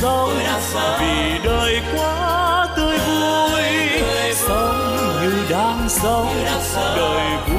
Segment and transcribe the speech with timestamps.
[0.00, 0.30] sống
[1.00, 3.62] vì đời quá tươi vui
[4.34, 6.44] sống như đang sống.
[6.96, 7.55] Đời vui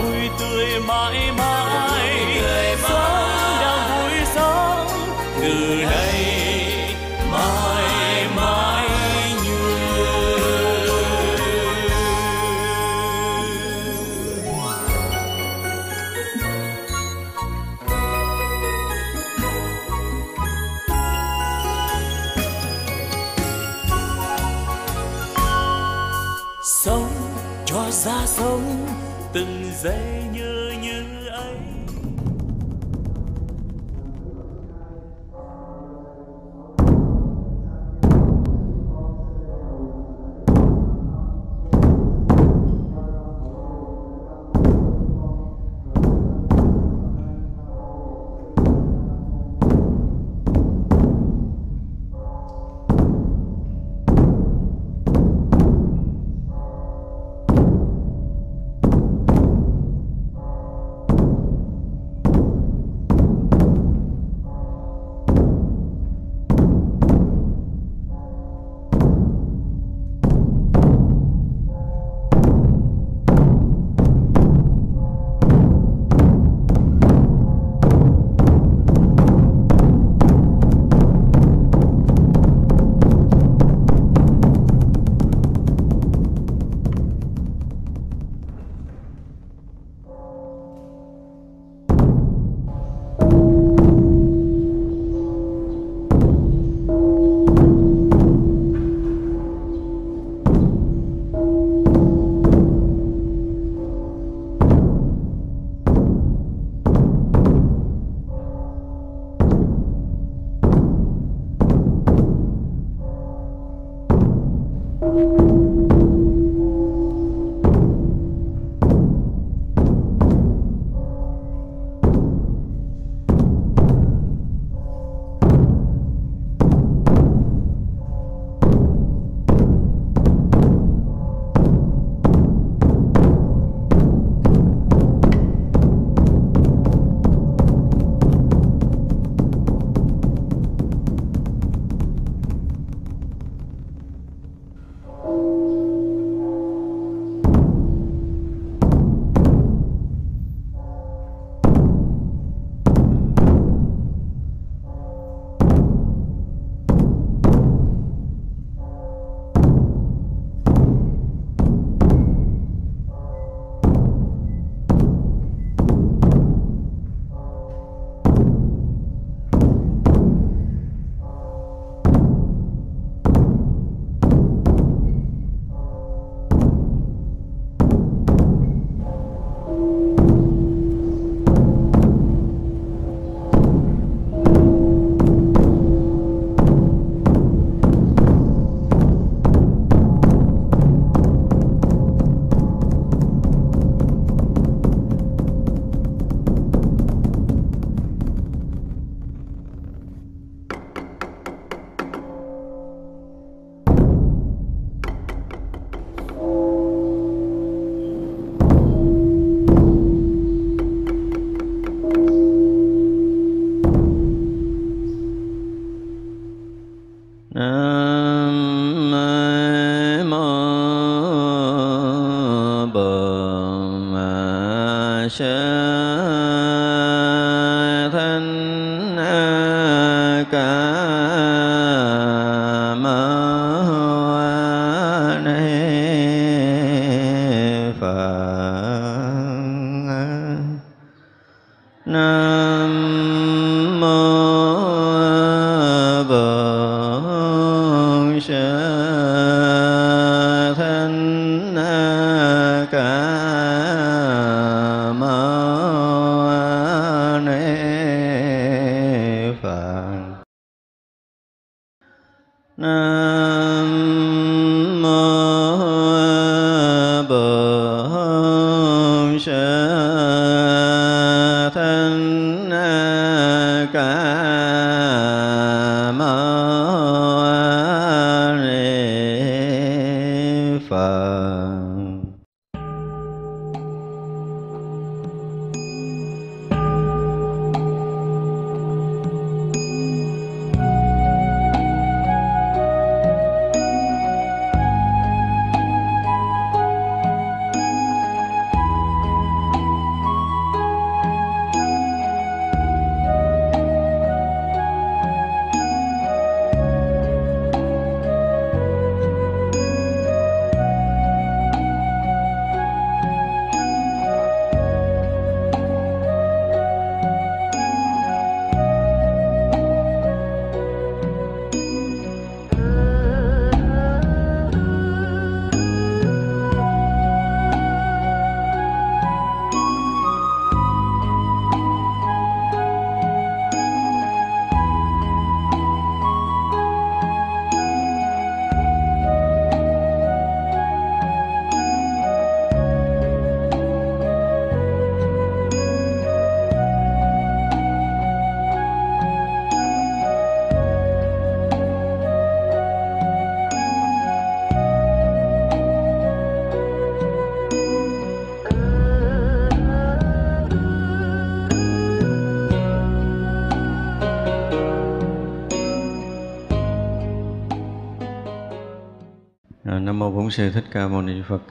[370.58, 371.62] Sư Thích Ca Mâu Ni Phật.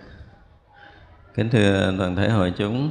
[1.35, 2.91] Kính thưa toàn thể hội chúng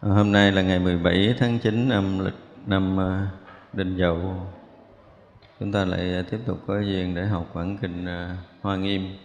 [0.00, 2.34] Hôm nay là ngày 17 tháng 9 năm lịch
[2.66, 3.30] năm à,
[3.72, 4.46] Đinh Dậu.
[5.60, 9.16] Chúng ta lại tiếp tục có duyên để học bản kinh à, Hoa Nghiêm.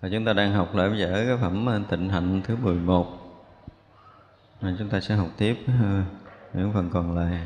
[0.00, 3.06] Và chúng ta đang học lại dở cái phẩm à, Tịnh Hạnh thứ 11
[4.60, 6.04] Và Chúng ta sẽ học tiếp à,
[6.54, 7.40] những phần còn lại.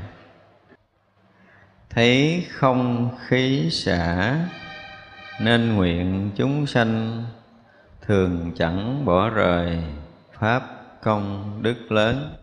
[1.90, 4.36] Thấy không khí xả
[5.40, 7.24] nên nguyện chúng sanh
[8.00, 9.78] thường chẳng bỏ rời
[10.32, 10.62] pháp
[11.02, 12.34] công đức lớn.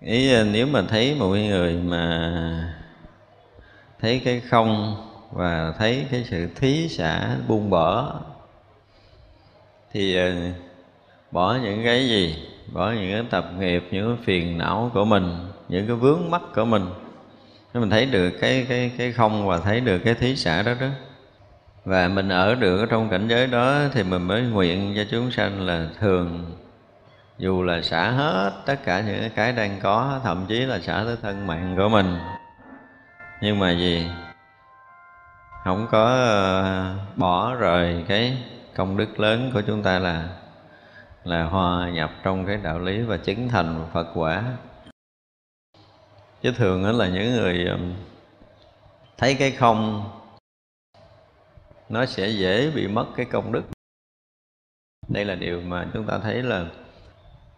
[0.00, 2.80] Ý nếu mà thấy một người mà
[4.00, 4.96] thấy cái không
[5.30, 8.20] và thấy cái sự thí xả buông bỏ,
[9.92, 10.32] thì ờ,
[11.30, 12.48] bỏ những cái gì?
[12.72, 16.42] Bỏ những cái tập nghiệp, những cái phiền não của mình, những cái vướng mắc
[16.54, 16.82] của mình
[17.74, 20.72] nếu mình thấy được cái cái cái không và thấy được cái thí xả đó
[20.80, 20.86] đó.
[21.84, 25.30] Và mình ở được ở trong cảnh giới đó thì mình mới nguyện cho chúng
[25.30, 26.56] sanh là thường.
[27.38, 31.16] Dù là xả hết tất cả những cái đang có, thậm chí là xả tới
[31.22, 32.18] thân mạng của mình.
[33.40, 34.10] Nhưng mà gì?
[35.64, 38.38] Không có ờ, bỏ rời cái
[38.76, 40.28] công đức lớn của chúng ta là
[41.24, 44.42] là hòa nhập trong cái đạo lý và chứng thành Phật quả
[46.44, 47.66] chứ thường đó là những người
[49.18, 50.10] thấy cái không,
[51.88, 53.62] nó sẽ dễ bị mất cái công đức.
[55.08, 56.66] Đây là điều mà chúng ta thấy là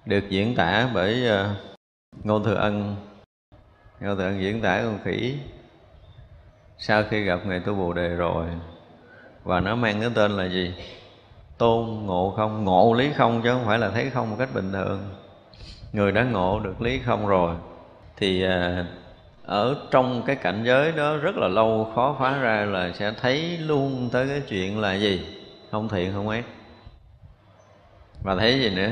[0.05, 1.55] được diễn tả bởi ờ,
[2.25, 2.97] ngô thừa ân.
[4.01, 5.39] Ngô thừa ân diễn tả con khỉ
[6.79, 8.47] sau khi gặp ngài tu bồ đề rồi.
[9.45, 10.75] Và nó mang cái tên là gì?
[11.59, 12.65] Tôn ngộ không.
[12.65, 15.15] Ngộ lý không chứ không phải là thấy không một cách bình thường.
[15.93, 17.57] Người đã ngộ được lý không rồi
[18.17, 18.85] thì à,
[19.45, 23.59] ở trong cái cảnh giới đó rất là lâu, khó phá ra là sẽ thấy
[23.59, 25.27] luôn tới cái chuyện là gì?
[25.71, 26.45] Không thiện, không ác.
[28.23, 28.91] Và thấy gì nữa?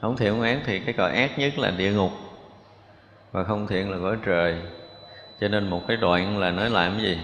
[0.00, 2.10] Không thiện, không ác thì cái cõi ác nhất là địa ngục.
[3.32, 4.56] Và không thiện là cõi trời.
[5.40, 7.18] Cho nên một cái đoạn là nói làm cái gì?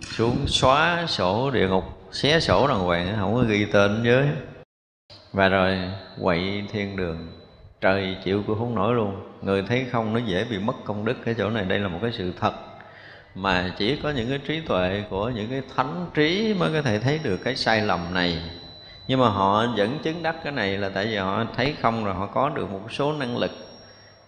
[0.00, 4.28] Xuống xóa sổ địa ngục, xé sổ đàng hoàng, không có ghi tên giới.
[5.32, 5.78] Và rồi
[6.22, 7.37] quậy thiên đường
[7.80, 9.20] trời chịu cũng không nổi luôn.
[9.42, 11.64] Người thấy không, nó dễ bị mất công đức cái chỗ này.
[11.64, 12.52] Đây là một cái sự thật.
[13.34, 16.98] Mà chỉ có những cái trí tuệ của những cái thánh trí mới có thể
[16.98, 18.42] thấy được cái sai lầm này.
[19.06, 22.14] Nhưng mà họ vẫn chứng đắc cái này là tại vì họ thấy không rồi
[22.14, 23.50] họ có được một số năng lực.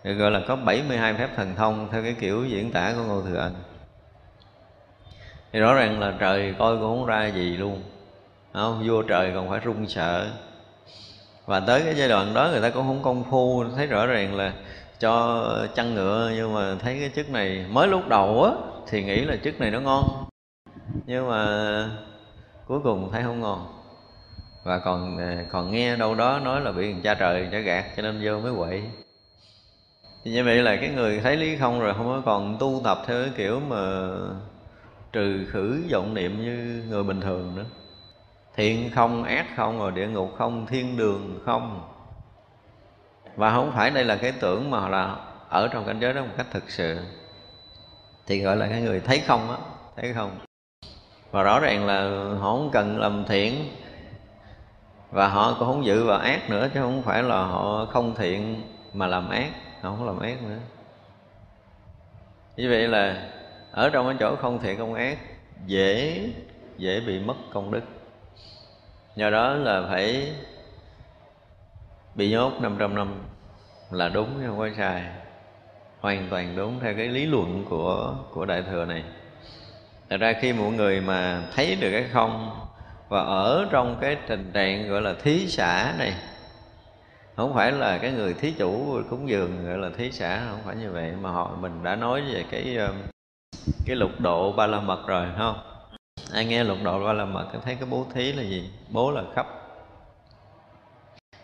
[0.04, 3.22] Được gọi là có 72 phép thần thông theo cái kiểu diễn tả của Ngô
[3.22, 3.54] Thừa Ân
[5.52, 7.82] thì rõ ràng là trời coi cũng không ra gì luôn.
[8.52, 10.30] Không, vua trời còn phải run sợ
[11.46, 14.36] và tới cái giai đoạn đó người ta cũng không công phu, thấy rõ ràng
[14.36, 14.52] là
[14.98, 15.44] cho
[15.74, 18.52] chăn ngựa, nhưng mà thấy cái chức này mới lúc đầu á,
[18.88, 20.24] thì nghĩ là chức này nó ngon.
[21.06, 21.44] Nhưng mà
[22.66, 23.66] cuối cùng thấy không ngon.
[24.64, 28.02] Và còn à, còn nghe đâu đó nói là bị cha trời cha gạt, cho
[28.02, 28.82] nên vô mới quậy.
[30.24, 32.98] Thì như vậy là cái người thấy lý không rồi, không có còn tu tập
[33.06, 34.08] theo cái kiểu mà
[35.12, 37.64] trừ khử vọng niệm như người bình thường nữa
[38.60, 41.80] thiện không, ác không, rồi địa ngục không, thiên đường không.
[43.36, 45.16] Và không phải đây là cái tưởng mà là
[45.48, 46.98] ở trong cảnh giới đó một cách thực sự.
[48.26, 49.56] Thì gọi là cái người thấy không á,
[49.96, 50.30] thấy không.
[51.30, 52.02] Và rõ ràng là
[52.40, 53.76] họ không cần làm thiện,
[55.10, 58.62] và họ cũng không dự vào ác nữa, chứ không phải là họ không thiện
[58.92, 59.50] mà làm ác,
[59.80, 60.58] họ không làm ác nữa.
[62.56, 63.28] Như vậy là
[63.72, 65.18] ở trong cái chỗ không thiện không ác,
[65.66, 66.20] dễ
[66.78, 67.82] dễ bị mất công đức
[69.16, 70.32] do đó là phải
[72.14, 73.14] bị nhốt 500 năm
[73.90, 75.02] là đúng chứ không có sai.
[76.00, 79.04] Hoàn toàn đúng theo cái lý luận của của đại thừa này.
[80.10, 82.50] Thật ra khi mọi người mà thấy được cái không
[83.08, 86.14] và ở trong cái tình trạng gọi là thí xã này,
[87.36, 90.76] không phải là cái người thí chủ cúng dường gọi là thí xã không phải
[90.76, 92.94] như vậy, mà họ mình đã nói về cái um,
[93.86, 95.69] cái lục độ ba la mật rồi không?
[96.32, 98.70] Ai nghe lục độ ba la mật thấy cái bố thí là gì?
[98.88, 99.46] Bố là khắp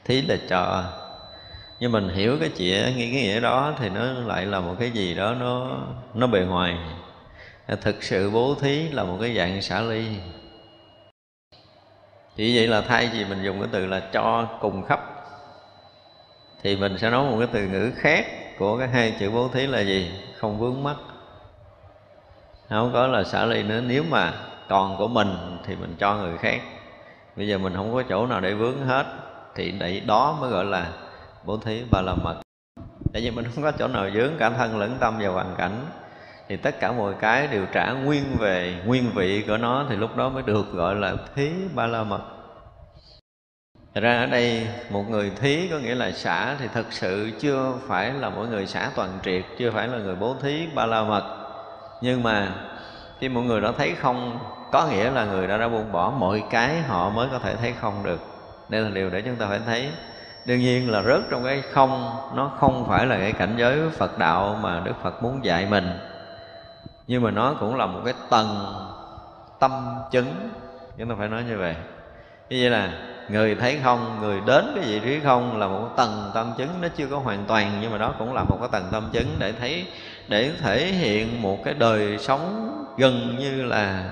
[0.05, 0.85] thí là trò.
[1.81, 4.91] Nhưng mình hiểu cái chuyện nghĩ cái nghĩa đó thì nó lại là một cái
[4.91, 5.71] gì đó nó
[6.15, 6.79] nó bề ngoài.
[7.81, 10.07] Thực sự bố thí là một cái dạng xả ly.
[12.37, 15.01] Chỉ vậy là thay vì mình dùng cái từ là cho cùng khắp
[16.63, 18.27] thì mình sẽ nói một cái từ ngữ khác
[18.59, 20.11] của cái hai chữ bố thí là gì?
[20.37, 20.97] Không vướng mắc.
[22.69, 24.33] Không có là xả ly nữa, nếu mà
[24.69, 26.61] còn của mình thì mình cho người khác.
[27.37, 29.07] Bây giờ mình không có chỗ nào để vướng hết.
[29.55, 30.87] Thì đấy đó mới gọi là
[31.45, 32.37] bố thí ba la mật.
[33.13, 35.87] Tại vì mình không có chỗ nào vướng cả thân lẫn tâm vào hoàn cảnh.
[36.49, 40.17] Thì tất cả mọi cái đều trả nguyên về nguyên vị của nó thì lúc
[40.17, 42.21] đó mới được gọi là thí ba la mật.
[43.95, 47.75] Thật ra ở đây một người thí có nghĩa là xả thì thật sự chưa
[47.87, 51.03] phải là mỗi người xả toàn triệt, chưa phải là người bố thí ba la
[51.03, 51.37] mật.
[52.03, 52.55] Nhưng mà
[53.21, 54.39] khi mọi người đã thấy không,
[54.73, 57.75] có nghĩa là người đã đã buông bỏ mọi cái họ mới có thể thấy
[57.81, 58.21] không được.
[58.69, 59.91] Đây là điều để chúng ta phải thấy.
[60.45, 64.19] Đương nhiên là rớt trong cái không, nó không phải là cái cảnh giới Phật
[64.19, 65.99] đạo mà Đức Phật muốn dạy mình.
[67.07, 68.67] Nhưng mà nó cũng là một cái tầng
[69.59, 70.51] tâm chứng
[70.99, 71.75] chúng ta phải nói như vậy.
[72.49, 72.93] Như vậy là
[73.29, 76.89] người thấy không, người đến cái vị trí không là một tầng tâm chứng, nó
[76.97, 79.53] chưa có hoàn toàn, nhưng mà đó cũng là một cái tầng tâm chứng để
[79.53, 79.87] thấy,
[80.29, 84.11] để thể hiện một cái đời sống gần như là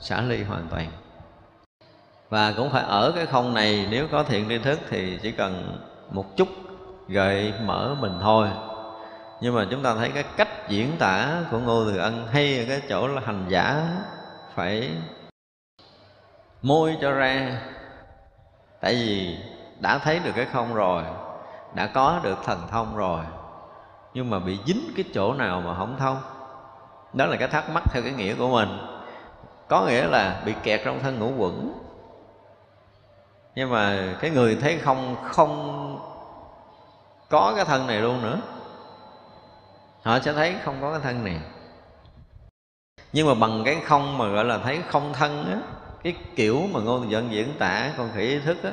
[0.00, 0.86] xả ly hoàn toàn.
[2.30, 5.78] Và cũng phải ở cái không này, nếu có thiện tri thức thì chỉ cần
[6.10, 6.48] một chút
[7.08, 8.48] gợi mở mình thôi.
[9.40, 12.64] Nhưng mà chúng ta thấy cái cách diễn tả của ngô từ ân hay ở
[12.68, 13.88] cái chỗ là hành giả
[14.54, 14.90] phải
[16.62, 17.60] môi cho ra
[18.82, 19.38] tại vì
[19.80, 21.02] đã thấy được cái không rồi,
[21.74, 23.24] đã có được thần thông rồi,
[24.14, 26.20] nhưng mà bị dính cái chỗ nào mà không thông.
[27.12, 28.68] Đó là cái thắc mắc theo cái nghĩa của mình.
[29.68, 31.72] Có nghĩa là bị kẹt trong thân ngũ quẩn.
[33.54, 35.98] Nhưng mà cái người thấy không không
[37.30, 38.40] có cái thân này luôn nữa,
[40.02, 41.40] họ sẽ thấy không có cái thân này.
[43.12, 46.80] Nhưng mà bằng cái không mà gọi là thấy không thân á cái kiểu mà
[46.80, 48.70] ngôn dân diễn tả, con khỉ ý thức á,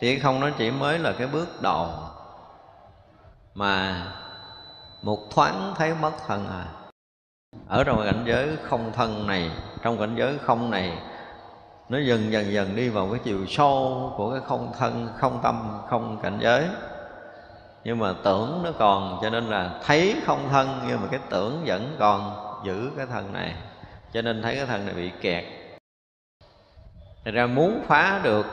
[0.00, 1.88] thì không nó chỉ mới là cái bước đầu
[3.54, 4.06] mà
[5.02, 6.64] một thoáng thấy mất thân à.
[7.68, 9.50] Ở trong cảnh giới không thân này,
[9.82, 10.98] trong cảnh giới không này,
[11.88, 15.78] nó dần dần dần đi vào cái chiều sâu của cái không thân, không tâm,
[15.88, 16.64] không cảnh giới.
[17.84, 21.62] Nhưng mà tưởng nó còn, cho nên là thấy không thân, nhưng mà cái tưởng
[21.66, 22.32] vẫn còn
[22.64, 23.54] giữ cái thân này.
[24.12, 25.44] Cho nên thấy cái thân này bị kẹt.
[27.26, 28.46] Thì ra muốn phá được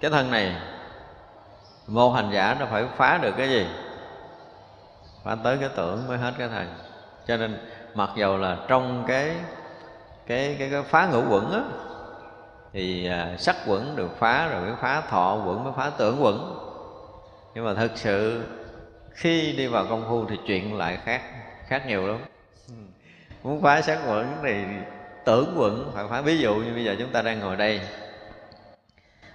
[0.00, 0.56] cái thân này
[1.86, 3.66] vô hành giả nó phải phá được cái gì?
[5.24, 6.68] Phá tới cái tưởng mới hết cái thành
[7.26, 7.58] Cho nên
[7.94, 9.34] mặc dầu là trong cái
[10.26, 11.60] cái cái, cái phá ngũ quẩn á
[12.72, 16.58] thì à, sắc quẩn được phá rồi mới phá thọ quẩn mới phá tưởng quẩn.
[17.54, 18.44] Nhưng mà thực sự
[19.14, 21.22] khi đi vào công phu thì chuyện lại khác
[21.66, 22.18] khác nhiều lắm.
[23.42, 24.64] Muốn phá sắc quẩn thì
[25.26, 25.90] tưởng quẩn.
[25.94, 27.80] Phải phá, ví dụ như bây giờ chúng ta đang ngồi đây,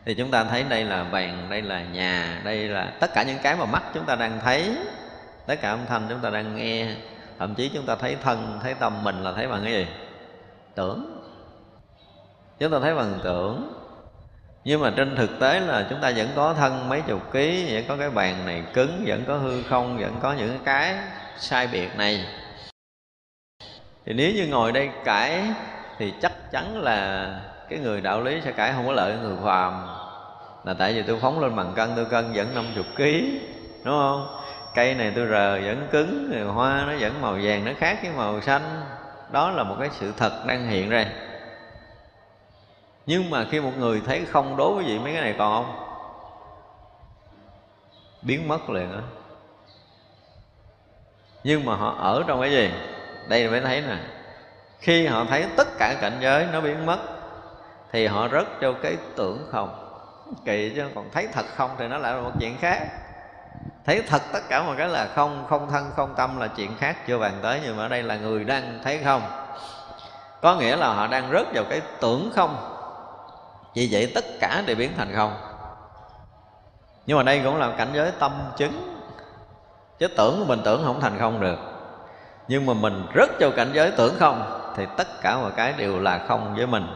[0.05, 3.37] thì chúng ta thấy đây là bàn, đây là nhà, đây là tất cả những
[3.43, 4.75] cái mà mắt chúng ta đang thấy,
[5.47, 6.95] tất cả âm thanh chúng ta đang nghe.
[7.39, 9.87] Thậm chí chúng ta thấy thân, thấy tâm mình là thấy bằng cái gì?
[10.75, 11.21] Tưởng.
[12.59, 13.73] Chúng ta thấy bằng tưởng.
[14.63, 17.83] Nhưng mà trên thực tế là chúng ta vẫn có thân mấy chục ký, vẫn
[17.87, 20.95] có cái bàn này cứng, vẫn có hư không, vẫn có những cái
[21.37, 22.25] sai biệt này.
[24.05, 25.43] Thì nếu như ngồi đây cãi
[26.01, 27.27] thì chắc chắn là
[27.69, 29.87] cái người đạo lý sẽ cãi không có lợi người phàm.
[30.63, 33.03] Là tại vì tôi phóng lên bằng cân, tôi cân vẫn 50 kg
[33.83, 34.37] đúng không?
[34.75, 38.11] Cây này tôi rờ vẫn cứng, rồi hoa nó vẫn màu vàng, nó khác với
[38.11, 38.61] màu xanh.
[39.31, 41.05] Đó là một cái sự thật đang hiện ra.
[43.05, 45.85] Nhưng mà khi một người thấy không đối với vị mấy cái này còn không?
[48.21, 49.01] Biến mất liền á.
[51.43, 52.71] Nhưng mà họ ở trong cái gì?
[53.27, 53.97] Đây mới thấy nè
[54.81, 56.97] khi họ thấy tất cả cảnh giới nó biến mất,
[57.91, 59.87] thì họ rớt vô cái tưởng không.
[60.45, 62.87] Kỳ chứ, còn thấy thật không thì nó lại là một chuyện khác.
[63.85, 67.07] Thấy thật tất cả một cái là không không thân, không tâm là chuyện khác,
[67.07, 69.21] chưa bàn tới, nhưng mà ở đây là người đang thấy không.
[70.41, 72.55] Có nghĩa là họ đang rớt vào cái tưởng không.
[73.75, 75.33] Vì vậy tất cả đều biến thành không.
[77.05, 78.97] Nhưng mà đây cũng là cảnh giới tâm chứng.
[79.99, 81.57] Chứ tưởng của mình tưởng không thành không được.
[82.47, 85.99] Nhưng mà mình rớt vào cảnh giới tưởng không thì tất cả mọi cái đều
[85.99, 86.87] là không với mình.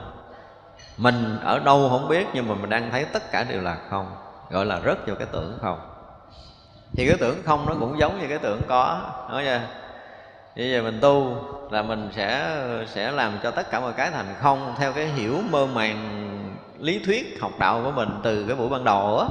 [0.98, 4.16] Mình ở đâu không biết, nhưng mà mình đang thấy tất cả đều là không,
[4.50, 5.80] gọi là rớt vô cái tưởng không.
[6.94, 9.60] Thì cái tưởng không nó cũng giống như cái tưởng có, nói chưa?
[10.56, 11.36] Như vậy mình tu
[11.72, 12.58] là mình sẽ
[12.88, 15.98] sẽ làm cho tất cả mọi cái thành không theo cái hiểu mơ màng,
[16.80, 19.26] lý thuyết học đạo của mình từ cái buổi ban đầu á.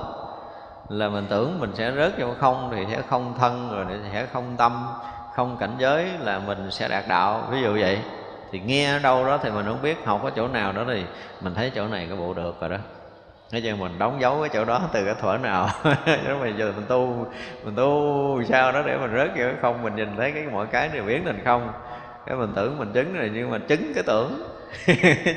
[0.89, 4.57] Là mình tưởng mình sẽ rớt vô không thì sẽ không thân, rồi sẽ không
[4.57, 4.87] tâm,
[5.35, 7.99] không cảnh giới là mình sẽ đạt đạo, ví dụ vậy
[8.55, 11.05] thì nghe ở đâu đó thì mình không biết học ở chỗ nào đó thì
[11.41, 12.77] mình thấy chỗ này cái bộ được rồi đó.
[13.53, 15.69] Nói chứ mình đóng dấu cái chỗ đó từ cái thuở nào.
[16.27, 17.27] Đó bây giờ mình tu
[17.65, 20.67] mình tu sao đó để mình rớt vô cái không mình nhìn thấy cái mọi
[20.67, 21.73] cái đều biến thành không.
[22.27, 24.43] Cái mình tưởng mình chứng rồi nhưng mà chứng cái tưởng.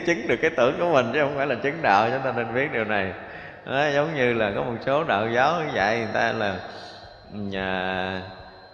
[0.05, 2.53] Chứng được cái tưởng của mình chứ không phải là chứng đạo cho ta nên
[2.53, 3.13] biết điều này.
[3.65, 6.55] Đó, giống như là có một số đạo giáo dạy người ta là
[7.33, 8.21] nhà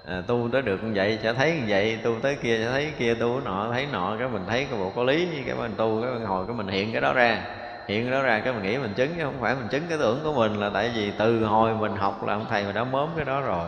[0.05, 2.91] à, tu tới được như vậy sẽ thấy như vậy tu tới kia sẽ thấy
[2.99, 6.01] kia tu nọ thấy nọ cái mình thấy cái bộ có lý cái mình tu
[6.01, 7.45] cái mình hồi cái mình hiện cái đó ra.
[7.87, 9.97] Hiện cái đó ra cái mình nghĩ mình chứng chứ không phải mình chứng cái
[9.97, 12.83] tưởng của mình là tại vì từ hồi mình học là ông thầy mình đã
[12.83, 13.67] mớm cái đó rồi.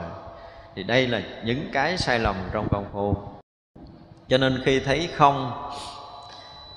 [0.76, 3.16] Thì đây là những cái sai lầm trong công phu.
[4.28, 5.52] Cho nên khi thấy không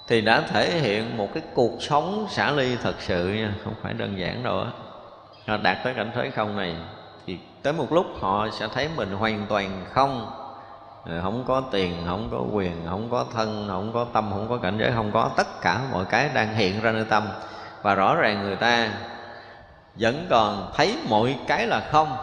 [0.09, 3.95] thì đã thể hiện một cái cuộc sống xả ly thật sự nha không phải
[3.95, 4.61] đơn giản đâu
[5.47, 5.57] á.
[5.57, 6.77] Đạt tới cảnh giới không này
[7.63, 10.31] tới một lúc họ sẽ thấy mình hoàn toàn không.
[11.05, 14.57] Ờ, không có tiền, không có quyền, không có thân, không có tâm, không có
[14.57, 17.29] cảnh giới, không có tất cả mọi cái đang hiện ra nơi tâm.
[17.83, 18.91] Và rõ ràng người ta
[19.95, 22.17] vẫn còn thấy mọi cái là không,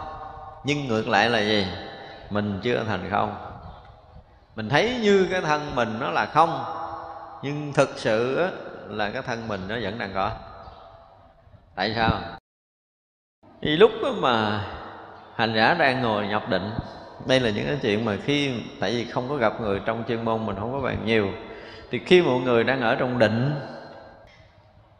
[0.64, 1.66] nhưng ngược lại là gì?
[2.30, 3.36] Mình chưa thành không.
[4.56, 6.64] Mình thấy như cái thân mình nó là không,
[7.42, 8.48] nhưng thực sự
[8.88, 10.30] là cái thân mình nó vẫn đang có.
[11.74, 12.20] Tại sao?
[13.62, 14.64] Thì lúc mà
[15.36, 16.70] hành giả đang ngồi nhập định.
[17.26, 20.24] Đây là những cái chuyện mà khi, tại vì không có gặp người trong chuyên
[20.24, 21.28] môn mình không có bàn nhiều,
[21.90, 23.54] thì khi một người đang ở trong định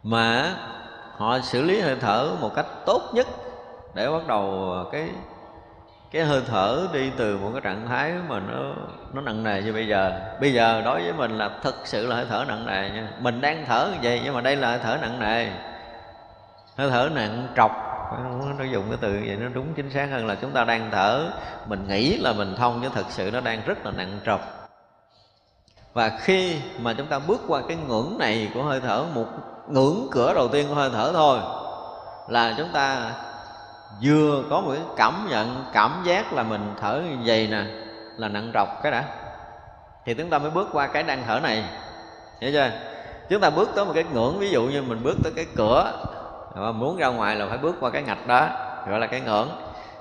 [0.03, 0.55] mà
[1.17, 3.27] họ xử lý hơi thở một cách tốt nhất
[3.95, 5.09] để bắt đầu cái
[6.11, 8.73] cái hơi thở đi từ một cái trạng thái mà nó
[9.13, 10.21] nó nặng nề như bây giờ.
[10.41, 13.09] Bây giờ đối với mình là thực sự là hơi thở nặng nề nha.
[13.21, 15.47] Mình đang thở như vậy nhưng mà đây là hơi thở nặng nề.
[16.77, 17.96] Hơi thở nặng trọc
[18.59, 21.31] nó dùng cái từ vậy nó đúng chính xác hơn là chúng ta đang thở.
[21.67, 24.41] Mình nghĩ là mình thông chứ thực sự nó đang rất là nặng trọc.
[25.93, 29.27] Và khi mà chúng ta bước qua cái ngưỡng này của hơi thở, một
[29.69, 31.39] ngưỡng cửa đầu tiên của hơi thở thôi,
[32.29, 33.13] là chúng ta
[34.03, 37.65] vừa có một cái cảm nhận, cảm giác là mình thở như vậy nè,
[38.17, 39.05] là nặng trọc cái đã.
[40.05, 41.65] Thì chúng ta mới bước qua cái đang thở này.
[42.41, 42.71] Hiểu chưa?
[43.29, 45.93] Chúng ta bước tới một cái ngưỡng, ví dụ như mình bước tới cái cửa
[46.63, 48.49] mà muốn ra ngoài là phải bước qua cái ngạch đó
[48.89, 49.49] gọi là cái ngưỡng.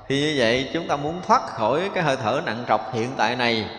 [0.08, 3.36] Thì như vậy, chúng ta muốn thoát khỏi cái hơi thở nặng trọc hiện tại
[3.36, 3.70] này,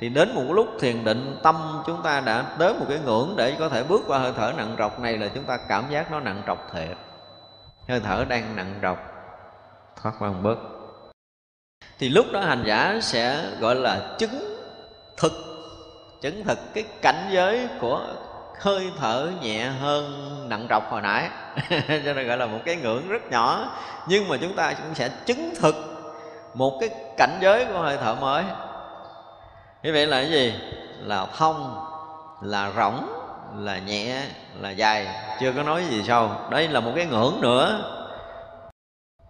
[0.00, 3.56] thì đến một lúc thiền định, tâm chúng ta đã đến một cái ngưỡng để
[3.58, 6.20] có thể bước qua hơi thở nặng trọc này là chúng ta cảm giác nó
[6.20, 6.96] nặng trọc thiệt.
[7.88, 8.98] Hơi thở đang nặng trọc.
[10.02, 10.58] Thoát qua một bước.
[11.98, 14.58] Thì lúc đó hành giả sẽ gọi là chứng
[15.16, 15.32] thực
[16.20, 18.00] chứng thực cái cảnh giới của
[18.60, 21.28] hơi thở nhẹ hơn nặng trọc hồi nãy.
[21.70, 23.70] Cho nên gọi là một cái ngưỡng rất nhỏ.
[24.06, 25.74] Nhưng mà chúng ta cũng sẽ chứng thực
[26.54, 28.44] một cái cảnh giới của hơi thở mới.
[29.82, 30.54] Như vậy là cái gì?
[31.00, 31.86] Là thông,
[32.42, 33.06] là rỗng
[33.58, 34.22] là nhẹ,
[34.60, 35.06] là dài.
[35.40, 36.30] Chưa có nói gì sâu.
[36.50, 37.92] Đây là một cái ngưỡng nữa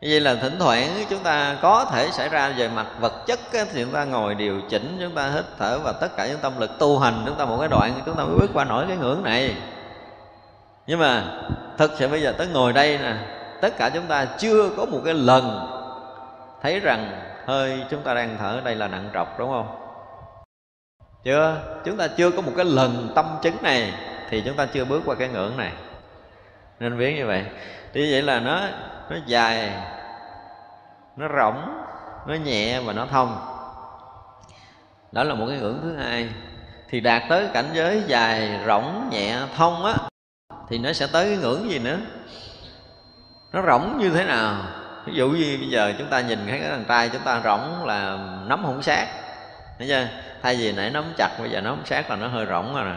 [0.00, 3.84] vậy là thỉnh thoảng chúng ta có thể xảy ra về mặt vật chất thì
[3.84, 6.78] chúng ta ngồi điều chỉnh, chúng ta hít thở và tất cả những tâm lực
[6.78, 9.22] tu hành, chúng ta một cái đoạn chúng ta mới bước qua nổi cái ngưỡng
[9.22, 9.56] này.
[10.86, 11.24] Nhưng mà
[11.78, 13.16] thật sự bây giờ tới ngồi đây nè,
[13.60, 15.72] tất cả chúng ta chưa có một cái lần
[16.62, 19.66] thấy rằng hơi chúng ta đang thở, đây là nặng trọc, đúng không?
[21.24, 21.56] Chưa?
[21.84, 23.92] Chúng ta chưa có một cái lần tâm chứng này
[24.30, 25.72] thì chúng ta chưa bước qua cái ngưỡng này
[26.80, 27.44] nên biết như vậy.
[27.92, 28.60] Thì vậy là nó
[29.10, 29.72] nó dài,
[31.16, 31.84] nó rỗng,
[32.26, 33.38] nó nhẹ và nó thông.
[35.12, 36.28] Đó là một cái ngưỡng thứ hai.
[36.88, 39.94] Thì đạt tới cảnh giới dài, rỗng, nhẹ, thông á,
[40.68, 41.98] thì nó sẽ tới cái ngưỡng gì nữa?
[43.52, 44.54] Nó rỗng như thế nào?
[45.04, 47.86] Ví dụ như bây giờ chúng ta nhìn thấy cái thằng trai chúng ta rỗng
[47.86, 49.06] là nắm không sát.
[49.78, 50.06] Thấy chưa?
[50.42, 52.96] Thay vì nãy nắm chặt, bây giờ nắm sát là nó hơi rỗng rồi nè.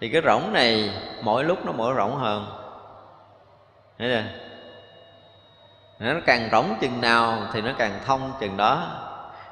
[0.00, 0.90] Thì cái rỗng này,
[1.22, 2.63] mỗi lúc nó mỗi rỗng hơn
[3.98, 4.22] thấy chưa?
[5.98, 9.00] Nó càng rỗng chừng nào thì nó càng thông chừng đó.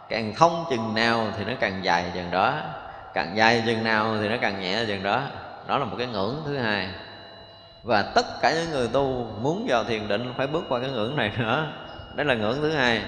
[0.09, 2.55] Càng thông chừng nào thì nó càng dài chừng đó.
[3.15, 5.23] Càng dài chừng nào thì nó càng nhẹ chừng đó.
[5.67, 6.89] Đó là một cái ngưỡng thứ hai.
[7.83, 11.17] Và tất cả những người tu muốn vào thiền định phải bước qua cái ngưỡng
[11.17, 11.73] này nữa.
[12.17, 13.03] Đó là ngưỡng thứ hai.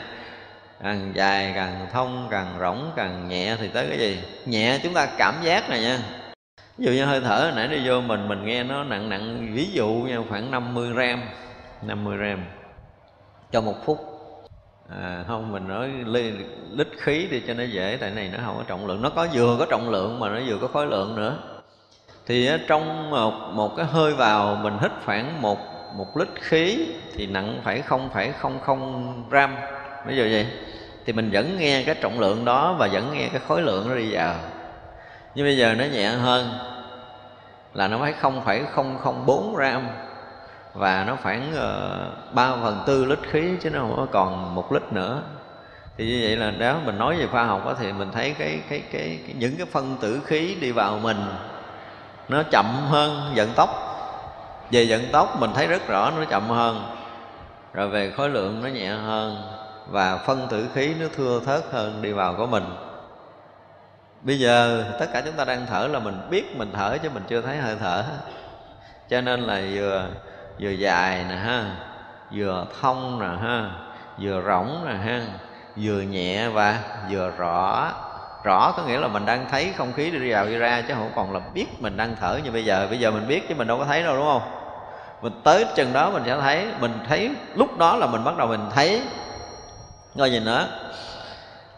[0.83, 4.23] Càng dài càng thông, càng rỗng, càng nhẹ thì tới cái gì?
[4.47, 5.99] Nhẹ chúng ta cảm giác này nha
[6.79, 9.71] ví dụ như hơi thở nãy đi vô mình mình nghe nó nặng nặng ví
[9.73, 11.23] dụ như khoảng 50 gram
[11.83, 12.45] 50 gram
[13.53, 13.99] cho một phút.
[14.91, 15.91] À, không mình nói
[16.71, 19.03] lít khí đi cho nó dễ tại này nó không có trọng lượng.
[19.03, 21.39] Nó có vừa có trọng lượng mà nó vừa có khối lượng nữa.
[22.27, 25.59] Thì trong một, một cái hơi vào mình hít khoảng một
[25.97, 29.57] một lít khí thì nặng phải không phải không không gram.
[30.07, 30.47] Ví dụ vậy.
[31.07, 33.95] Thì mình vẫn nghe cái trọng lượng đó và vẫn nghe cái khối lượng nó
[33.95, 34.35] đi vào
[35.35, 36.49] nhưng bây giờ nó nhẹ hơn
[37.75, 39.89] là nó phải không phải không không bốn gram
[40.75, 44.73] và nó khoảng uh, ba phần tư lít khí chứ nó không có còn một
[44.73, 45.23] lít nữa.
[45.99, 48.61] Thì như vậy là đó mình nói về khoa học đó, thì mình thấy cái,
[48.71, 51.17] cái cái cái những cái phân tử khí đi vào mình
[52.29, 53.71] nó chậm hơn vận tốc.
[54.71, 56.97] Về vận tốc mình thấy rất rõ nó chậm hơn
[57.73, 59.37] rồi về khối lượng nó nhẹ hơn
[59.87, 62.65] và phân tử khí nó thưa thớt hơn đi vào của mình
[64.25, 67.23] bây giờ tất cả chúng ta đang thở là mình biết mình thở chứ mình
[67.29, 68.05] chưa thấy hơi thở.
[69.09, 70.07] Cho nên là vừa
[70.61, 71.77] vừa dài nè ha,
[72.33, 73.71] vừa thông nè ha,
[74.19, 75.21] vừa rỗng nè ha,
[75.77, 76.79] vừa nhẹ và
[77.11, 77.93] vừa rõ.
[78.45, 81.13] Rõ có nghĩa là mình đang thấy không khí đi vào đi ra chứ không
[81.17, 82.87] còn là biết mình đang thở như bây giờ.
[82.91, 84.43] Bây giờ mình biết chứ mình đâu có thấy đâu, đúng không?
[85.23, 88.47] Mình tới chừng đó mình sẽ thấy, mình thấy lúc đó là mình bắt đầu
[88.47, 89.03] mình thấy.
[90.15, 90.69] Ngồi nhìn nữa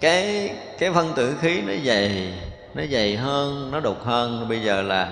[0.00, 2.34] cái cái phân tử khí nó dày
[2.74, 4.48] nó dày hơn, nó đục hơn.
[4.48, 5.08] Bây giờ là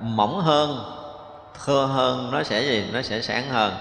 [0.00, 0.78] mỏng hơn,
[1.64, 2.84] thưa hơn, nó sẽ gì?
[2.92, 3.72] Nó sẽ sáng hơn.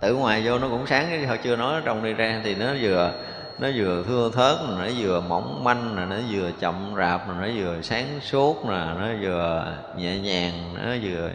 [0.00, 3.12] Từ ngoài vô nó cũng sáng chứ chưa nói, trong đi ra thì nó vừa
[3.58, 8.20] nó vừa thưa thớt nó vừa mỏng manh nó vừa chậm rạp nó vừa sáng
[8.22, 11.30] suốt nè nó vừa nhẹ nhàng, nó vừa,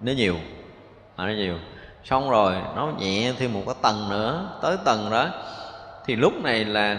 [0.00, 0.36] nó nhiều.
[1.16, 1.54] À, nó nhiều.
[2.04, 4.48] Xong rồi, nó nhẹ thêm một cái tầng nữa.
[4.62, 5.28] Tới tầng đó,
[6.06, 6.96] thì lúc này là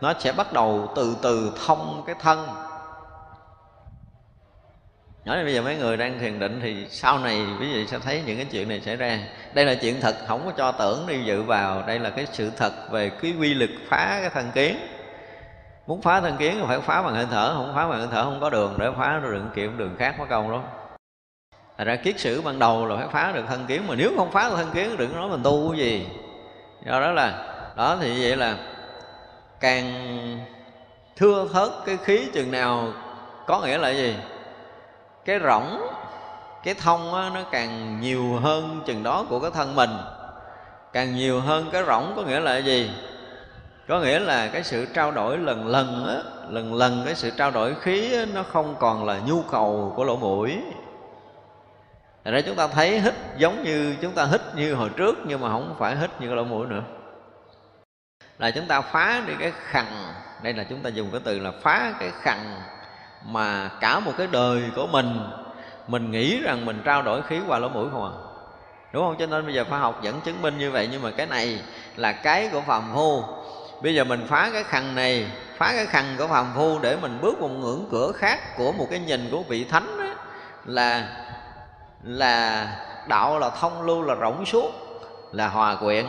[0.00, 2.48] nó sẽ bắt đầu từ từ thông cái thân.
[5.24, 8.22] Nói bây giờ mấy người đang thiền định thì sau này quý vị sẽ thấy
[8.26, 9.18] những cái chuyện này xảy ra.
[9.54, 11.82] Đây là chuyện thật, không có cho tưởng đi dự vào.
[11.86, 14.76] Đây là cái sự thật về cái quy lực phá cái thân kiến.
[15.86, 18.40] Muốn phá thân kiến phải phá bằng hơi thở, không phá bằng hơi thở không
[18.40, 18.74] có đường.
[18.78, 20.62] Để phá được đừng kiệm đường khác mất công đó.
[21.78, 24.30] Thật ra kiết sử ban đầu là phải phá được thân kiến, mà nếu không
[24.30, 26.08] phá được thân kiến đừng nói mình tu cái gì.
[26.86, 28.56] Do đó là, đó thì vậy là
[29.60, 29.86] càng
[31.16, 32.92] thưa hớt cái khí chừng nào
[33.46, 34.16] có nghĩa là gì?
[35.24, 35.80] Cái rỗng
[36.64, 39.90] cái thông á, nó càng nhiều hơn chừng đó của cái thân mình.
[40.92, 42.90] Càng nhiều hơn cái rỗng có nghĩa là gì?
[43.88, 46.16] Có nghĩa là cái sự trao đổi lần lần á
[46.50, 50.04] lần lần cái sự trao đổi khí á, nó không còn là nhu cầu của
[50.04, 50.58] lỗ mũi.
[52.24, 55.40] Thật ra chúng ta thấy hít giống như chúng ta hít như hồi trước nhưng
[55.40, 56.82] mà không phải hít như cái lỗ mũi nữa
[58.38, 59.86] là chúng ta phá đi cái khằn
[60.42, 62.38] đây là chúng ta dùng cái từ là phá cái khằn
[63.24, 65.20] mà cả một cái đời của mình
[65.88, 68.14] mình nghĩ rằng mình trao đổi khí qua lỗ mũi không à.
[68.92, 69.16] Đúng không?
[69.18, 71.62] Cho nên bây giờ khoa học vẫn chứng minh như vậy nhưng mà cái này
[71.96, 73.22] là cái của phàm phu.
[73.82, 77.18] Bây giờ mình phá cái khăn này phá cái khăn của phàm phu để mình
[77.22, 80.04] bước một ngưỡng cửa khác của một cái nhìn của vị thánh đó,
[80.64, 81.08] là
[82.02, 82.66] là
[83.08, 84.70] đạo là thông lưu là rỗng suốt
[85.32, 86.06] là hòa quyện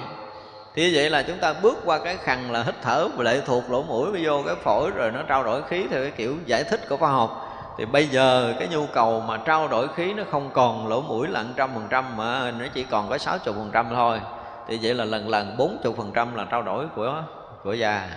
[0.76, 3.84] thì vậy là chúng ta bước qua cái khăn là hít thở lệ thuộc lỗ
[3.84, 6.98] mũi vô cái phổi rồi nó trao đổi khí theo cái kiểu giải thích của
[6.98, 7.46] khoa học.
[7.78, 11.28] Thì bây giờ cái nhu cầu mà trao đổi khí nó không còn lỗ mũi
[11.28, 14.20] là trăm phần trăm mà nó chỉ còn có sáu chục phần trăm thôi.
[14.68, 17.24] Thì vậy là lần lần bốn chục phần trăm là trao đổi của
[17.64, 18.10] của già.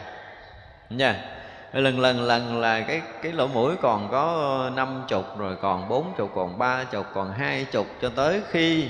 [0.90, 1.16] Nha.
[1.72, 6.12] Lần lần lần là cái cái lỗ mũi còn có năm chục, rồi còn bốn
[6.16, 8.88] chục, còn ba chục, còn hai chục cho tới khi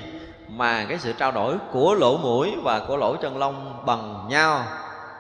[0.56, 4.64] mà cái sự trao đổi của lỗ mũi và của lỗ chân lông bằng nhau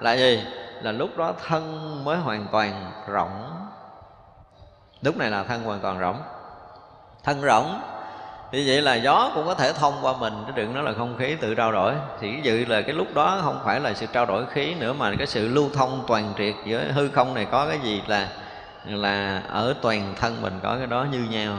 [0.00, 0.44] là gì?
[0.82, 3.44] Là lúc đó thân mới hoàn toàn rỗng.
[5.02, 6.16] Lúc này là thân hoàn toàn rỗng.
[7.24, 7.80] Thân rỗng
[8.52, 11.16] như vậy là gió cũng có thể thông qua mình, chứ đừng nói là không
[11.18, 11.94] khí tự trao đổi.
[12.20, 15.12] Thì dự là cái lúc đó không phải là sự trao đổi khí nữa, mà
[15.18, 18.28] cái sự lưu thông toàn triệt giữa hư không này có cái gì là
[18.84, 21.54] là ở toàn thân mình có cái đó như nhau.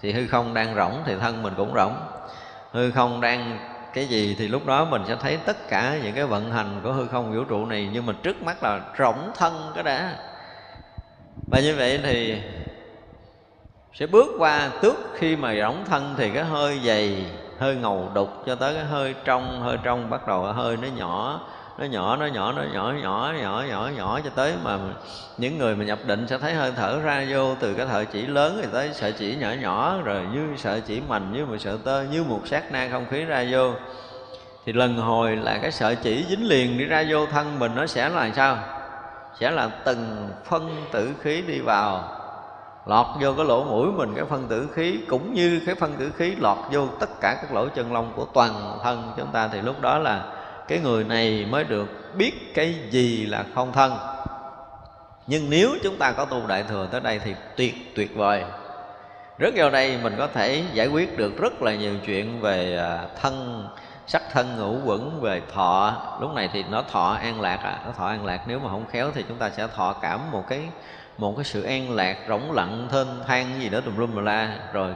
[0.00, 1.94] Thì hư không đang rỗng thì thân mình cũng rỗng
[2.74, 3.58] hư không đang
[3.92, 6.92] cái gì thì lúc đó mình sẽ thấy tất cả những cái vận hành của
[6.92, 10.16] hư không vũ trụ này, nhưng mà trước mắt là rỗng thân cái đã.
[11.50, 12.42] Và như vậy thì
[13.92, 17.26] sẽ bước qua trước khi mà rỗng thân thì cái hơi dày,
[17.58, 21.40] hơi ngầu đục cho tới cái hơi trong hơi trong bắt đầu hơi nó nhỏ
[21.78, 24.78] nó nhỏ nó nhỏ nó nhỏ nhỏ nhỏ nhỏ nhỏ cho tới mà
[25.38, 28.26] những người mà nhập định sẽ thấy hơi thở ra vô, từ cái thở chỉ
[28.26, 31.78] lớn thì tới sợi chỉ nhỏ nhỏ, rồi như sợi chỉ mảnh như một sợi
[31.84, 33.72] tơ, như một sát na không khí ra vô.
[34.66, 37.86] Thì lần hồi là cái sợi chỉ dính liền đi ra vô thân mình, nó
[37.86, 38.58] sẽ là sao?
[39.40, 42.04] Sẽ là từng phân tử khí đi vào,
[42.86, 46.10] lọt vô cái lỗ mũi mình, cái phân tử khí cũng như cái phân tử
[46.16, 49.48] khí lọt vô tất cả các lỗ chân lông của toàn thân chúng ta.
[49.52, 50.24] Thì lúc đó là
[50.68, 53.96] cái người này mới được biết cái gì là không thân.
[55.26, 58.44] Nhưng nếu chúng ta có tu đại thừa tới đây thì tuyệt tuyệt vời.
[59.38, 63.06] Rất vào đây mình có thể giải quyết được rất là nhiều chuyện về à,
[63.20, 63.66] thân,
[64.06, 65.92] sắc thân, ngũ quẩn, về thọ.
[66.20, 68.40] Lúc này thì nó thọ an lạc à nó thọ an lạc.
[68.46, 70.60] Nếu mà không khéo thì chúng ta sẽ thọ cảm một cái
[71.18, 74.58] một cái sự an lạc rỗng lặng, thênh thang gì đó tùm lum la.
[74.72, 74.94] Rồi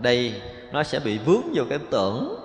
[0.00, 0.42] đây,
[0.72, 2.37] nó sẽ bị vướng vô cái tưởng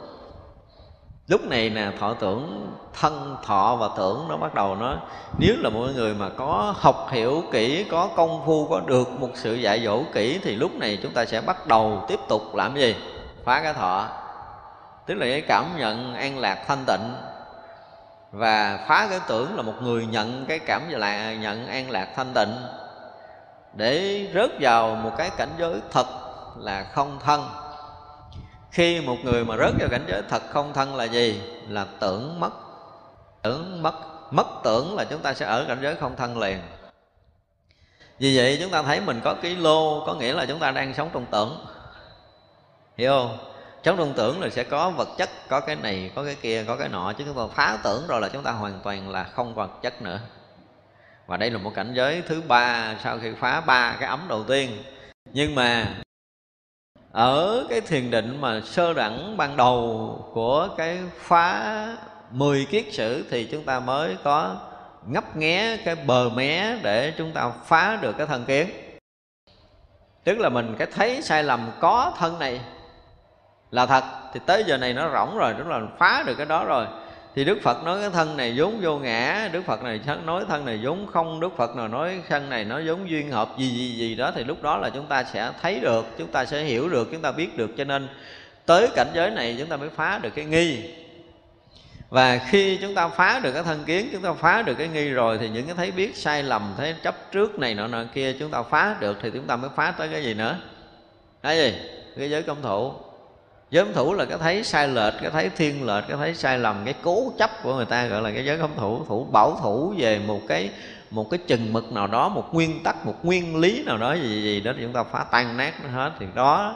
[1.28, 4.96] lúc này nè, thọ tưởng, thân thọ và tưởng nó bắt đầu nó,
[5.40, 9.30] nếu là mọi người mà có học hiểu kỹ, có công phu, có được một
[9.34, 12.76] sự dạy dỗ kỹ thì lúc này chúng ta sẽ bắt đầu tiếp tục làm
[12.76, 12.96] gì?
[13.44, 14.08] Phá cái thọ.
[15.06, 17.16] Tức là cái cảm nhận an lạc thanh tịnh.
[18.32, 22.34] Và phá cái tưởng là một người nhận cái cảm là nhận an lạc thanh
[22.34, 22.56] tịnh.
[23.74, 26.06] Để rớt vào một cái cảnh giới thật
[26.58, 27.44] là không thân
[28.74, 31.42] khi một người mà rớt vào cảnh giới thật không thân là gì?
[31.68, 32.52] Là tưởng mất.
[33.42, 33.94] Tưởng mất.
[34.32, 36.60] Mất tưởng là chúng ta sẽ ở cảnh giới không thân liền.
[38.20, 40.94] Vì vậy chúng ta thấy mình có ký lô, có nghĩa là chúng ta đang
[40.94, 41.66] sống trong tưởng.
[42.98, 43.38] Hiểu không?
[43.84, 46.76] Sống trong tưởng là sẽ có vật chất, có cái này, có cái kia, có
[46.76, 47.14] cái nọ.
[47.14, 50.02] Chứ chúng ta phá tưởng rồi là chúng ta hoàn toàn là không vật chất
[50.02, 50.20] nữa.
[51.28, 54.44] Và đây là một cảnh giới thứ ba sau khi phá ba cái ấm đầu
[54.44, 54.84] tiên.
[55.34, 55.96] Nhưng mà
[57.14, 61.88] ở cái thiền định mà sơ đẳng ban đầu của cái phá
[62.32, 64.56] mười kiết sử thì chúng ta mới có
[65.08, 68.70] ngấp nghé cái bờ mé để chúng ta phá được cái thân kiến.
[70.24, 72.62] Tức là mình cái thấy sai lầm có thân này
[73.72, 76.66] là thật, thì tới giờ này nó rỗng rồi, tức là phá được cái đó
[76.66, 76.86] rồi
[77.36, 80.66] thì đức phật nói cái thân này vốn vô ngã, đức phật này nói thân
[80.66, 83.96] này vốn không, đức phật nào nói thân này nó vốn duyên hợp gì gì
[83.98, 86.90] gì đó, thì lúc đó là chúng ta sẽ thấy được, chúng ta sẽ hiểu
[86.90, 87.72] được, chúng ta biết được.
[87.78, 88.08] Cho nên
[88.66, 90.78] tới cảnh giới này chúng ta mới phá được cái nghi.
[92.10, 95.10] Và khi chúng ta phá được cái thân kiến, chúng ta phá được cái nghi
[95.10, 98.34] rồi, thì những cái thấy biết sai lầm, thấy chấp trước này nọ nọ kia
[98.40, 100.58] chúng ta phá được, thì chúng ta mới phá tới cái gì nữa?
[101.44, 101.74] Cái gì?
[102.18, 102.94] Cái giới công thủ
[103.74, 106.82] giới thủ là cái thấy sai lệch, cái thấy thiên lệch, cái thấy sai lầm,
[106.86, 109.94] cái cố chấp của người ta, gọi là cái giới cấm thủ thủ bảo thủ
[109.98, 110.70] về một cái
[111.10, 114.44] một cái chừng mực nào đó, một nguyên tắc, một nguyên lý nào đó gì
[114.44, 116.12] gì đó chúng ta phá tan nát nó hết.
[116.20, 116.76] Thì đó,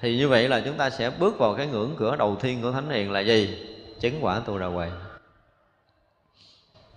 [0.00, 2.72] thì như vậy là chúng ta sẽ bước vào cái ngưỡng cửa đầu tiên của
[2.72, 3.66] thánh hiền là gì?
[4.00, 4.92] Chứng quả tu đà hoàng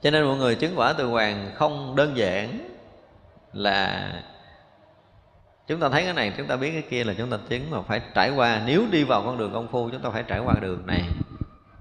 [0.03, 2.59] cho nên mọi người chứng quả tu hoàng không đơn giản
[3.53, 4.11] là
[5.71, 7.81] chúng ta thấy cái này, chúng ta biết cái kia là chúng ta tiến mà
[7.81, 8.61] phải trải qua.
[8.65, 11.01] Nếu đi vào con đường công phu, chúng ta phải trải qua đường này.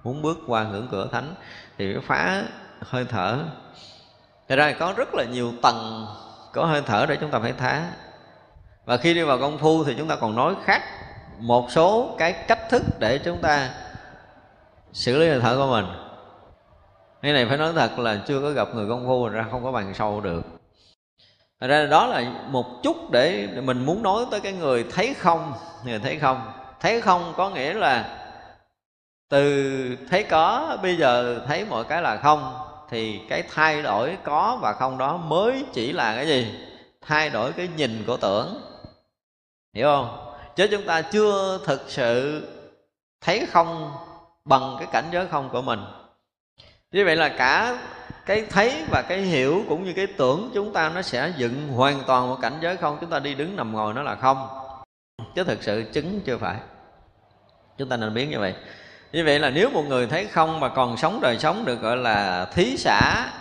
[0.05, 1.35] Muốn bước qua ngưỡng cửa thánh
[1.79, 2.43] thì phải phá
[2.81, 3.39] hơi thở.
[4.49, 6.07] Thật ra có rất là nhiều tầng
[6.53, 7.91] có hơi thở để chúng ta phải thá.
[8.85, 10.83] Và khi đi vào công phu thì chúng ta còn nói khác
[11.39, 13.71] một số cái cách thức để chúng ta
[14.93, 15.87] xử lý hơi thở của mình.
[17.23, 19.73] Cái này phải nói thật là chưa có gặp người công phu ra không có
[19.73, 20.60] bằng sâu được.
[21.61, 25.53] Thật ra đó là một chút để mình muốn nói tới cái người thấy không,
[25.85, 26.53] Người thấy không.
[26.81, 28.19] Thấy không có nghĩa là
[29.29, 32.55] Từ thấy có, bây giờ thấy mọi cái là không,
[32.91, 36.55] Thì cái thay đổi có và không đó mới chỉ là cái gì?
[37.01, 38.63] Thay đổi cái nhìn của tưởng.
[39.75, 40.35] Hiểu không?
[40.57, 42.43] Chứ chúng ta chưa thực sự
[43.21, 43.93] thấy không
[44.45, 45.81] bằng cái cảnh giới không của mình.
[46.93, 47.79] Như vậy là cả
[48.31, 52.03] cái thấy và cái hiểu cũng như cái tưởng chúng ta nó sẽ dựng hoàn
[52.07, 52.99] toàn một cảnh giới không?
[53.01, 54.49] Chúng ta đi đứng nằm ngồi nó là không.
[55.35, 56.57] Chứ thực sự chứng chưa phải.
[57.79, 58.55] Chúng ta nên biết như vậy.
[59.13, 61.97] Như vậy là nếu một người thấy không mà còn sống đời sống được, gọi
[61.97, 63.33] là thí xả,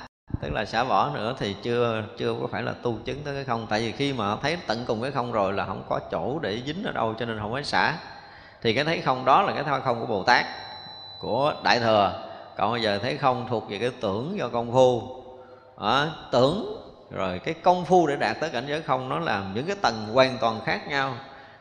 [0.41, 3.43] tức là xả bỏ nữa, thì chưa chưa có phải là tu chứng tới cái
[3.43, 3.67] không.
[3.69, 6.61] Tại vì khi mà thấy tận cùng cái không rồi là không có chỗ để
[6.65, 7.93] dính ở đâu, cho nên không có xả.
[8.61, 10.45] Thì cái thấy không đó là cái thao không của bồ tát,
[11.19, 12.28] của đại thừa
[12.59, 15.01] còn bây giờ thấy không thuộc về cái tưởng do công phu.
[15.77, 16.75] À, tưởng.
[17.11, 20.07] Rồi cái công phu để đạt tới cảnh giới không nó làm những cái tầng
[20.13, 21.13] hoàn toàn khác nhau.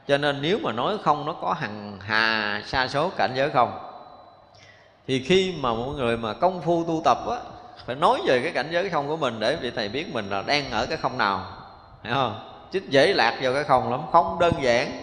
[0.09, 3.79] Cho nên nếu mà nói không nó có hằng hà sa số cảnh giới không?
[5.07, 7.37] Thì khi mà mọi người mà công phu tu tập á
[7.87, 10.43] phải nói về cái cảnh giới không của mình để vị thầy biết mình là
[10.43, 11.47] đang ở cái không nào.
[12.05, 12.41] Hiểu không?
[12.73, 15.03] Chứ dễ lạc vào cái không lắm không đơn giản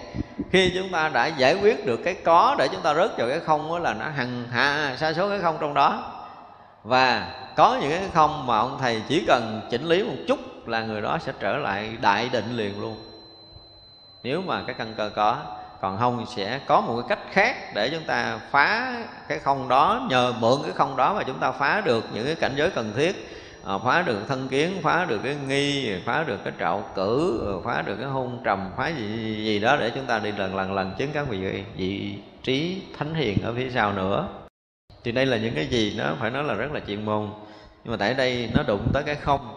[0.52, 3.40] khi chúng ta đã giải quyết được cái có để chúng ta rớt vào cái
[3.40, 6.12] không đó là nó hằng hạ sa số cái không trong đó.
[6.84, 10.82] Và có những cái không mà ông thầy chỉ cần chỉnh lý một chút là
[10.82, 12.98] người đó sẽ trở lại đại định liền luôn.
[14.24, 15.38] Nếu mà cái căn cơ có,
[15.82, 18.94] còn không sẽ có một cái cách khác để chúng ta phá
[19.28, 22.36] cái không đó, nhờ mượn cái không đó mà chúng ta phá được những cái
[22.36, 23.35] cảnh giới cần thiết
[23.66, 27.62] à, phá được thân kiến phá được cái nghi phá được cái trạo cử ờ,
[27.62, 30.74] phá được cái hôn trầm phá gì gì đó để chúng ta đi lần lần
[30.74, 34.28] lần chứng các vị vị trí thánh hiền ở phía sau nữa.
[35.04, 37.30] Thì đây là những cái gì nó phải nói là rất là chuyên môn.
[37.84, 39.56] Nhưng mà tại đây nó đụng tới cái không.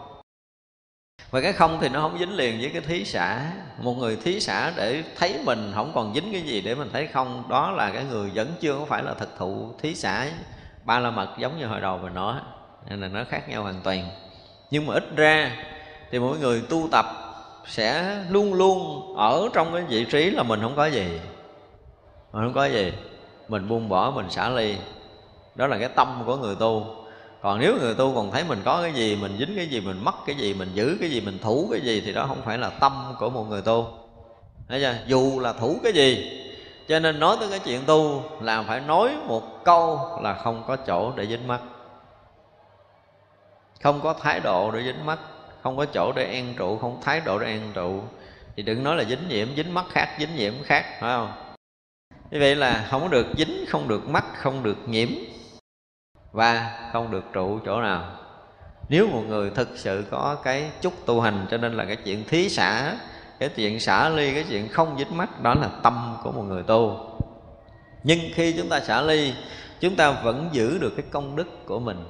[1.31, 4.39] Và cái không thì nó không dính liền với cái thí xã một người thí
[4.39, 7.91] xã để thấy mình không còn dính cái gì để mình thấy không đó là
[7.91, 10.27] cái người vẫn chưa có phải là thực thụ thí xã
[10.85, 12.39] ba la mật giống như hồi đầu mình nói
[12.89, 14.07] nên là nó khác nhau hoàn toàn.
[14.71, 15.51] Nhưng mà ít ra
[16.11, 17.05] thì mỗi người tu tập
[17.67, 21.19] sẽ luôn luôn ở trong cái vị trí là mình không có gì.
[22.33, 22.93] Mình không có gì.
[23.47, 24.75] Mình buông bỏ, mình xả ly.
[25.55, 26.95] Đó là cái tâm của người tu.
[27.41, 30.03] Còn nếu người tu còn thấy mình có cái gì, mình dính cái gì, mình
[30.03, 32.57] mất cái gì, mình giữ cái gì, mình thủ cái gì thì đó không phải
[32.57, 33.87] là tâm của một người tu.
[34.69, 34.95] Thấy chưa?
[35.07, 36.39] dù là thủ cái gì.
[36.87, 40.75] Cho nên nói tới cái chuyện tu là phải nói một câu là không có
[40.75, 41.59] chỗ để dính mắt
[43.83, 45.19] không có thái độ để dính mắt,
[45.63, 48.01] không có chỗ để an trụ, không thái độ để an trụ.
[48.55, 51.31] Thì đừng nói là dính nhiễm, dính mắt khác, dính nhiễm khác, phải không?
[52.31, 55.09] Như vậy là không được dính, không được mắt, không được nhiễm
[56.31, 58.11] và không được trụ chỗ nào.
[58.89, 62.23] Nếu một người thực sự có cái chút tu hành, cho nên là cái chuyện
[62.27, 62.97] thí xả,
[63.39, 66.63] cái chuyện xả ly, cái chuyện không dính mắt, đó là tâm của một người
[66.63, 67.09] tu.
[68.03, 69.33] Nhưng khi chúng ta xả ly,
[69.79, 72.05] chúng ta vẫn giữ được cái công đức của mình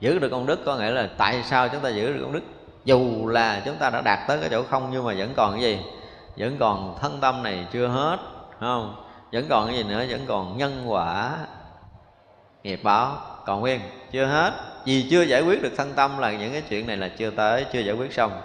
[0.00, 2.42] giữ được công đức có nghĩa là tại sao chúng ta giữ được công đức?
[2.84, 5.62] Dù là chúng ta đã đạt tới cái chỗ không nhưng mà vẫn còn cái
[5.62, 5.78] gì?
[6.36, 8.18] Vẫn còn thân tâm này chưa hết
[8.60, 8.94] không?
[9.32, 10.04] Vẫn còn cái gì nữa?
[10.08, 11.36] Vẫn còn nhân quả,
[12.62, 13.80] nghiệp báo, còn nguyên,
[14.12, 14.52] chưa hết.
[14.84, 17.66] Vì chưa giải quyết được thân tâm là những cái chuyện này là chưa tới,
[17.72, 18.40] chưa giải quyết xong.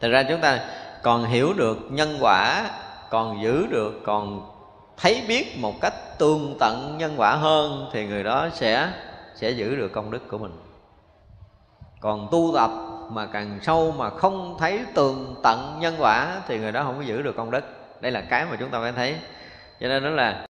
[0.00, 0.60] Thật ra chúng ta
[1.02, 2.70] còn hiểu được nhân quả,
[3.10, 4.50] còn giữ được, còn
[4.96, 8.92] thấy biết một cách tương tận nhân quả hơn thì người đó sẽ
[9.34, 10.69] sẽ giữ được công đức của mình
[12.00, 12.70] còn tu tập
[13.10, 17.02] mà càng sâu mà không thấy tường tận nhân quả thì người đó không có
[17.02, 17.64] giữ được công đức.
[18.00, 19.16] Đây là cái mà chúng ta phải thấy.
[19.80, 20.46] Cho nên đó là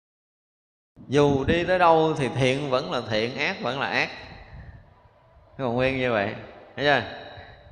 [1.09, 4.09] dù đi tới đâu thì thiện vẫn là thiện, ác vẫn là ác.
[5.59, 6.35] Còn nguyên như vậy.
[6.77, 7.03] Thấy chưa?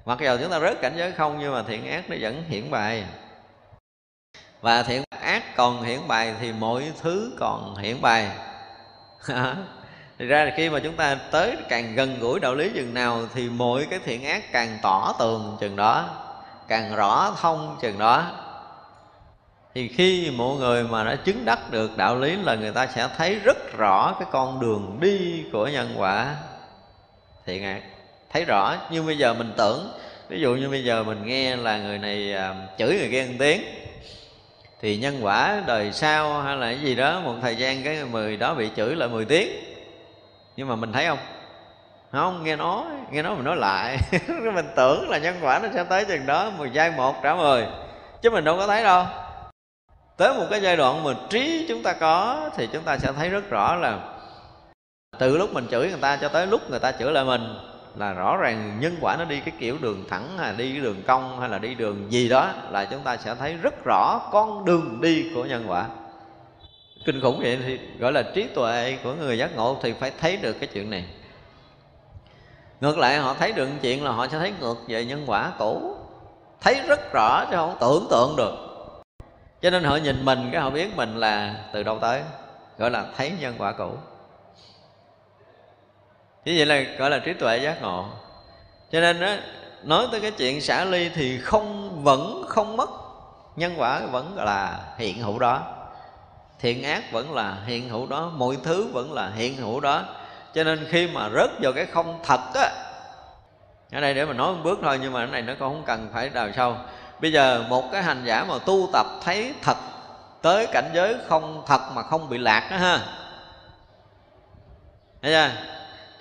[0.05, 2.71] Mặc dù chúng ta rớt cảnh giới không nhưng mà thiện ác nó vẫn hiển
[2.71, 3.05] bài
[4.61, 8.31] và thiện ác còn hiển bài thì mọi thứ còn hiển bài
[10.25, 13.21] thì ra là khi mà chúng ta tới càng gần gũi đạo lý chừng nào
[13.35, 16.09] thì mọi cái thiện ác càng tỏ tường chừng đó,
[16.69, 18.25] càng rõ thông chừng đó.
[19.75, 23.09] Thì khi mọi người mà đã chứng đắc được đạo lý là người ta sẽ
[23.17, 26.37] thấy rất rõ cái con đường đi của nhân quả
[27.47, 27.81] thiện ác.
[28.33, 29.93] Thấy rõ, như bây giờ mình tưởng,
[30.29, 33.37] ví dụ như bây giờ mình nghe là người này à, chửi người kia ăn
[33.39, 33.63] tiếng,
[34.81, 38.37] thì nhân quả đời sau hay là cái gì đó, một thời gian cái người
[38.37, 39.74] đó bị chửi lại 10 tiếng
[40.57, 41.19] nhưng mà mình thấy không?
[42.13, 43.99] Không, nghe nói nghe nói mình nói lại.
[44.55, 47.67] Mình tưởng là nhân quả nó sẽ tới chừng đó, mười giây một, trả mười.
[48.23, 49.05] Chứ mình đâu có thấy đâu.
[50.17, 53.31] Tới một cái giai đoạn mà trí chúng ta có, thì chúng ta sẽ thấy
[53.31, 53.99] rất rõ là
[55.19, 57.43] từ lúc mình chửi người ta cho tới lúc người ta chửi lại mình,
[57.97, 61.03] là rõ ràng nhân quả nó đi cái kiểu đường thẳng hay đi cái đường
[61.07, 64.65] cong hay là đi đường gì đó, là chúng ta sẽ thấy rất rõ con
[64.65, 65.87] đường đi của nhân quả
[67.05, 70.37] kinh khủng vậy thì gọi là trí tuệ của người giác ngộ thì phải thấy
[70.37, 71.05] được cái chuyện này.
[72.81, 75.97] Ngược lại, họ thấy được chuyện là họ sẽ thấy ngược về nhân quả cũ.
[76.61, 78.55] Thấy rất rõ chứ không tưởng tượng được.
[79.63, 82.23] Cho nên họ nhìn mình, cái họ biết mình là từ đâu tới,
[82.79, 83.91] gọi là thấy nhân quả cũ.
[86.45, 88.05] Như vậy là gọi là trí tuệ giác ngộ.
[88.93, 89.35] Cho nên đó
[89.83, 92.91] nói tới cái chuyện xả ly thì không vẫn không mất,
[93.57, 95.63] nhân quả vẫn là hiện hữu đó
[96.65, 100.03] thiện ác vẫn là hiện hữu đó, mọi thứ vẫn là hiện hữu đó.
[100.55, 102.71] Cho nên khi mà rớt vào cái không thật á,
[103.93, 105.83] ở đây để mà nói một bước thôi, nhưng mà cái này nó cũng không
[105.87, 106.77] cần phải đào sâu.
[107.21, 109.77] Bây giờ một cái hành giả mà tu tập thấy thật,
[110.43, 113.01] tới cảnh giới không thật mà không bị lạc đó ha.
[115.23, 115.51] Thấy chưa?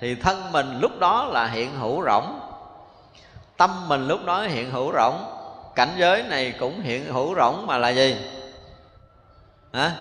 [0.00, 2.40] Thì thân mình lúc đó là hiện hữu rỗng,
[3.56, 5.24] tâm mình lúc đó hiện hữu rỗng,
[5.74, 8.16] cảnh giới này cũng hiện hữu rỗng mà là gì?
[9.72, 9.92] Hả?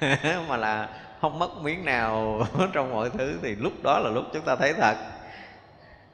[0.48, 0.88] mà là
[1.20, 2.40] không mất miếng nào
[2.72, 4.94] trong mọi thứ thì lúc đó là lúc chúng ta thấy thật.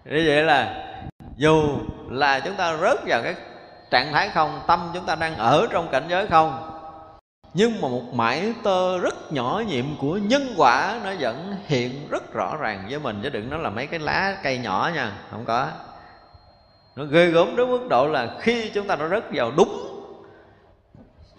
[0.04, 0.84] Như vậy là
[1.36, 1.78] dù
[2.10, 3.34] là chúng ta rớt vào cái
[3.90, 6.68] trạng thái không, tâm chúng ta đang ở trong cảnh giới không,
[7.54, 12.32] nhưng mà một mãi tơ rất nhỏ nhiệm của nhân quả nó vẫn hiện rất
[12.32, 15.44] rõ ràng với mình, chứ đừng nói là mấy cái lá cây nhỏ nha, không
[15.44, 15.68] có.
[16.96, 19.91] Nó ghê gớm đến mức độ là khi chúng ta đã rớt vào đúng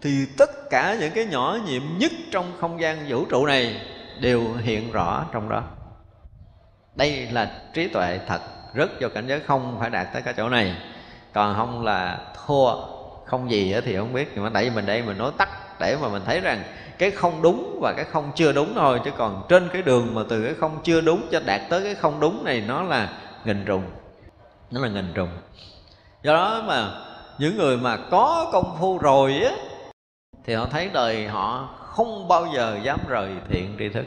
[0.04, 3.82] thì tất cả những cái nhỏ nhiệm nhất trong không gian vũ trụ này
[4.20, 5.64] đều hiện rõ trong đó.
[6.96, 8.42] Đây là trí tuệ thật,
[8.74, 10.76] rất vô cảnh giới, không phải đạt tới cái chỗ này.
[11.34, 12.76] Còn không là thua,
[13.26, 14.32] không gì thì không biết.
[14.36, 15.50] Nhưng mà tại vì mình đây mình nói tắt
[15.80, 16.64] để mà mình thấy rằng
[16.98, 19.02] cái không đúng và cái không chưa đúng thôi.
[19.06, 21.96] Chứ còn trên cái đường mà từ cái không chưa đúng cho đạt tới cái
[21.96, 23.10] không đúng này, nó là
[23.46, 23.84] nghìn trùng.
[24.72, 25.30] Nó là nghìn trùng.
[26.24, 26.92] Do đó mà
[27.38, 29.52] những người mà có công phu rồi á
[30.46, 34.06] thì họ thấy đời họ không bao giờ dám rời thiện tri thức.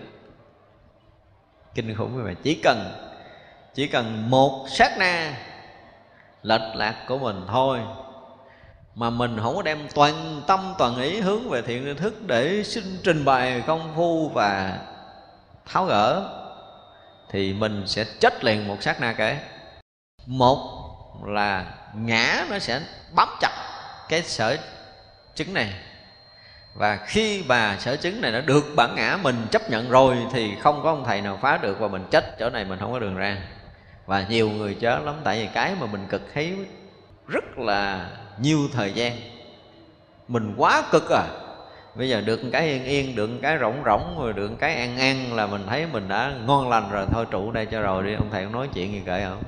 [1.74, 2.92] Kinh khủng như vậy chỉ cần
[3.74, 5.32] chỉ cần một sát na
[6.42, 7.80] lệch lạc của mình thôi,
[8.94, 12.62] mà mình không có đem toàn tâm, toàn ý hướng về thiện tri thức để
[12.64, 14.78] xin trình bày công phu và
[15.66, 16.32] tháo gỡ,
[17.28, 19.38] thì mình sẽ chết liền một sát na kể.
[20.26, 20.58] Một
[21.24, 22.80] là ngã nó sẽ
[23.12, 23.52] bám chặt
[24.08, 24.56] cái sở
[25.34, 25.74] chứng này
[26.78, 30.56] và khi bà sở chứng này nó được bản ngã mình chấp nhận rồi thì
[30.60, 32.98] không có ông thầy nào phá được và mình chết chỗ này mình không có
[32.98, 33.38] đường ra.
[34.06, 36.56] Và nhiều người chết lắm, tại vì cái mà mình cực thấy
[37.28, 38.10] rất là
[38.40, 39.12] nhiều thời gian.
[40.28, 41.24] Mình quá cực à.
[41.94, 45.34] Bây giờ được cái yên yên, được cái rỗng rỗng, rồi được cái an an
[45.34, 48.28] là mình thấy mình đã ngon lành rồi, thôi trụ đây cho rồi đi, ông
[48.30, 49.42] thầy cũng nói chuyện gì kệ không?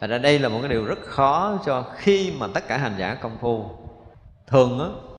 [0.00, 2.94] Thành ra đây là một cái điều rất khó cho khi mà tất cả hành
[2.98, 3.70] giả công phu.
[4.46, 5.11] Thường á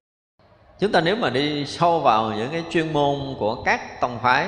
[0.83, 4.47] Chúng ta nếu mà đi sâu vào những cái chuyên môn của các tông phái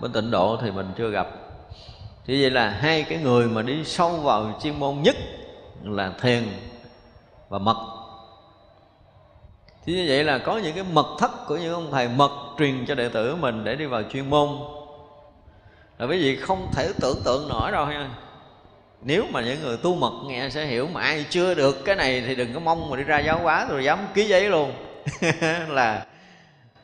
[0.00, 1.26] Bên tịnh độ thì mình chưa gặp.
[2.26, 5.16] Thì vậy là hai cái người mà đi sâu vào chuyên môn nhất
[5.82, 6.42] Là thiền
[7.48, 7.76] và mật.
[9.86, 12.86] Thì như vậy là có những cái mật thất của những ông thầy mật truyền
[12.86, 14.48] cho đệ tử mình để đi vào chuyên môn.
[15.98, 18.10] Là quý vị không thể tưởng tượng nổi đâu nha
[19.02, 22.22] nếu mà những người tu mật nghe sẽ hiểu mà ai chưa được cái này
[22.26, 24.72] thì đừng có mong mà đi ra giáo hóa rồi dám ký giấy luôn.
[25.68, 26.06] là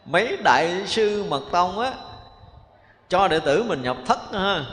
[0.04, 1.92] mấy đại sư mật tông á
[3.08, 4.64] cho đệ tử mình nhập thất ha.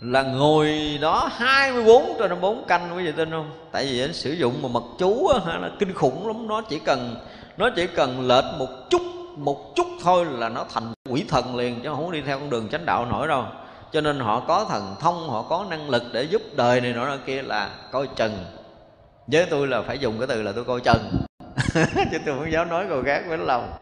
[0.00, 3.50] Là ngồi đó 24 trên 24 canh quý vị tin không?
[3.72, 6.46] Tại vì anh sử dụng mà mật chú á, là kinh khủng lắm.
[6.48, 7.16] Nó chỉ cần
[7.56, 9.02] nó chỉ cần lệch một chút
[9.36, 12.68] một chút thôi là nó thành quỷ thần liền chứ không đi theo con đường
[12.68, 13.44] chánh đạo nổi đâu.
[13.92, 17.16] Cho nên họ có thần thông họ có năng lực để giúp đời này nọ
[17.26, 18.44] kia là coi chừng.
[19.26, 21.10] Với tôi là phải dùng cái từ là tôi coi chừng.
[22.10, 23.72] chứ tôi không dám nói câu khác với lòng.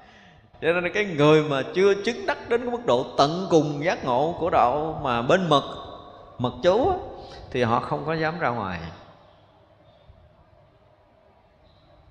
[0.60, 4.04] Cho nên cái người mà chưa chứng đắc đến cái mức độ tận cùng giác
[4.04, 5.64] ngộ của đạo mà bên mật
[6.38, 6.96] mật chú á,
[7.50, 8.80] thì họ không có dám ra ngoài.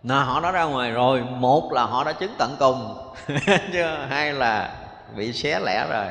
[0.03, 2.97] Là họ đã ra ngoài rồi một là họ đã chứng tận cùng
[3.73, 4.75] chứ hai là
[5.15, 6.05] bị xé lẻ rồi.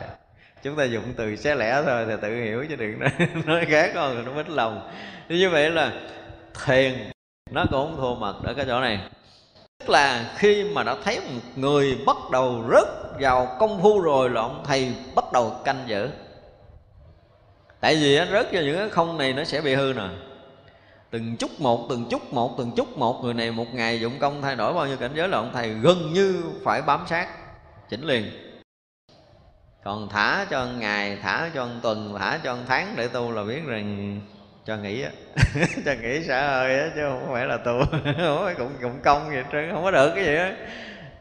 [0.63, 3.01] Chúng ta dùng từ xé lẻ thôi thì tự hiểu chứ đừng
[3.47, 4.91] nói, khác còn nó mít lòng.
[5.29, 5.93] Như vậy là
[6.67, 7.11] thiền
[7.51, 9.01] nó cũng thua mật ở cái chỗ này
[9.83, 12.89] tức là khi mà đã thấy một người bắt đầu rớt
[13.21, 16.09] vào công phu rồi là ông thầy bắt đầu canh giữ.
[17.81, 20.09] Tại vì nó rớt vào những cái không này nó sẽ bị hư nè.
[21.11, 24.43] Từng chút một, từng chút một, từng chút một người này một ngày dụng công
[24.43, 27.29] thay đổi bao nhiêu cảnh giới là ông thầy gần như phải bám sát,
[27.89, 28.31] chỉnh liền.
[29.85, 34.21] Còn thả cho ngày, thả cho tuần, thả cho tháng để tu là biết rằng
[34.67, 35.11] cho nghỉ á.
[35.85, 37.85] Cho nghỉ xả hơi á chứ không phải là tu
[38.59, 40.53] cũng cũng công vậy trơn không có được cái gì á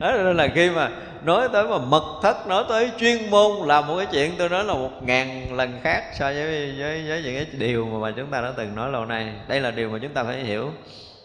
[0.02, 0.90] đó nên là khi mà
[1.24, 4.64] nói tới mà mật thất nói tới chuyên môn là một cái chuyện tôi nói
[4.64, 8.32] là một ngàn lần khác so với với, với những cái điều mà, mà chúng
[8.32, 9.34] ta đã từng nói lâu nay.
[9.48, 10.72] Đây là điều mà chúng ta phải hiểu.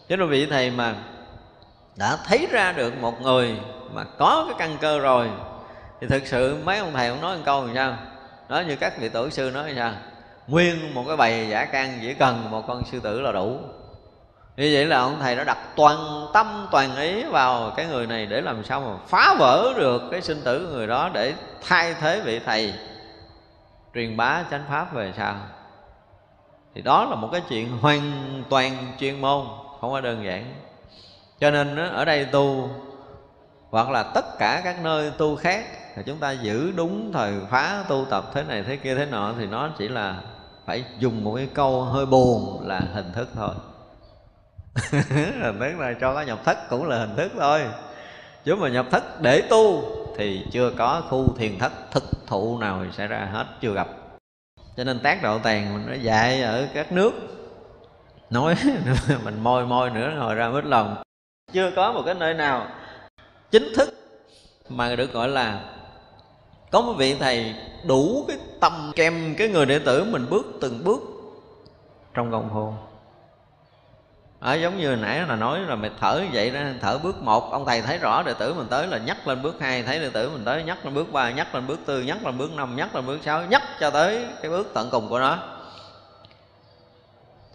[0.08, 0.94] Chứ đâu vị thầy mà
[1.96, 3.56] đã thấy ra được một người
[3.92, 5.28] mà có cái căn cơ rồi
[6.00, 7.96] thì thực sự mấy ông thầy cũng nói một câu làm sao?
[8.48, 9.92] Nói như các vị tổ sư nói sao?
[10.48, 13.58] Nguyên một cái bầy giả can chỉ cần một con sư tử là đủ.
[14.56, 18.26] Như vậy là ông thầy đã đặt toàn tâm, toàn ý vào cái người này
[18.26, 21.34] để làm sao mà phá vỡ được cái sinh tử của người đó để
[21.68, 22.74] thay thế vị thầy
[23.94, 25.34] truyền bá chánh pháp về sau.
[26.74, 28.12] Thì đó là một cái chuyện hoàn
[28.50, 29.46] toàn chuyên môn,
[29.80, 30.54] không có đơn giản.
[31.40, 32.70] Cho nên ở đây tu,
[33.70, 35.64] hoặc là tất cả các nơi tu khác,
[35.96, 39.32] thì chúng ta giữ đúng thời phá tu tập thế này thế kia thế nọ,
[39.38, 40.14] thì nó chỉ là
[40.66, 43.54] phải dùng một cái câu hơi buồn là hình thức thôi.
[45.42, 47.62] Hình thức là cho có nhập thất cũng là hình thức thôi.
[48.44, 49.82] Chứ mà nhập thất để tu
[50.16, 53.88] thì chưa có khu thiền thất thực thụ nào xảy ra hết, chưa gặp.
[54.76, 57.12] Cho nên tác độ tàn mình nó dạy ở các nước.
[58.30, 58.54] Nói
[59.24, 60.96] mình môi môi nữa hồi ra mít lòng.
[61.52, 62.66] Chưa có một cái nơi nào
[63.50, 63.94] chính thức
[64.68, 65.75] mà được gọi là
[66.70, 67.54] có một vị thầy
[67.84, 71.00] đủ cái tâm kèm cái người đệ tử mình bước từng bước
[72.14, 72.74] trong công hồ.
[74.40, 77.52] À, giống như nãy là nói là mày thở như vậy đó thở bước một.
[77.52, 80.10] Ông thầy thấy rõ đệ tử mình tới là nhắc lên bước hai thấy đệ
[80.10, 82.76] tử mình tới nhắc lên bước ba nhắc lên bước tư nhắc lên bước năm
[82.76, 85.38] nhắc lên bước sáu nhắc cho tới cái bước tận cùng của nó.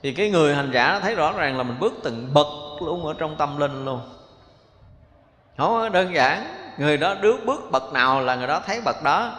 [0.04, 2.48] Thì cái người hành giả thấy rõ ràng là mình bước từng bậc
[2.82, 4.02] luôn ở trong tâm linh luôn.
[5.58, 9.32] Không đơn giản người đó bước bước bậc nào là người đó thấy bậc đó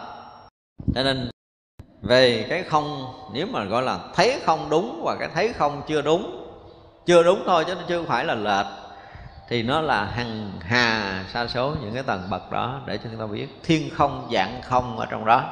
[0.95, 1.29] cho nên,
[2.01, 6.01] về cái không, nếu mà gọi là thấy không đúng và cái thấy không chưa
[6.01, 6.39] đúng
[7.05, 8.65] chưa đúng thôi chứ nó chưa phải là lệch,
[9.49, 13.19] thì nó là hằng hà sa số những cái tầng bậc đó để cho chúng
[13.19, 15.43] ta biết thiên không, dạng không ở trong đó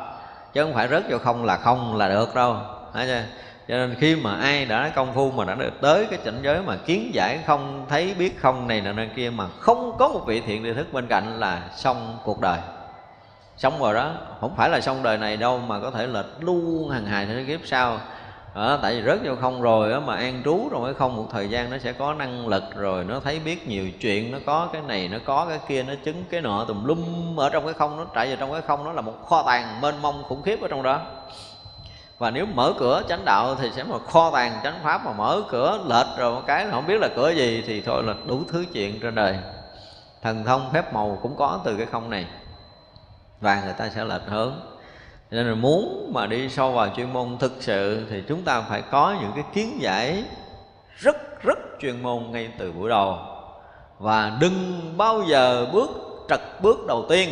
[0.53, 2.57] chứ không phải rớt vô không là không là được đâu,
[2.93, 3.23] Thấy chưa?
[3.67, 6.61] Cho nên khi mà ai đã công phu mà đã được tới cái cảnh giới
[6.61, 10.41] mà kiến giải không thấy biết không này nọ kia mà không có một vị
[10.41, 12.59] thiện địa thức bên cạnh là xong cuộc đời.
[13.57, 16.89] Xong rồi đó không phải là xong đời này đâu mà có thể lệch luôn
[16.89, 17.99] hàng hài thế kiếp sau.
[18.55, 21.25] Đó, tại vì rớt vô không rồi đó, mà an trú trong cái không một
[21.31, 24.69] thời gian nó sẽ có năng lực rồi nó thấy biết nhiều chuyện nó có
[24.73, 27.73] cái này nó có cái kia nó chứng cái nọ tùm lum ở trong cái
[27.73, 30.41] không nó chạy vào trong cái không nó là một kho tàng mênh mông khủng
[30.41, 31.01] khiếp ở trong đó
[32.21, 35.41] và nếu mở cửa chánh đạo thì sẽ một kho tàng chánh pháp mà mở
[35.49, 38.65] cửa lệch rồi một cái không biết là cửa gì thì thôi là đủ thứ
[38.73, 39.37] chuyện trên đời.
[40.21, 42.25] Thần thông phép màu cũng có từ cái không này.
[43.41, 44.53] Và người ta sẽ lệch hướng.
[45.31, 48.81] Nên là muốn mà đi sâu vào chuyên môn thực sự thì chúng ta phải
[48.81, 50.23] có những cái kiến giải
[50.97, 53.17] rất rất chuyên môn ngay từ buổi đầu.
[53.99, 55.89] Và đừng bao giờ bước
[56.29, 57.29] trật bước đầu tiên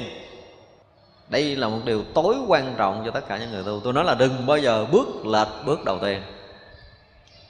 [1.30, 3.80] đây là một điều tối quan trọng cho tất cả những người tu.
[3.84, 6.22] Tôi nói là đừng bao giờ bước lệch bước đầu tiên.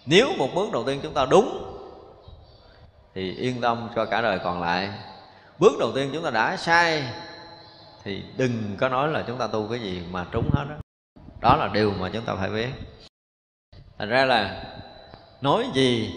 [0.05, 1.75] Nếu một bước đầu tiên chúng ta đúng,
[3.15, 4.89] thì yên tâm cho cả đời còn lại.
[5.59, 7.03] Bước đầu tiên chúng ta đã sai,
[8.03, 10.75] thì đừng có nói là chúng ta tu cái gì mà trúng hết đó
[11.41, 12.69] đó là điều mà chúng ta phải biết.
[13.97, 14.63] Thành ra là
[15.41, 16.15] nói gì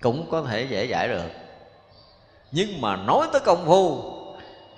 [0.00, 1.30] cũng có thể dễ giải được.
[2.52, 4.15] Nhưng mà nói tới công phu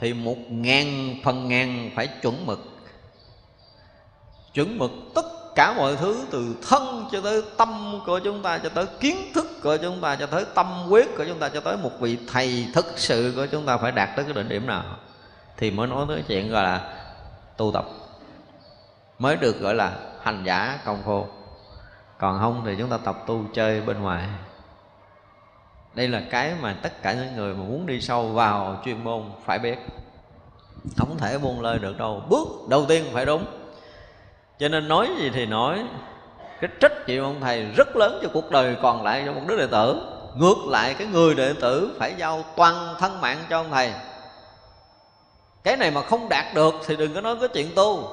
[0.00, 2.60] thì một ngàn phần ngàn phải chuẩn mực.
[4.54, 5.24] Chuẩn mực tất
[5.54, 9.46] cả mọi thứ, từ thân cho tới tâm của chúng ta, cho tới kiến thức
[9.62, 12.66] của chúng ta, cho tới tâm quyết của chúng ta, cho tới một vị thầy
[12.74, 14.84] thực sự của chúng ta phải đạt tới cái đỉnh điểm nào.
[15.56, 16.94] Thì mới nói tới chuyện gọi là
[17.56, 17.84] tu tập.
[19.18, 19.92] Mới được gọi là
[20.22, 21.26] hành giả công phu.
[22.18, 24.28] Còn không thì chúng ta tập tu chơi bên ngoài
[25.98, 29.22] đây là cái mà tất cả những người mà muốn đi sâu vào chuyên môn
[29.44, 29.78] phải biết.
[30.96, 32.22] Không thể buông lơi được đâu.
[32.28, 33.44] Bước đầu tiên phải đúng.
[34.58, 35.84] Cho nên nói gì thì nói.
[36.60, 39.56] Cái trách nhiệm ông thầy rất lớn cho cuộc đời còn lại cho một đứa
[39.56, 40.02] đệ tử.
[40.36, 43.92] Ngược lại, cái người đệ tử phải giao toàn thân mạng cho ông thầy.
[45.64, 48.08] Cái này mà không đạt được thì đừng có nói cái chuyện tu.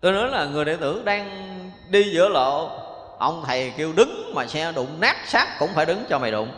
[0.00, 1.48] Tôi nói là người đệ tử đang
[1.88, 2.81] đi giữa lộ
[3.22, 6.48] ông thầy kêu đứng mà xe đụng, nát xác cũng phải đứng cho mày đụng.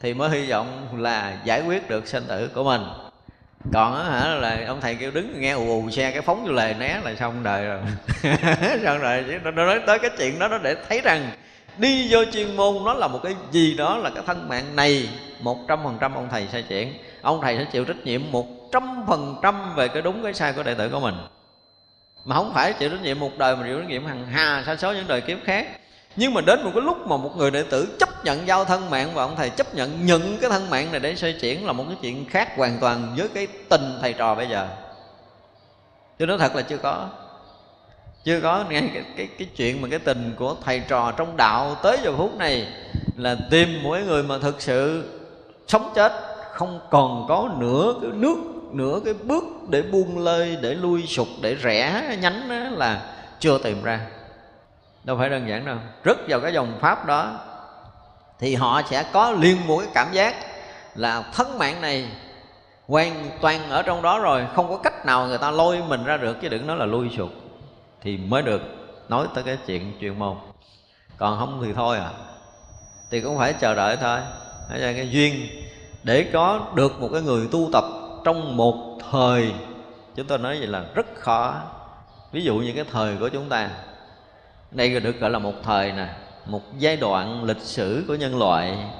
[0.00, 2.82] Thì mới hy vọng là giải quyết được sinh tử của mình.
[3.72, 6.52] Còn á hả, là ông thầy kêu đứng nghe ù ù xe cái phóng vô
[6.52, 7.80] lề né là xong đời rồi.
[8.84, 11.30] Xong rồi nó nói tới cái chuyện đó, nó để thấy rằng
[11.78, 15.08] đi vô chuyên môn nó là một cái gì đó là cái thân mạng này,
[15.40, 18.46] một trăm phần trăm ông thầy sai chuyện ông thầy sẽ chịu trách nhiệm một
[18.72, 21.14] trăm phần trăm về cái đúng, cái sai của đệ tử của mình
[22.28, 24.76] mà không phải chịu trách nhiệm một đời mà chịu trách nhiệm hàng hà sa
[24.76, 25.66] số những đời kiếp khác.
[26.16, 28.90] Nhưng mà đến một cái lúc mà một người đệ tử chấp nhận giao thân
[28.90, 31.72] mạng và ông thầy chấp nhận nhận cái thân mạng này để xoay chuyển là
[31.72, 34.68] một cái chuyện khác hoàn toàn với cái tình thầy trò bây giờ.
[36.18, 37.08] Chứ nói thật là chưa có.
[38.24, 41.76] Chưa có ngay cái, cái, cái chuyện mà cái tình của thầy trò trong đạo
[41.82, 42.66] tới giờ phút này
[43.16, 45.04] là tìm mỗi người mà thực sự
[45.68, 46.12] sống chết
[46.52, 48.36] không còn có nửa cái nước
[48.72, 53.58] nửa cái bước để buông lơi, để lui sụt để rẽ nhánh đó là chưa
[53.58, 54.00] tìm ra.
[55.04, 57.40] Đâu phải đơn giản đâu rất vào cái dòng pháp đó
[58.38, 60.34] thì họ sẽ có liên một cái cảm giác
[60.94, 62.08] là thân mạng này
[62.86, 66.16] hoàn toàn ở trong đó rồi, không có cách nào người ta lôi mình ra
[66.16, 67.30] được, chứ đừng nói là lui sụt
[68.00, 68.62] thì mới được.
[69.08, 70.36] Nói tới cái chuyện chuyên môn.
[71.16, 72.10] Còn không thì thôi à
[73.10, 74.18] thì cũng phải chờ đợi thôi.
[74.80, 75.48] Cái duyên
[76.02, 77.84] để có được một cái người tu tập
[78.24, 79.52] trong một thời,
[80.14, 81.54] chúng tôi nói vậy là rất khó.
[82.32, 83.70] Ví dụ như cái thời của chúng ta,
[84.70, 86.08] đây được gọi là một thời nè,
[86.46, 88.90] một giai đoạn lịch sử của nhân loại.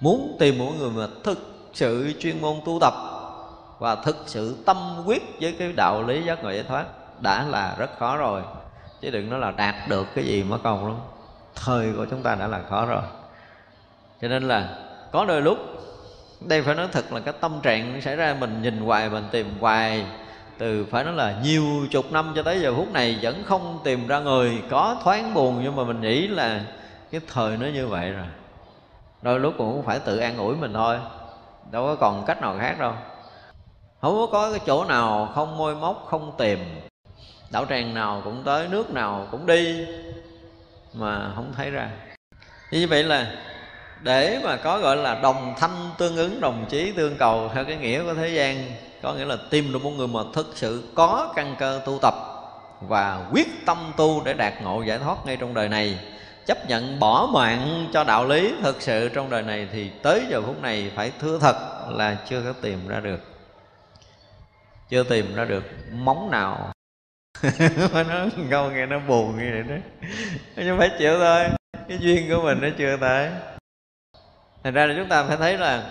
[0.00, 1.38] Muốn tìm một người mà thực
[1.72, 2.94] sự chuyên môn tu tập
[3.78, 6.84] và thực sự tâm quyết với cái đạo lý giác ngộ giải thoát
[7.20, 8.42] đã là rất khó rồi.
[9.00, 11.00] Chứ đừng nói là đạt được cái gì mà còn luôn.
[11.54, 13.02] Thời của chúng ta đã là khó rồi.
[14.22, 14.78] Cho nên là
[15.12, 15.58] có đôi lúc
[16.40, 19.46] đây phải nói thật là cái tâm trạng xảy ra, mình nhìn hoài, mình tìm
[19.60, 20.06] hoài.
[20.58, 24.06] Từ phải nói là nhiều chục năm cho tới giờ phút này vẫn không tìm
[24.06, 26.60] ra người, có thoáng buồn nhưng mà mình nghĩ là
[27.10, 28.26] cái thời nó như vậy rồi.
[29.22, 30.98] Đôi lúc cũng phải tự an ủi mình thôi,
[31.70, 32.92] đâu có còn cách nào khác đâu.
[34.00, 36.58] Không có cái chỗ nào không môi móc, không tìm.
[37.50, 39.86] Đảo tràng nào cũng tới, nước nào cũng đi
[40.94, 41.90] mà không thấy ra.
[42.70, 43.26] Như vậy là
[44.04, 47.76] để mà có gọi là đồng thanh tương ứng, đồng chí tương cầu theo cái
[47.76, 48.64] nghĩa của thế gian,
[49.02, 52.14] có nghĩa là tìm được một người mà thực sự có căn cơ tu tập
[52.80, 55.98] và quyết tâm tu để đạt ngộ giải thoát ngay trong đời này.
[56.46, 60.42] Chấp nhận bỏ mạng cho đạo lý thực sự trong đời này thì tới giờ
[60.42, 61.56] phút này phải thưa thật
[61.90, 63.20] là chưa có tìm ra được.
[64.88, 66.72] Chưa tìm ra được móng nào.
[68.08, 69.76] Nó câu nghe nó buồn như vậy đó.
[70.56, 71.44] Nhưng phải chịu thôi.
[71.88, 73.30] Cái duyên của mình nó chưa tới
[74.64, 75.82] thành ra là chúng ta phải thấy là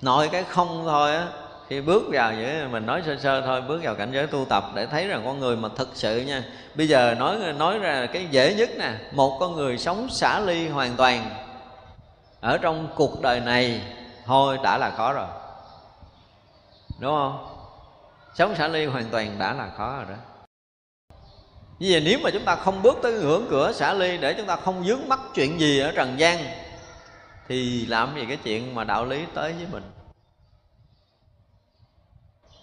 [0.00, 1.28] nội cái không thôi á,
[1.68, 4.64] khi bước vào vậy mình nói sơ sơ thôi, bước vào cảnh giới tu tập
[4.74, 6.44] để thấy rằng con người mà thực sự nha.
[6.74, 10.68] Bây giờ nói nói ra cái dễ nhất nè, một con người sống xả ly
[10.68, 11.30] hoàn toàn
[12.40, 13.80] ở trong cuộc đời này
[14.24, 15.26] thôi đã là khó rồi.
[16.98, 17.46] Đúng không?
[18.34, 20.16] Sống xả ly hoàn toàn đã là khó rồi đó.
[21.78, 24.46] Như vậy, nếu mà chúng ta không bước tới ngưỡng cửa xả ly để chúng
[24.46, 26.38] ta không dướng mắc chuyện gì ở trần gian
[27.48, 29.82] thì làm gì cái chuyện mà đạo lý tới với mình?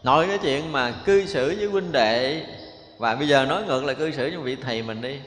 [0.03, 2.45] Nói cái chuyện mà cư xử với huynh đệ.
[2.97, 5.19] Và bây giờ nói ngược lại cư xử với vị thầy mình đi.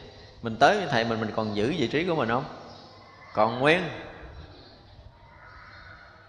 [0.43, 2.45] Mình tới với thầy mình mình còn giữ vị trí của mình không?
[3.35, 3.83] Còn nguyên.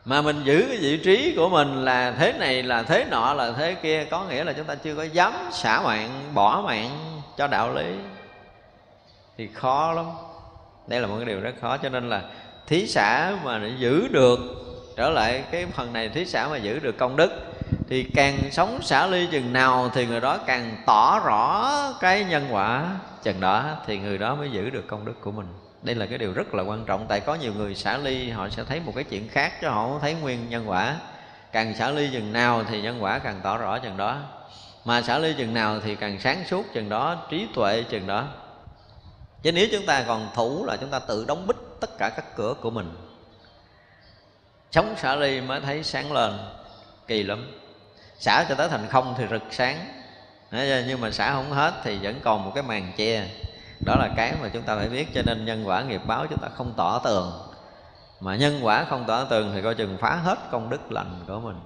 [0.06, 3.52] Mà mình giữ cái vị trí của mình là thế này, là thế nọ, là
[3.52, 7.48] thế kia, có nghĩa là chúng ta chưa có dám xả mạng, bỏ mạng cho
[7.48, 7.96] đạo lý.
[9.38, 10.06] Thì khó lắm.
[10.88, 12.22] Đây là một cái điều rất khó, cho nên là
[12.68, 14.40] thí xã mà để giữ được,
[14.96, 17.32] trở lại cái phần này thí xã mà giữ được công đức,
[17.90, 22.48] thì càng sống xả ly chừng nào thì người đó càng tỏ rõ cái nhân
[22.52, 22.96] quả.
[23.24, 25.48] Chừng đó thì người đó mới giữ được công đức của mình.
[25.82, 28.50] Đây là cái điều rất là quan trọng, tại có nhiều người xả ly, họ
[28.50, 30.96] sẽ thấy một cái chuyện khác chứ họ không thấy nguyên nhân quả.
[31.52, 34.18] Càng xả ly chừng nào thì nhân quả càng tỏ rõ chừng đó.
[34.86, 38.24] Mà xả ly chừng nào thì càng sáng suốt chừng đó, trí tuệ chừng đó.
[39.44, 42.36] Chứ nếu chúng ta còn thủ là chúng ta tự đóng bích tất cả các
[42.36, 42.92] cửa của mình.
[44.72, 46.38] Sống xả ly mới thấy sáng lên,
[47.08, 47.52] kỳ lắm.
[48.20, 49.88] Xả cho tới thành không thì rực sáng.
[50.88, 53.28] Nhưng mà xả không hết thì vẫn còn một cái màn che.
[53.86, 56.40] Đó là cái mà chúng ta phải biết, cho nên nhân quả nghiệp báo chúng
[56.40, 57.32] ta không tỏ tường.
[58.20, 61.40] Mà nhân quả không tỏ tường thì coi chừng phá hết công đức lành của
[61.40, 61.60] mình.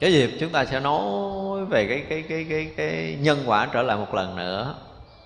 [0.00, 3.82] Cái dịp chúng ta sẽ nói về cái cái cái cái cái nhân quả trở
[3.82, 4.74] lại một lần nữa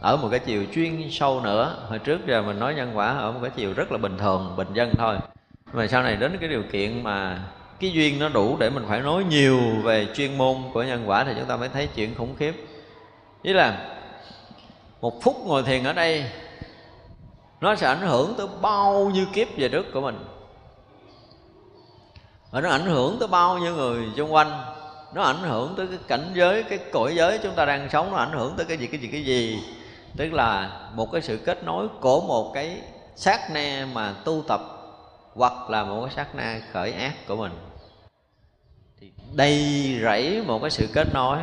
[0.03, 3.33] ở một cái chiều chuyên sâu nữa, hồi trước giờ mình nói nhân quả, ở
[3.33, 5.17] một cái chiều rất là bình thường, bình dân thôi.
[5.73, 7.43] Mà sau này đến cái điều kiện mà
[7.81, 11.25] cái duyên nó đủ để mình phải nói nhiều về chuyên môn của nhân quả
[11.25, 12.55] thì chúng ta mới thấy chuyện khủng khiếp.
[13.43, 13.97] Ý là,
[15.01, 16.25] một phút ngồi thiền ở đây,
[17.61, 20.19] nó sẽ ảnh hưởng tới bao nhiêu kiếp về trước của mình.
[22.51, 24.63] Và nó ảnh hưởng tới bao nhiêu người xung quanh.
[25.15, 28.17] Nó ảnh hưởng tới cái cảnh giới, cái cõi giới chúng ta đang sống, nó
[28.17, 29.59] ảnh hưởng tới cái gì cái gì cái gì
[30.17, 32.81] tức là một cái sự kết nối của một cái
[33.17, 34.61] sát na mà tu tập
[35.35, 37.53] hoặc là một cái sát na khởi ác của mình.
[39.01, 41.39] Thì đầy rẫy một cái sự kết nối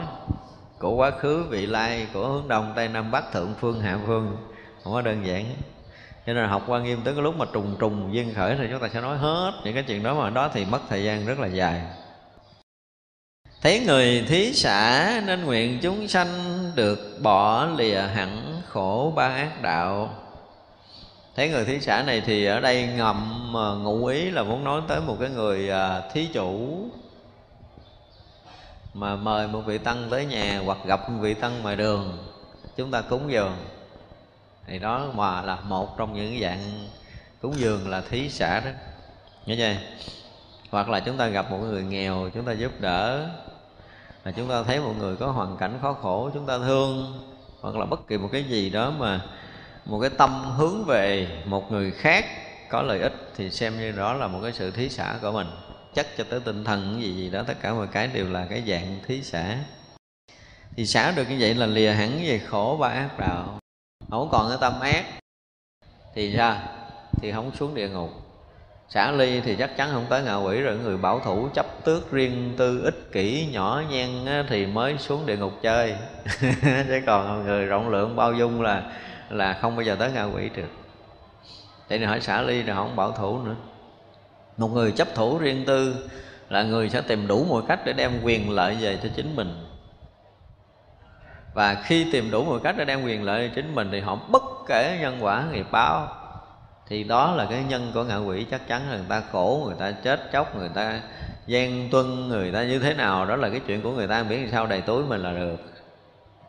[0.79, 4.37] của quá khứ, vị lai, của hướng đông, tây nam, bắc, thượng phương, hạ phương.
[4.83, 5.45] Không có đơn giản.
[6.25, 8.79] Cho nên học quan nghiêm tới cái lúc mà trùng trùng duyên khởi thì chúng
[8.79, 11.39] ta sẽ nói hết những cái chuyện đó mà đó thì mất thời gian rất
[11.39, 11.81] là dài.
[13.61, 16.27] Thấy người thí xã nên nguyện chúng sanh
[16.75, 20.09] được bỏ lìa hẳn khổ ba ác đạo.
[21.35, 24.81] Thấy người thí xã này thì ở đây ngầm ờ, ngụ ý là muốn nói
[24.87, 26.79] tới một cái người ờ, thí chủ
[28.93, 32.17] mà mời một vị tăng tới nhà hoặc gặp một vị tăng ngoài đường,
[32.75, 33.57] chúng ta cúng dường.
[34.67, 36.87] Thì đó mà là một trong những dạng
[37.41, 38.71] cúng dường là thí xã đó.
[39.45, 39.75] Nhớ chưa?
[40.71, 43.29] Hoặc là chúng ta gặp một người nghèo, chúng ta giúp đỡ.
[44.23, 47.19] Là chúng ta thấy một người có hoàn cảnh khó khổ, chúng ta thương
[47.61, 49.21] hoặc là bất kỳ một cái gì đó mà
[49.85, 52.25] một cái tâm hướng về một người khác
[52.69, 55.47] có lợi ích thì xem như đó là một cái sự thí xã của mình.
[55.93, 58.63] Chất cho tới tinh thần gì gì đó, tất cả mọi cái đều là cái
[58.67, 59.57] dạng thí xã
[60.75, 63.59] thì xả được như vậy là lìa hẳn về khổ và ác đạo.
[64.09, 65.05] Không còn cái tâm ác.
[66.13, 66.63] Thì ra,
[67.21, 68.09] thì không xuống địa ngục
[68.89, 70.77] xả ly thì chắc chắn không tới ngạ quỷ rồi.
[70.77, 74.09] Người bảo thủ chấp tước riêng tư ích kỷ nhỏ nhen
[74.47, 75.95] thì mới xuống địa ngục chơi.
[76.61, 78.83] Chứ còn người rộng lượng bao dung là
[79.29, 80.69] là không bao giờ tới ngạ quỷ được.
[81.89, 83.55] Vậy nên hỏi xả ly là không bảo thủ nữa.
[84.57, 86.09] Một người chấp thủ riêng tư
[86.49, 89.65] là người sẽ tìm đủ mọi cách để đem quyền lợi về cho chính mình.
[91.53, 94.15] Và khi tìm đủ mọi cách để đem quyền lợi cho chính mình thì họ
[94.15, 96.18] bất kể nhân quả nghiệp báo
[96.89, 99.75] thì đó là cái nhân của ngạ quỷ, chắc chắn là người ta khổ, người
[99.79, 101.01] ta chết chóc, người ta
[101.47, 104.47] gian tuân, người ta như thế nào, đó là cái chuyện của người ta biết
[104.51, 105.57] sao đầy túi mình là được.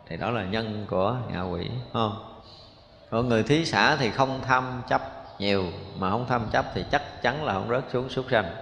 [0.09, 2.41] Thì đó là nhân của ngạ quỷ không?
[3.11, 5.03] Còn người thí xã thì không tham chấp
[5.39, 5.65] nhiều,
[5.99, 8.55] mà không tham chấp thì chắc chắn là không rớt xuống súc sanh.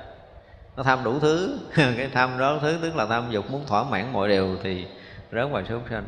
[0.76, 4.12] Nó tham đủ thứ, cái tham đó thứ, tức là tham dục, muốn thỏa mãn
[4.12, 4.87] mọi điều thì
[5.33, 6.05] rớt vào súc sanh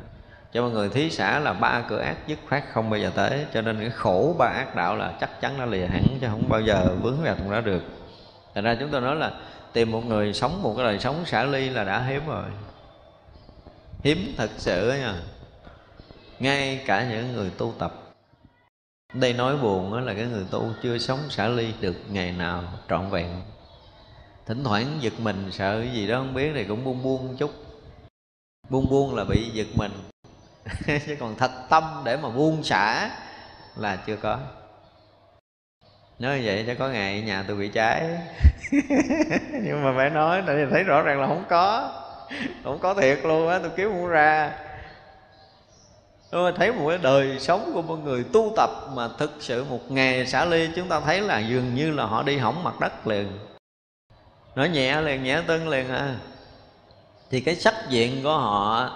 [0.53, 3.47] cho mọi người thí xã là ba cửa ác dứt khoát không bao giờ tới.
[3.55, 6.49] Cho nên cái khổ ba ác đạo là chắc chắn nó lìa hẳn, chứ không
[6.49, 7.83] bao giờ vướng vào trong đó được.
[8.55, 9.33] Thành ra chúng tôi nói là
[9.73, 12.45] tìm một người sống một cái đời sống xả ly là đã hiếm rồi.
[14.05, 15.15] Hiếm thật sự nha.
[16.39, 17.95] Ngay cả những người tu tập.
[19.15, 22.65] Đây nói buồn đó là cái người tu chưa sống xả ly được ngày nào
[22.89, 23.27] trọn vẹn.
[24.47, 27.51] Thỉnh thoảng giật mình sợ gì đó không biết thì cũng buông buông chút.
[28.69, 29.93] Buông buông là bị giật mình.
[31.07, 33.11] chứ còn thật tâm để mà buông xả
[33.77, 34.39] là chưa có.
[36.19, 38.03] Nói như vậy cho có ngày nhà tôi bị cháy.
[39.53, 41.93] Nhưng mà phải nói tại vì thấy rõ ràng là không có.
[42.65, 44.53] Không có thiệt luôn á, tôi kiếm không ra.
[46.31, 49.91] Tôi thấy một cái đời sống của một người tu tập mà thực sự một
[49.91, 53.07] ngày xả ly, chúng ta thấy là dường như là họ đi hỏng mặt đất
[53.07, 53.39] liền.
[54.55, 56.17] Nói nhẹ liền, nhẹ tưng liền à.
[57.31, 58.91] Thì cái sắc diện của họ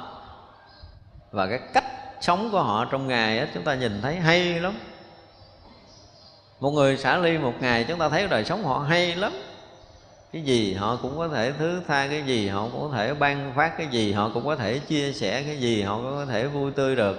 [1.34, 1.84] và cái cách
[2.20, 4.74] sống của họ trong ngày á, chúng ta nhìn thấy hay lắm.
[6.60, 9.32] Một người xả ly một ngày chúng ta thấy đời sống họ hay lắm.
[10.32, 13.52] Cái gì họ cũng có thể thứ tha cái gì họ cũng có thể ban
[13.56, 16.46] phát cái gì họ cũng có thể chia sẻ cái gì họ cũng có thể
[16.46, 17.16] vui tươi được.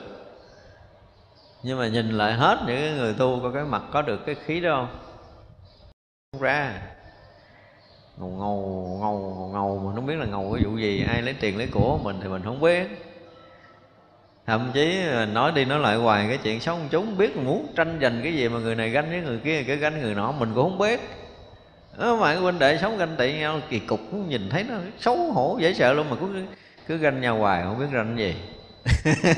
[1.63, 4.35] Nhưng mà nhìn lại hết những cái người tu có cái mặt có được cái
[4.45, 4.99] khí đó không?
[6.33, 6.81] Không ra.
[8.17, 11.57] Ngầu ngầu ngầu ngầu mà không biết là ngầu cái vụ gì ai lấy tiền
[11.57, 13.14] lấy của mình thì mình không biết
[14.45, 17.99] thậm chí ờ, nói đi nói lại hoài cái chuyện sống chúng biết muốn tranh
[18.01, 20.51] giành cái gì mà người này ganh với người kia cái ganh người nọ mình
[20.55, 20.99] cũng không biết.
[21.97, 25.31] Đó, mà cái huynh đệ sống ganh tị nhau kỳ cục nhìn thấy nó xấu
[25.31, 26.27] hổ dễ sợ luôn mà cứ
[26.87, 28.35] cứ ganh nhau hoài không biết ganh gì.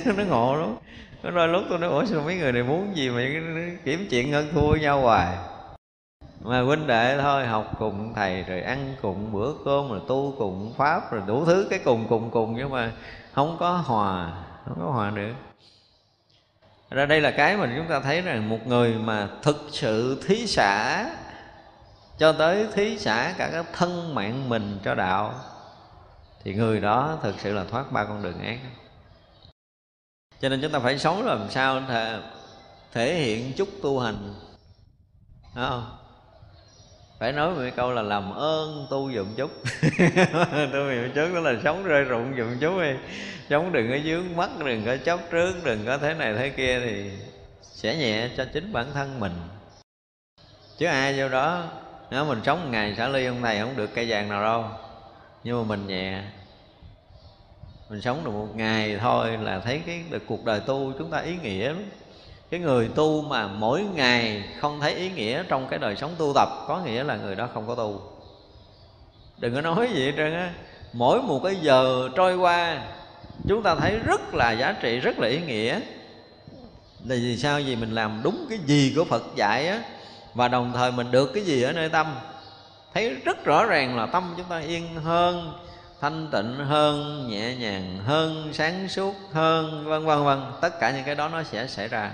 [0.18, 0.76] Nó ngộ lắm.
[1.24, 3.22] Nó đôi lúc tôi nói ủa sao mấy người này muốn gì mà
[3.86, 5.38] kiếm chuyện hơn thua nhau hoài?
[6.42, 10.74] Mà huynh đệ thôi học cùng thầy rồi ăn cùng bữa cơm rồi tu cùng
[10.78, 12.92] pháp rồi đủ thứ cái cùng cùng cùng nhưng mà
[13.34, 14.32] không có hòa
[14.68, 15.34] không có hòa được.
[16.90, 20.48] Ra đây là cái mà chúng ta thấy rằng một người mà thực sự thí
[20.48, 21.10] xả
[22.18, 25.34] cho tới thí xả cả cái thân mạng mình cho đạo
[26.44, 28.60] thì người đó thực sự là thoát ba con đường ác.
[30.42, 32.20] Cho nên chúng ta phải sống làm sao thể,
[32.94, 34.34] thể hiện chút tu hành.
[35.56, 35.97] Đúng không?
[37.20, 39.52] Phải nói một câu là làm ơn tu dụng chút.
[40.74, 42.92] Tu dụng chút đó là sống rơi rụng dụng chút đi.
[43.50, 46.80] Sống đừng có dướng mắt, đừng có chóc trước đừng có thế này thế kia
[46.80, 47.12] thì
[47.62, 49.32] sẽ nhẹ cho chính bản thân mình.
[50.78, 51.64] Chứ ai vô đó,
[52.12, 54.66] nếu mình sống một ngày xả ly ông này không được cây vàng nào đâu.
[55.44, 56.22] Nhưng mà mình nhẹ.
[57.90, 61.36] Mình sống được một ngày thôi là thấy cái cuộc đời tu chúng ta ý
[61.44, 61.84] nghĩa lắm
[62.50, 66.32] cái người tu mà mỗi ngày không thấy ý nghĩa trong cái đời sống tu
[66.36, 68.02] tập, có nghĩa là người đó không có tu.
[69.38, 70.54] Đừng có nói gì hết trơn á.
[70.94, 72.82] Mỗi một cái giờ trôi qua,
[73.48, 75.80] chúng ta thấy rất là giá trị, rất là ý nghĩa.
[77.06, 77.60] Là vì sao?
[77.66, 79.82] Vì mình làm đúng cái gì của phật dạy á,
[80.34, 82.16] và đồng thời mình được cái gì ở nơi tâm.
[82.94, 85.54] Thấy rất rõ ràng là tâm chúng ta yên hơn,
[86.02, 90.42] thanh tịnh hơn, nhẹ nhàng hơn, sáng suốt hơn, vân vân vân.
[90.62, 92.12] Tất cả những cái đó nó sẽ xảy ra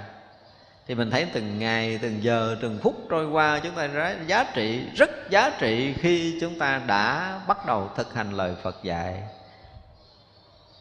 [0.87, 4.43] thì mình thấy từng ngày, từng giờ, từng phút trôi qua, chúng ta nói giá
[4.53, 9.23] trị, rất giá trị khi chúng ta đã bắt đầu thực hành lời phật dạy.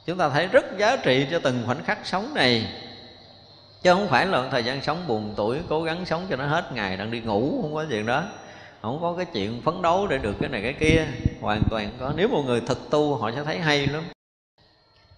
[0.07, 2.67] Chúng ta thấy rất giá trị cho từng khoảnh khắc sống này.
[3.83, 6.73] Chứ không phải là thời gian sống buồn tuổi, cố gắng sống cho nó hết
[6.73, 8.25] ngày, đang đi ngủ, không có chuyện đó.
[8.83, 11.07] Không có cái chuyện phấn đấu để được cái này, cái kia.
[11.41, 14.03] Hoàn toàn có, nếu một người thực tu, họ sẽ thấy hay lắm.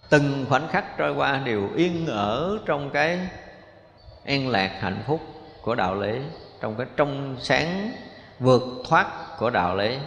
[0.09, 3.19] Từng khoảnh khắc trôi qua đều yên ở trong cái
[4.25, 5.19] an lạc hạnh phúc
[5.61, 6.19] của đạo lý,
[6.61, 7.91] trong cái trong sáng
[8.39, 9.97] vượt thoát của đạo lý.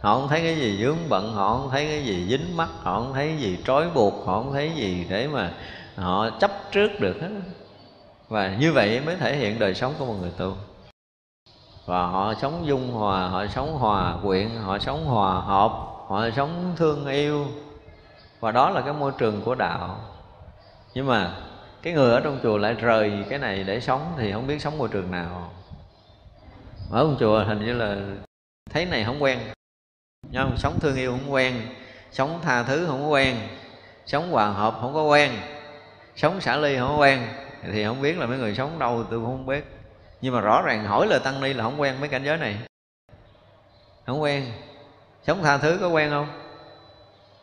[0.00, 3.00] Họ không thấy cái gì vướng bận, họ không thấy cái gì dính mắt họ
[3.00, 5.52] không thấy gì trói buộc, họ không thấy gì để mà
[5.96, 7.28] họ chấp trước được hết.
[8.28, 10.56] Và như vậy mới thể hiện đời sống của một người tu.
[11.86, 15.72] Và họ sống dung hòa, họ sống hòa quyện, họ sống hòa hợp,
[16.06, 17.46] họ sống thương yêu.
[18.40, 19.96] Và đó là cái môi trường của đạo.
[20.94, 21.36] Nhưng mà
[21.82, 24.78] cái người ở trong chùa lại rời cái này để sống thì không biết sống
[24.78, 25.52] môi trường nào.
[26.90, 27.96] Ở trong chùa hình như là
[28.70, 29.38] thấy này không quen.
[30.30, 31.54] Nhưng sống thương yêu không quen.
[32.12, 33.36] Sống tha thứ không có quen.
[34.06, 35.32] Sống hòa hợp không có quen.
[36.16, 37.20] Sống xả ly không có quen.
[37.72, 39.64] Thì không biết là mấy người sống đâu, tôi cũng không biết.
[40.20, 42.56] Nhưng mà rõ ràng hỏi lời tăng ni là không quen mấy cảnh giới này.
[44.06, 44.52] Không quen.
[45.26, 46.26] Sống tha thứ có quen không?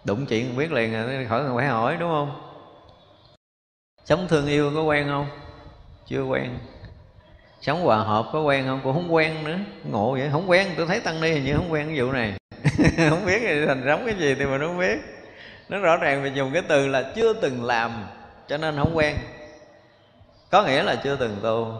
[0.03, 0.93] Đụng chuyện không biết liền
[1.29, 2.48] khỏi cần phải hỏi, đúng không?
[4.09, 5.27] Sống thương yêu có quen không?
[6.07, 6.59] Chưa quen.
[7.61, 8.81] Sống hòa hợp có quen không?
[8.83, 9.57] Cũng không quen nữa.
[9.83, 10.29] Ngộ vậy.
[10.31, 10.67] Không quen.
[10.77, 12.33] Tôi thấy tăng ni hình như không quen cái vụ này.
[13.09, 14.97] Không biết thì thành sống cái gì thì mình không biết.
[15.69, 18.05] Nó rõ ràng mình dùng cái từ là chưa từng làm,
[18.47, 19.15] cho nên không quen.
[20.51, 21.73] Có nghĩa là chưa từng tu.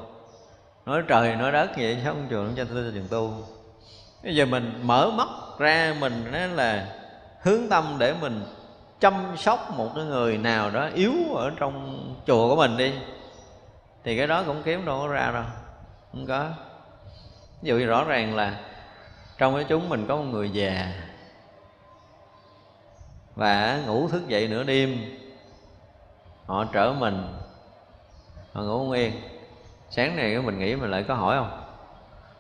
[0.86, 3.34] Nói trời, nói đất vậy sao không trường cho tôi trường tu.
[4.24, 5.28] Bây giờ mình mở mắt
[5.60, 6.88] ra, mình nói là
[7.42, 8.42] hướng tâm để mình
[9.00, 12.94] chăm sóc một cái người nào đó yếu ở trong chùa của mình đi,
[14.04, 15.44] thì cái đó cũng kiếm đâu có ra đâu,
[16.12, 16.50] không có.
[17.62, 18.60] Ví dụ như rõ ràng là
[19.38, 20.94] trong cái chúng mình có một người già
[23.36, 24.98] và ngủ thức dậy nửa đêm,
[26.46, 27.38] họ trở mình,
[28.54, 29.14] họ ngủ không yên.
[29.90, 31.64] Sáng này mình nghĩ mình lại có hỏi không?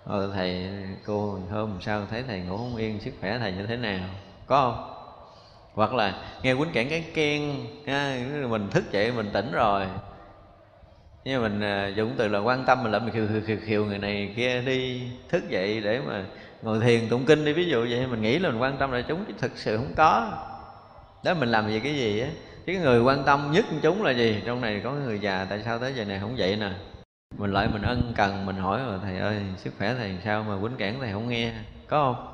[0.05, 0.69] Ờ thầy
[1.05, 3.99] cô hôm sau thấy thầy ngủ không yên, sức khỏe thầy như thế nào,
[4.47, 4.98] có không?
[5.73, 8.17] Hoặc là nghe quýnh cản cái keng ha,
[8.49, 9.85] mình thức dậy mình tỉnh rồi.
[11.25, 13.85] Nhưng mình à, dùng từ là quan tâm mình lại mình khiều, khiều, khiều, khiều
[13.85, 16.23] người này kia đi thức dậy để mà
[16.61, 17.53] ngồi thiền tụng kinh đi.
[17.53, 19.93] Ví dụ vậy mình nghĩ là mình quan tâm là chúng chứ thực sự không
[19.97, 20.31] có.
[21.23, 22.27] Đó mình làm gì cái gì á?
[22.65, 24.41] Chứ cái người quan tâm nhất chúng là gì?
[24.45, 26.71] Trong này có người già tại sao tới giờ này không dậy nè?
[27.37, 30.55] Mình lại mình ân cần mình hỏi rồi thầy ơi sức khỏe thầy sao mà
[30.61, 31.53] quýnh cản thầy không nghe?
[31.87, 32.27] Có không?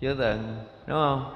[0.00, 1.34] Chưa từng đúng không?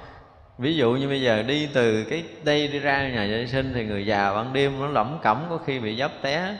[0.60, 3.84] Ví dụ như bây giờ đi từ cái đây đi ra nhà vệ sinh thì
[3.84, 6.56] người già ban đêm nó lẩm cẩm, có khi bị dấp té.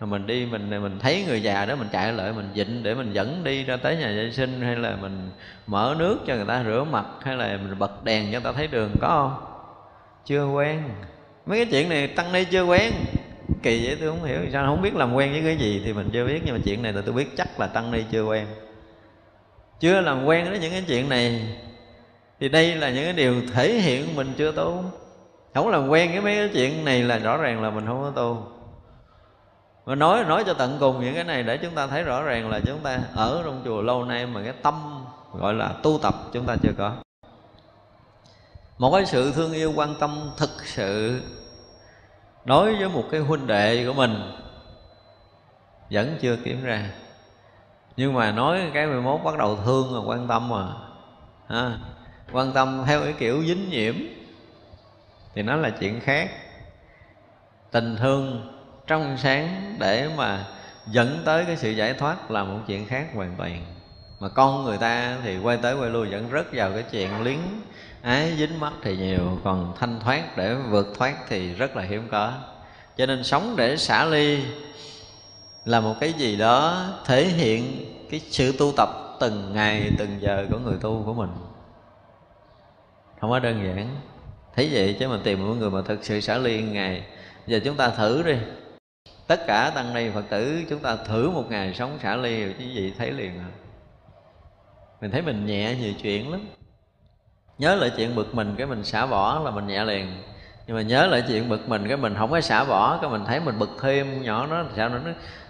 [0.00, 2.94] Rồi mình đi, mình mình thấy người già đó, mình chạy lại, mình dịnh để
[2.94, 5.30] mình dẫn đi ra tới nhà vệ sinh, hay là mình
[5.66, 8.52] mở nước cho người ta rửa mặt, hay là mình bật đèn cho người ta
[8.52, 9.46] thấy đường, có không?
[10.24, 10.82] Chưa quen.
[11.46, 12.92] Mấy cái chuyện này, tăng ni chưa quen.
[13.62, 16.10] Kỳ vậy tôi không hiểu sao, không biết làm quen với cái gì thì mình
[16.12, 18.46] chưa biết, nhưng mà chuyện này là tôi biết chắc là tăng ni chưa quen.
[19.80, 21.42] Chưa làm quen với những cái chuyện này
[22.40, 24.84] thì đây là những cái điều thể hiện mình chưa tu
[25.54, 28.10] không làm quen với mấy cái chuyện này là rõ ràng là mình không có
[28.10, 28.42] tu
[29.86, 32.50] mà nói nói cho tận cùng những cái này để chúng ta thấy rõ ràng
[32.50, 36.14] là chúng ta ở trong chùa lâu nay mà cái tâm gọi là tu tập
[36.32, 36.92] chúng ta chưa có.
[38.78, 41.22] Một cái sự thương yêu quan tâm thực sự
[42.44, 44.32] đối với một cái huynh đệ của mình
[45.90, 46.90] vẫn chưa kiếm ra.
[47.96, 50.66] Nhưng mà nói cái 11 bắt đầu thương và quan tâm mà,
[51.48, 51.78] ha
[52.32, 53.94] quan tâm theo cái kiểu dính nhiễm,
[55.34, 56.30] thì nó là chuyện khác.
[57.70, 58.52] Tình thương
[58.86, 60.44] trong sáng để mà
[60.86, 63.64] dẫn tới cái sự giải thoát là một chuyện khác hoàn toàn.
[64.20, 67.40] Mà con người ta thì quay tới quay lui vẫn rất vào cái chuyện liếng
[68.02, 72.08] ái dính mắt thì nhiều, còn thanh thoát để vượt thoát thì rất là hiếm
[72.10, 72.32] có.
[72.96, 74.40] Cho nên sống để xả ly
[75.64, 78.88] là một cái gì đó thể hiện cái sự tu tập
[79.20, 81.30] từng ngày, từng giờ của người tu của mình
[83.20, 83.88] không có đơn giản.
[84.56, 87.02] Thấy vậy chứ mà tìm một người mà thực sự xả ly ngày
[87.46, 88.36] giờ chúng ta thử đi.
[89.26, 92.54] Tất cả tăng ni phật tử, chúng ta thử một ngày sống xả ly rồi
[92.58, 93.48] chứ gì thấy liền à.
[95.00, 96.40] Mình thấy mình nhẹ nhiều chuyện lắm.
[97.58, 100.22] Nhớ lại chuyện bực mình, cái mình xả bỏ là mình nhẹ liền.
[100.66, 103.24] Nhưng mà nhớ lại chuyện bực mình, cái mình không có xả bỏ, cái mình
[103.24, 104.98] thấy mình bực thêm nhỏ nó sao nó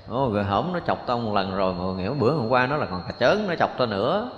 [0.09, 2.77] nó rồi hổm nó chọc tao một lần rồi, ngồi nghĩ bữa hôm qua nó
[2.77, 4.31] là còn cà chớn, nó chọc tao nữa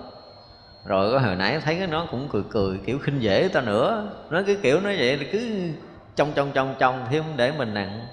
[0.88, 4.10] rồi có hồi nãy thấy cái nó cũng cười cười, kiểu khinh dễ ta nữa.
[4.30, 5.70] Nó cứ kiểu nói vậy cứ
[6.16, 8.06] trong trong trong trong thêm để mình nặng.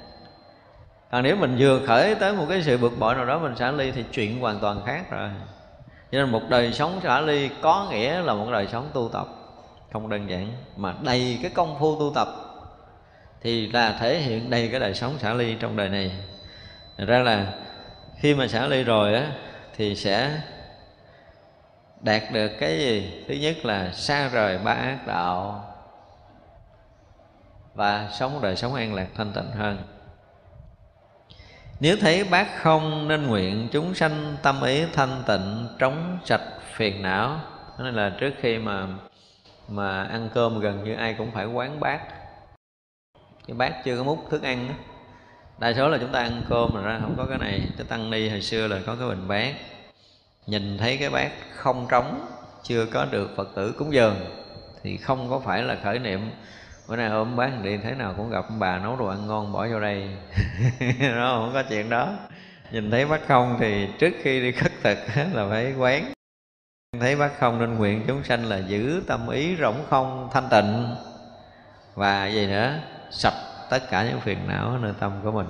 [1.12, 3.72] Còn nếu mình vừa khởi tới một cái sự bực bội nào đó, mình xả
[3.72, 5.30] ly thì chuyện hoàn toàn khác rồi.
[6.12, 9.28] Cho nên một đời sống xả ly có nghĩa là một đời sống tu tập.
[9.94, 12.28] Không đơn giản, mà đầy cái công phu tu tập
[13.42, 16.12] thì là thể hiện đầy cái đời sống xả ly trong đời này.
[16.98, 17.54] Thật ra là
[18.20, 19.32] khi mà xả ly rồi á,
[19.78, 20.42] thì sẽ
[22.06, 23.24] đạt được cái gì?
[23.28, 25.64] Thứ nhất là xa rời ba ác đạo
[27.74, 29.78] và sống đời sống an lạc thanh tịnh hơn.
[31.80, 36.42] Nếu thấy bác không nên nguyện chúng sanh tâm ý thanh tịnh, trống sạch,
[36.74, 37.40] phiền não
[37.80, 38.88] nên là trước khi mà
[39.68, 42.02] mà ăn cơm gần như ai cũng phải quán bát
[43.48, 44.74] cái bát chưa có múc thức ăn đó.
[45.58, 47.62] đa số là chúng ta ăn cơm mà ra không có cái này.
[47.78, 49.54] Cái tăng ni hồi xưa là có cái bình bát
[50.48, 52.28] nhìn thấy cái bát không trống,
[52.64, 54.16] chưa có được phật tử cúng dường,
[54.84, 56.32] thì không có phải là khởi niệm,
[56.88, 59.68] bữa nay ôm bát đi thế nào cũng gặp bà nấu đồ ăn ngon bỏ
[59.68, 60.10] vô đây.
[61.00, 62.14] Nó không có chuyện đó.
[62.72, 64.98] Nhìn thấy bát không thì trước khi đi khất thực
[65.34, 66.14] là phải quán.
[67.00, 70.96] Thấy bác không nên nguyện chúng sanh là giữ tâm ý rỗng không thanh tịnh.
[71.96, 72.80] Và gì nữa?
[73.12, 73.34] Sạch
[73.70, 75.48] tất cả những phiền não ở nơi tâm của mình.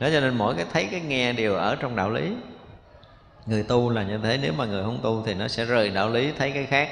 [0.00, 2.32] Đó cho nên mỗi cái thấy, cái nghe đều ở trong đạo lý
[3.50, 6.10] người tu là như thế, nếu mà người không tu thì nó sẽ rời đạo
[6.10, 6.90] lý, thấy cái khác.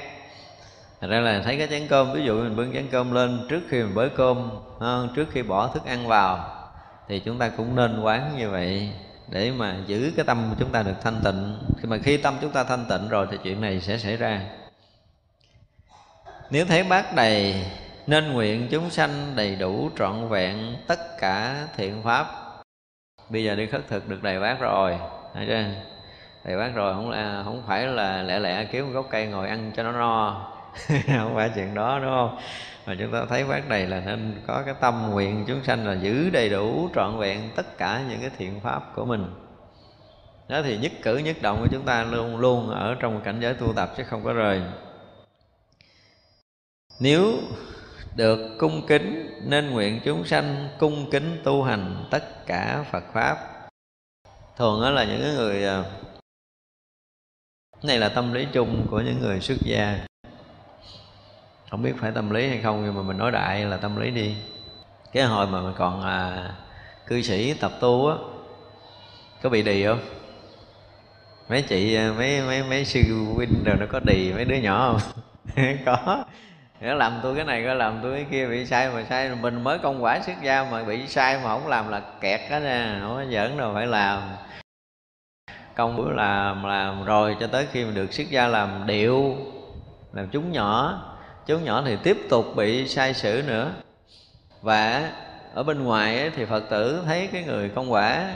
[1.01, 3.61] Thật ra là thấy cái chén cơm, ví dụ mình bưng chén cơm lên, trước
[3.69, 4.49] khi mình bới cơm
[5.15, 6.55] trước khi bỏ thức ăn vào,
[7.07, 8.91] thì chúng ta cũng nên quán như vậy
[9.27, 11.57] để mà giữ cái tâm của chúng ta được thanh tịnh.
[11.81, 14.41] Khi mà khi tâm chúng ta thanh tịnh rồi thì chuyện này sẽ xảy ra.
[16.49, 17.65] Nếu thấy bát đầy,
[18.07, 22.27] nên nguyện chúng sanh đầy đủ trọn vẹn tất cả thiện pháp.
[23.29, 24.97] Bây giờ đi khất thực được đầy bát rồi,
[25.33, 25.63] thấy chưa?
[26.43, 29.47] Thì bác rồi, không là không phải là lẹ lẹ kiếm một gốc cây ngồi
[29.47, 30.47] ăn cho nó no.
[31.17, 32.37] Không phải chuyện đó, đúng không?
[32.85, 35.93] Mà chúng ta thấy bác này là nên có cái tâm nguyện chúng sanh là
[35.93, 39.25] giữ đầy đủ trọn vẹn tất cả những cái thiện pháp của mình.
[40.47, 43.53] Đó thì nhất cử nhất động của chúng ta luôn luôn ở trong cảnh giới
[43.53, 44.61] tu tập chứ không có rời.
[46.99, 47.33] Nếu
[48.15, 53.37] được cung kính, nên nguyện chúng sanh cung kính tu hành tất cả Phật pháp.
[54.57, 55.83] Thường đó là những người à,
[57.83, 59.99] này là tâm lý chung của những người xuất gia.
[61.71, 64.11] Không biết phải tâm lý hay không nhưng mà mình nói đại là tâm lý
[64.11, 64.35] đi.
[65.13, 66.51] Cái hồi mà mình còn à,
[67.07, 68.15] cư sĩ tập tu á
[69.41, 69.99] có bị đì không?
[71.49, 73.01] Mấy chị à, mấy mấy mấy sư
[73.35, 75.23] huynh rồi nó có đì mấy đứa nhỏ không?
[75.85, 76.25] Có.
[76.81, 79.29] Nó làm tôi cái này có làm tôi cái kia bị sai mà sai.
[79.41, 82.59] Mình mới công quả xuất gia mà bị sai mà không làm là kẹt đó
[82.59, 84.21] nè không có giỡn đâu phải làm
[85.79, 89.35] công bữa làm làm rồi cho tới khi mà được xuất gia làm điệu
[90.13, 91.01] làm chúng nhỏ.
[91.45, 93.71] Chú nhỏ thì tiếp tục bị sai sử nữa.
[94.61, 95.11] Và
[95.53, 98.35] ở bên ngoài ấy, thì phật tử thấy cái người công quả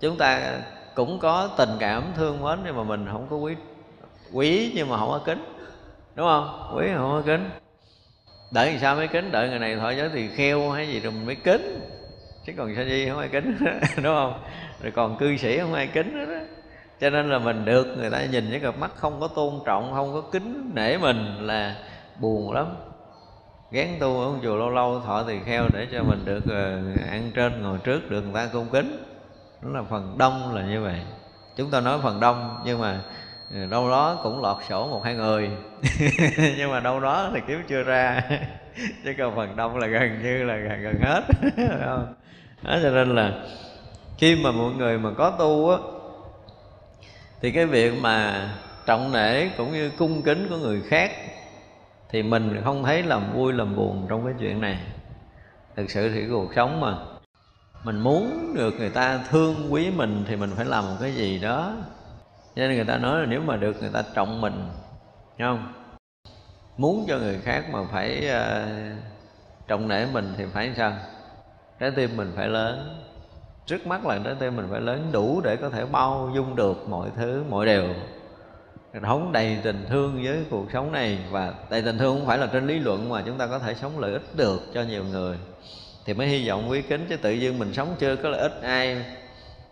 [0.00, 0.40] chúng ta
[0.94, 3.54] cũng có tình cảm thương mến nhưng mà mình không có quý
[4.32, 5.44] quý nhưng mà không có kính
[6.14, 6.72] đúng không?
[6.76, 7.50] Quý không có kính.
[8.50, 9.32] Đợi làm sao mới kính?
[9.32, 11.80] Đợi người này thọ giới thì kheo hay gì rồi mình mới kính
[12.46, 13.56] chứ còn sa di không ai kính
[13.96, 14.42] đúng không?
[14.82, 16.40] Rồi còn cư sĩ không ai kính hết đó
[17.00, 19.92] cho nên là mình được người ta nhìn với cặp mắt không có tôn trọng
[19.94, 21.76] không có kính nể mình là
[22.20, 22.66] buồn lắm.
[23.70, 26.80] Gán tu ở chùa lâu lâu thọ thì kheo để cho mình được ờ,
[27.10, 29.04] ăn trên ngồi trước được người ta cung kính.
[29.62, 31.00] Đó là phần đông là như vậy.
[31.56, 33.00] Chúng ta nói phần đông nhưng mà
[33.54, 35.50] ờ, đâu đó cũng lọt sổ một hai người.
[36.58, 38.22] Nhưng mà đâu đó thì kiếm chưa ra.
[39.04, 41.22] Chứ còn phần đông là gần như là gần, gần hết
[42.62, 43.32] đó cho nên là
[44.18, 45.78] khi mà mọi người mà có tu á
[47.40, 48.48] thì cái việc mà
[48.86, 51.10] trọng nể cũng như cung kính của người khác
[52.12, 54.78] thì mình không thấy làm vui làm buồn trong cái chuyện này.
[55.76, 56.96] Thực sự thì cuộc sống mà
[57.84, 61.38] mình muốn được người ta thương quý mình thì mình phải làm một cái gì
[61.38, 61.74] đó.
[62.56, 64.68] Cho nên người ta nói là nếu mà được người ta trọng mình
[65.38, 65.72] Thấy không?
[66.76, 68.98] Muốn cho người khác mà phải uh,
[69.68, 70.92] trọng nể mình thì phải sao?
[71.80, 72.98] Trái tim mình phải lớn.
[73.66, 76.88] Trước mắt là trái tim mình phải lớn đủ để có thể bao dung được
[76.88, 77.84] mọi thứ, mọi điều.
[79.02, 81.18] Sống đầy tình thương với cuộc sống này.
[81.30, 83.74] Và đầy tình thương không phải là trên lý luận mà chúng ta có thể
[83.74, 85.36] sống lợi ích được cho nhiều người.
[86.04, 88.62] Thì mới hy vọng quý kính chứ tự dưng mình sống chưa có lợi ích
[88.62, 89.04] ai.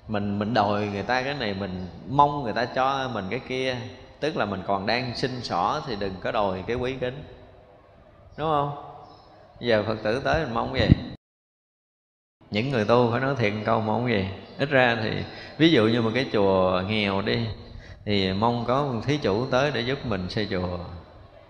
[0.09, 3.77] Mình mình đòi người ta cái này, mình mong người ta cho mình cái kia.
[4.21, 7.25] Tức là mình còn đang sinh sỏ thì đừng có đòi cái quý kính.
[8.39, 8.71] Đúng không?
[9.61, 11.10] Giờ phật tử tới mình mong gì?
[12.51, 14.29] Những người tu phải nói thiện câu mong gì.
[14.59, 15.11] Ít ra thì,
[15.59, 17.47] ví dụ như một cái chùa nghèo đi,
[18.05, 20.79] thì mong có một thí chủ tới để giúp mình xây chùa,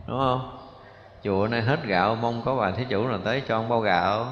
[0.07, 0.59] đúng không?
[1.25, 4.29] Chùa này hết gạo, mong có bà thí chủ nào tới cho ông bao gạo.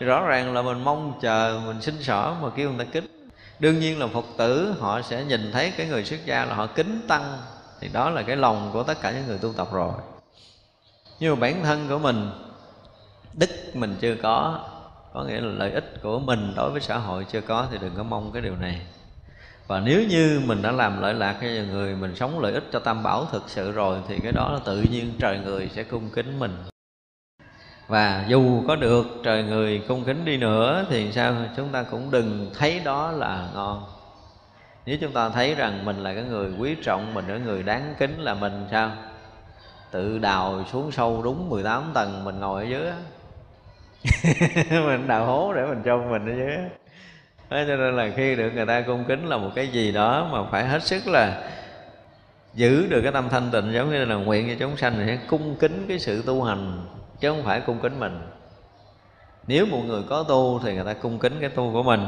[0.00, 3.30] Thì rõ ràng là mình mong chờ, mình xin xỏ mà kêu người ta kính.
[3.58, 6.66] Đương nhiên là phật tử họ sẽ nhìn thấy cái người xuất gia là họ
[6.66, 7.38] kính tăng,
[7.80, 9.92] thì đó là cái lòng của tất cả những người tu tập rồi.
[11.20, 12.30] Nhưng mà bản thân của mình,
[13.34, 14.60] đức mình chưa có
[15.14, 17.94] có nghĩa là lợi ích của mình đối với xã hội chưa có thì đừng
[17.96, 18.80] có mong cái điều này.
[19.66, 22.78] Và nếu như mình đã làm lợi lạc cho người mình sống lợi ích cho
[22.78, 26.10] tam bảo thực sự rồi thì cái đó là tự nhiên trời người sẽ cung
[26.10, 26.56] kính mình.
[27.88, 31.34] Và dù có được trời người cung kính đi nữa thì sao?
[31.56, 33.84] Chúng ta cũng đừng thấy đó là ngon.
[34.86, 37.94] Nếu chúng ta thấy rằng mình là cái người quý trọng, mình là người đáng
[37.98, 38.92] kính là mình sao?
[39.90, 42.90] Tự đào xuống sâu đúng 18 tầng mình ngồi ở dưới
[44.70, 46.56] mình đào hố để mình cho mình ở dưới
[47.50, 50.28] Thế cho nên là khi được người ta cung kính là một cái gì đó
[50.32, 51.50] mà phải hết sức là
[52.54, 55.56] giữ được cái tâm thanh tịnh, giống như là nguyện cho chúng sanh sẽ cung
[55.60, 56.86] kính cái sự tu hành,
[57.20, 58.20] chứ không phải cung kính mình.
[59.46, 62.00] Nếu một người có tu thì người ta cung kính cái tu của mình.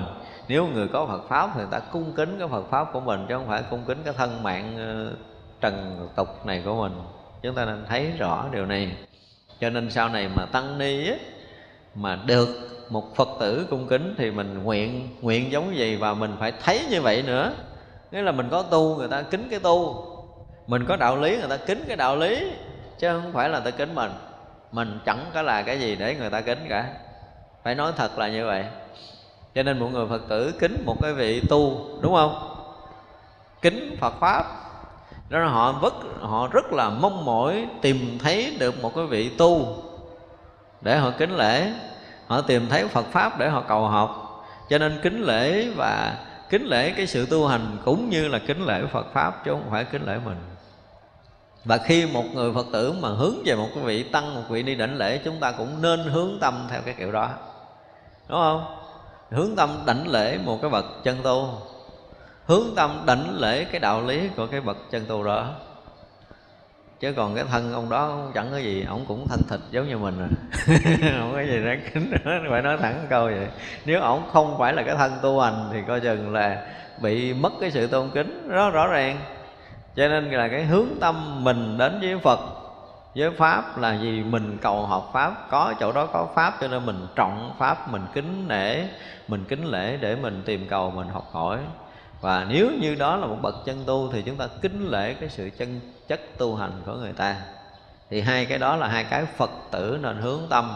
[0.49, 3.27] Nếu người có Phật pháp thì người ta cung kính cái Phật pháp của mình,
[3.29, 5.17] chứ không phải cung kính cái thân mạng ờ,
[5.61, 6.93] trần tục này của mình.
[7.43, 8.97] Chúng ta nên thấy rõ điều này.
[9.61, 11.19] Cho nên sau này mà tăng ni ấy
[11.97, 12.49] mà được
[12.91, 16.81] một phật tử cung kính thì mình nguyện nguyện giống vậy và mình phải thấy
[16.91, 17.53] như vậy nữa.
[18.11, 20.07] Nghĩa là mình có tu, người ta kính cái tu.
[20.67, 22.53] Mình có đạo lý, người ta kính cái đạo lý,
[22.99, 24.11] chứ không phải là ta kính mình.
[24.73, 26.87] Mình chẳng có là cái gì để người ta kính cả.
[27.65, 28.65] Phải nói thật là như vậy.
[29.55, 32.57] Cho nên một người phật tử kính một cái vị tu, đúng không?
[33.63, 34.45] Kính phật pháp.
[35.29, 39.31] Đó là họ rất họ rất là mong mỏi tìm thấy được một cái vị
[39.39, 39.67] tu
[40.81, 41.73] để họ kính lễ.
[42.27, 44.23] Họ tìm thấy Phật pháp để họ cầu học.
[44.71, 46.19] Cho nên kính lễ và
[46.51, 49.71] kính lễ cái sự tu hành cũng như là kính lễ Phật pháp chứ không
[49.71, 50.37] phải kính lễ mình.
[51.65, 54.63] Và khi một người Phật tử mà hướng về một cái vị tăng, một vị
[54.63, 57.29] đi đảnh lễ, chúng ta cũng nên hướng tâm theo cái kiểu đó.
[58.29, 58.77] Đúng không?
[59.31, 61.49] Hướng tâm đảnh lễ một cái bậc chân tu.
[62.47, 65.51] Hướng tâm đảnh lễ cái đạo lý của cái bậc chân tu đó
[67.01, 69.99] chứ còn cái thân ông đó chẳng có gì ông cũng thân thịt giống như
[69.99, 70.29] mình à.
[71.19, 73.49] Không có gì đáng kính nữa, phải nói thẳng câu vậy.
[73.85, 76.67] Nếu ông không phải là cái thân tu hành thì coi chừng là
[77.03, 79.19] bị mất cái sự tôn kính rất rõ ràng.
[79.97, 82.41] Cho nên là cái hướng tâm mình đến với phật,
[83.15, 86.87] với pháp là gì mình cầu học pháp, có chỗ đó có pháp, cho nên
[86.87, 88.85] mình trọng pháp, mình kính nể,
[89.29, 91.59] mình kính lễ để mình tìm cầu, mình học hỏi
[92.27, 95.29] và nếu như đó là một bậc chân tu thì chúng ta kính lễ cái
[95.29, 97.37] sự chân chất tu hành của người ta.
[98.11, 100.73] Thì hai cái đó là hai cái phật tử nên hướng tâm.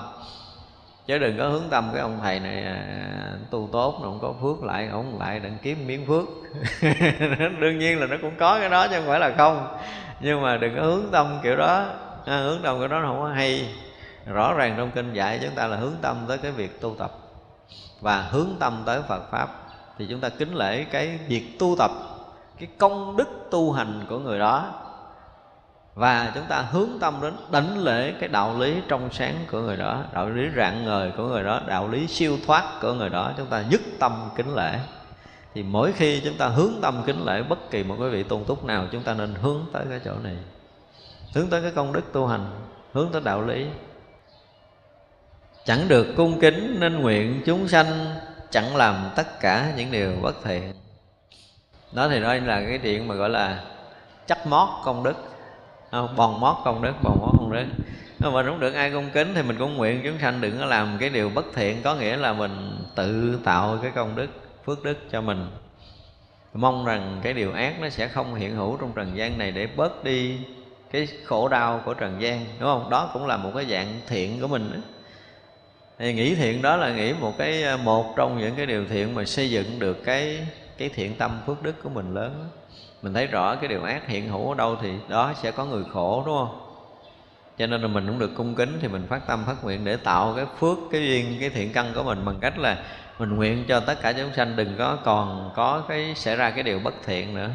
[1.07, 4.35] Chứ đừng có hướng tâm cái ông thầy này à, tu tốt nó không có
[4.43, 6.25] phước lại ông lại đừng kiếm miếng phước.
[7.61, 9.77] Đương nhiên là nó cũng có cái đó chứ không phải là không.
[10.21, 11.87] Nhưng mà đừng có hướng tâm kiểu đó.
[12.27, 13.75] À, hướng tâm kiểu đó không có hay.
[14.27, 17.13] Rõ ràng trong kinh dạy chúng ta là hướng tâm tới cái việc tu tập.
[18.01, 19.60] Và hướng tâm tới Phật pháp
[20.01, 21.91] thì chúng ta kính lễ cái việc tu tập,
[22.59, 24.75] cái công đức tu hành của người đó.
[25.95, 29.77] Và chúng ta hướng tâm đến đánh lễ cái đạo lý trong sáng của người
[29.77, 33.33] đó, đạo lý rạng ngời của người đó, đạo lý siêu thoát của người đó.
[33.37, 34.79] Chúng ta nhất tâm kính lễ.
[35.55, 38.45] Thì mỗi khi chúng ta hướng tâm kính lễ, bất kỳ một cái vị tôn
[38.45, 40.37] túc nào, chúng ta nên hướng tới cái chỗ này.
[41.35, 42.47] Hướng tới cái công đức tu hành,
[42.93, 43.67] hướng tới đạo lý.
[45.65, 48.15] Chẳng được cung kính nên nguyện chúng sanh
[48.51, 50.73] chẳng làm tất cả những điều bất thiện.
[51.93, 53.65] Đó thì nói là cái chuyện mà gọi là
[54.27, 55.17] chắc mót công đức.
[55.91, 57.67] Không, bòn mót công đức, bòn mót công đức.
[58.33, 60.97] Mà đúng được ai cung kính thì mình cũng nguyện chúng sanh đừng có làm
[61.01, 64.29] cái điều bất thiện, có nghĩa là mình tự tạo cái công đức,
[64.67, 65.47] phước đức cho mình.
[66.55, 69.67] Mong rằng cái điều ác nó sẽ không hiện hữu trong trần gian này để
[69.67, 70.39] bớt đi
[70.93, 72.91] cái khổ đau của trần gian, đúng không?
[72.91, 74.81] Đó cũng là một cái dạng thiện của mình đó
[76.01, 79.15] thì nghĩ thiện đó là nghĩ một cái ờ, một trong những cái điều thiện
[79.15, 80.47] mà xây dựng được cái
[80.79, 82.49] cái thiện tâm phước đức của mình lớn.
[83.03, 85.85] Mình thấy rõ cái điều ác hiện hữu ở đâu thì đó sẽ có người
[85.93, 86.61] khổ, đúng không?
[87.59, 89.97] Cho nên là mình cũng được cung kính thì mình phát tâm phát nguyện để
[89.97, 92.85] tạo cái phước, cái duyên, cái thiện căn của mình bằng cách là
[93.19, 96.63] mình nguyện cho tất cả chúng sanh đừng có còn có cái, xảy ra cái
[96.63, 97.51] điều bất thiện nữa.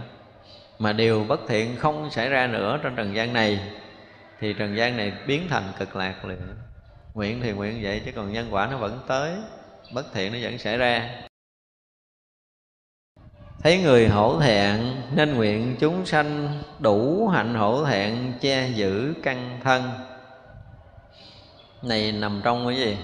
[0.79, 3.59] Mà điều bất thiện không xảy ra nữa trong trần gian này
[4.39, 6.37] thì trần gian này biến thành cực lạc liền
[7.15, 9.35] nguyện thì nguyện vậy, chứ còn nhân quả nó vẫn tới.
[9.93, 11.09] Bất thiện nó vẫn xảy ra.
[13.63, 19.59] Thấy người hổ thẹn, nên nguyện chúng sanh đủ hạnh hổ thẹn che giữ căn
[19.63, 19.83] thân.
[21.81, 22.97] Này, nằm trong cái gì?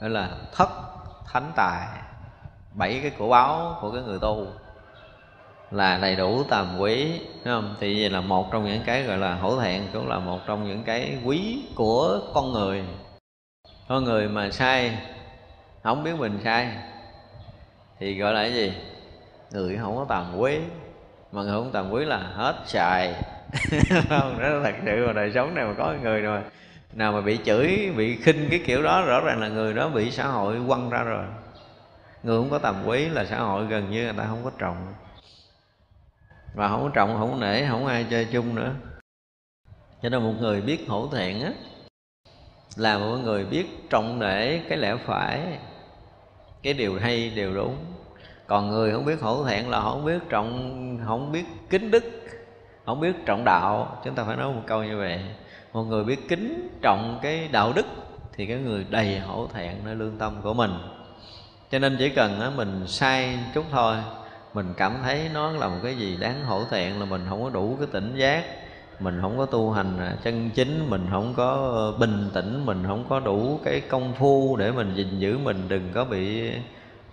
[0.00, 0.70] Gọi là thất
[1.26, 1.86] thánh tài.
[2.74, 4.46] Bảy cái cổ báo của cái người tu.
[5.70, 7.76] Là đầy đủ tàm quý đúng không?
[7.80, 10.68] thì vậy là một trong những cái gọi là hổ thẹn cũng là một trong
[10.68, 12.84] những cái quý của con người
[13.90, 14.98] con người mà sai,
[15.82, 16.68] không biết mình sai,
[17.98, 18.72] thì gọi là cái gì?
[19.50, 20.58] Người không có tầm quý.
[21.32, 23.14] Mà người không tầm quý là hết xài.
[24.08, 26.40] Không đó thật sự mà đời sống này mà có người rồi.
[26.92, 30.10] Nào mà bị chửi, bị khinh cái kiểu đó, rõ ràng là người đó bị
[30.10, 31.24] xã hội quăng ra rồi.
[32.22, 34.94] Người không có tầm quý là xã hội gần như người ta không có trọng
[36.54, 38.72] và không có trọng không có nể, không ai chơi chung nữa.
[40.02, 41.50] Cho nên một người biết hổ thẹn á
[42.76, 45.40] là một người biết trọng nể cái lẽ phải,
[46.62, 47.76] cái điều hay, điều đúng.
[48.46, 52.04] Còn người không biết hổ thẹn là không biết trọng, không biết kính đức,
[52.86, 54.00] không biết trọng đạo.
[54.04, 55.20] Chúng ta phải nói một câu như vậy.
[55.72, 57.86] Một người biết kính trọng cái đạo đức
[58.32, 60.72] thì cái người đầy hổ thẹn nơi lương tâm của mình.
[61.70, 63.96] Cho nên chỉ cần mình sai chút thôi,
[64.54, 67.50] mình cảm thấy nó là một cái gì đáng hổ thẹn là mình không có
[67.50, 68.44] đủ cái tỉnh giác
[69.00, 73.20] mình không có tu hành chân chính, mình không có bình tĩnh, mình không có
[73.20, 76.52] đủ cái công phu để mình gìn giữ mình, đừng có bị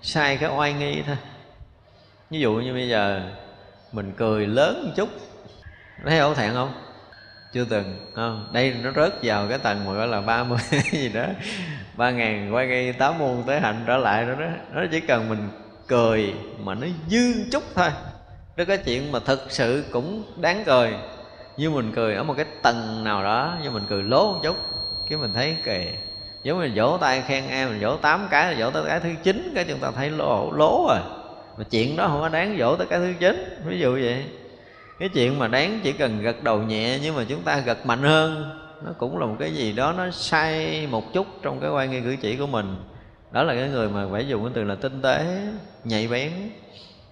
[0.01, 1.17] sai cái oai nghi thôi.
[2.29, 3.21] Ví dụ như bây giờ
[3.91, 5.09] mình cười lớn một chút,
[6.05, 6.73] thấy hổ thẹn không?
[7.53, 8.49] Chưa từng, không?
[8.53, 10.57] Đây nó rớt vào cái tầng mà gọi là 30
[10.91, 11.25] gì đó,
[11.97, 14.47] ba ngàn quay ngay tám môn tới hạnh trở lại đó đó.
[14.73, 15.49] Nó chỉ cần mình
[15.87, 17.89] cười mà nó dư chút thôi.
[18.57, 20.93] Đó cái chuyện mà thực sự cũng đáng cười
[21.57, 24.55] như mình cười ở một cái tầng nào đó, như mình cười lố một chút,
[25.09, 25.93] cái mình thấy kệ
[26.43, 29.51] giống như vỗ tay khen em, mình vỗ tám cái, vỗ tới cái thứ chín,
[29.55, 30.99] cái chúng ta thấy lố lố rồi.
[31.57, 34.25] Mà chuyện đó không có đáng vỗ tới cái thứ chín, ví dụ vậy.
[34.99, 38.03] Cái chuyện mà đáng chỉ cần gật đầu nhẹ, nhưng mà chúng ta gật mạnh
[38.03, 41.91] hơn, nó cũng là một cái gì đó nó sai một chút trong cái quan
[41.91, 42.75] nghi cử chỉ của mình.
[43.31, 45.25] Đó là cái người mà phải dùng cái từ là tinh tế,
[45.83, 46.31] nhạy bén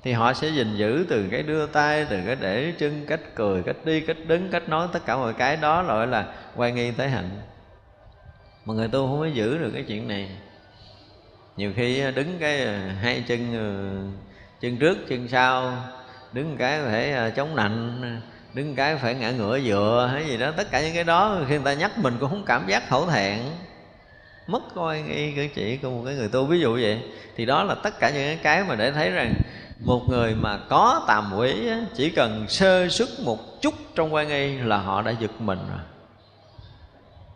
[0.06, 3.64] thì họ sẽ gìn giữ từ cái đưa tay, từ cái để chân, cách cười,
[3.64, 6.26] cách đi, cách đứng, cách nói, tất cả mọi cái đó gọi là
[6.56, 7.30] quay nghi thế hạnh.
[8.66, 10.30] Mà người tu không có giữ được cái chuyện này.
[11.58, 13.66] Nhiều khi à, đứng cái à, hai chân à,
[14.62, 15.78] chân trước, chân sau,
[16.34, 18.22] đứng cái phải chống nạnh,
[18.54, 21.56] đứng cái phải ngã ngửa dựa, hay gì đó, tất cả những cái đó khi
[21.56, 23.40] người ta nhắc mình cũng không cảm giác hổ thẹn,
[24.48, 26.46] mất coi nghi cử chỉ của một cái người tu.
[26.46, 27.00] Ví dụ vậy,
[27.36, 29.34] thì đó là tất cả những cái mà để thấy rằng
[29.80, 34.58] một người mà có tàm quỷ chỉ cần sơ xuất một chút trong quan nghi
[34.58, 35.80] là họ đã giật mình rồi.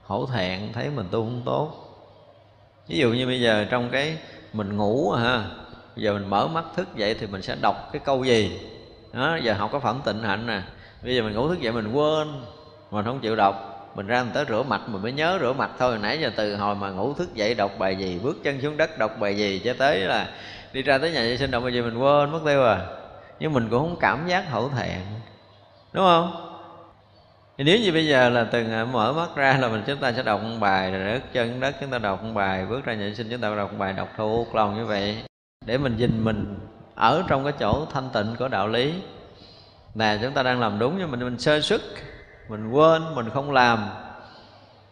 [0.04, 1.74] Hổ thẹn, thấy mình tu không tốt.
[2.88, 4.18] Ví dụ như bây giờ trong cái
[4.54, 5.46] mình ngủ ha,
[5.96, 8.60] bây giờ mình mở mắt thức dậy thì mình sẽ đọc cái câu gì?
[9.14, 10.62] Đó, giờ học cái phẩm tịnh hạnh nè.
[11.04, 12.28] Bây giờ mình ngủ thức dậy mình quên,
[12.92, 13.66] mình không chịu đọc.
[13.96, 15.98] Mình ra mình tới rửa mặt, mình mới nhớ rửa mặt thôi.
[16.02, 18.98] Nãy giờ từ hồi mà ngủ thức dậy đọc bài gì, bước chân xuống đất
[18.98, 20.28] đọc bài gì cho tới là
[20.74, 22.86] đi ra tới nhà vệ sinh động bao gì mình quên mất tiêu à.
[23.40, 25.02] Nhưng mình cũng không cảm giác hổ thẹn.
[25.94, 26.46] Đúng không?
[27.58, 30.12] Thì nếu như bây giờ là từng à, mở mắt ra là mình chúng ta
[30.12, 32.94] sẽ đọc một bài rồi rớt chân đất, chúng ta đọc một bài, bước ra
[32.94, 35.24] nhà vệ sinh chúng ta đọc một bài đọc thuộc lòng như vậy.
[35.66, 36.60] Để mình nhìn mình
[36.96, 38.94] ở trong cái chỗ thanh tịnh của đạo lý.
[39.96, 41.82] Là chúng ta đang làm đúng nhưng mình mình sơ xuất
[42.50, 43.90] mình quên, mình không làm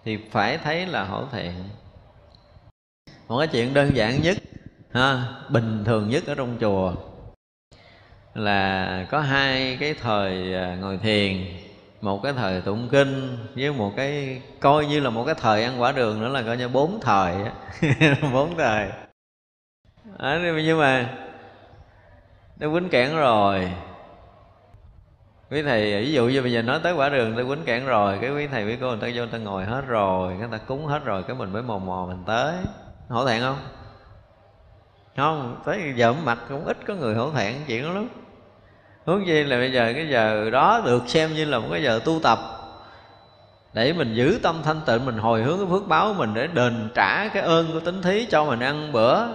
[0.03, 1.53] thì phải thấy là hổ thẹn.
[3.27, 4.37] Một cái chuyện đơn giản nhất
[4.91, 6.93] ha, bình thường nhất ở trong chùa
[8.34, 11.45] là có hai cái thời à, ngồi thiền
[12.01, 15.81] một cái thời tụng kinh với một cái coi như là một cái thời ăn
[15.81, 17.35] quả đường nữa là coi như bốn thời
[18.34, 18.89] bốn thời.
[20.18, 21.14] À, nhưng mà
[22.59, 23.72] nó quýnh kẽn rồi.
[25.51, 28.18] Quý thầy ví dụ như bây giờ nói tới quả đường tôi quýnh kẽn rồi
[28.22, 30.57] cái quý thầy quý cô người ta vô người ta ngồi hết rồi người ta
[30.57, 32.55] cúng hết rồi cái mình mới mò mò mình tới.
[33.09, 33.57] Hổ thẹn không?
[35.18, 38.07] Không, tới giờ mặt cũng ít có người hổ thẹn chuyện đó lắm.
[39.06, 41.99] Hướng chi là bây giờ cái giờ đó được xem như là một cái giờ
[42.06, 42.39] tu tập.
[43.73, 46.89] Để mình giữ tâm thanh tịnh, mình hồi hướng cái phước báo mình để đền
[46.95, 49.27] trả cái ơn của tính thí cho mình ăn bữa.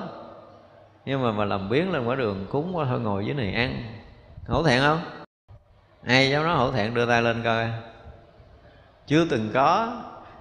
[1.04, 3.82] Nhưng mà mà làm biến lên quả đường cúng quá thôi, ngồi dưới này ăn.
[4.48, 5.00] Hổ thẹn không?
[6.06, 6.94] Ai dám nói hổ thẹn?
[6.94, 7.68] Đưa tay lên coi.
[9.06, 9.92] Chưa từng có,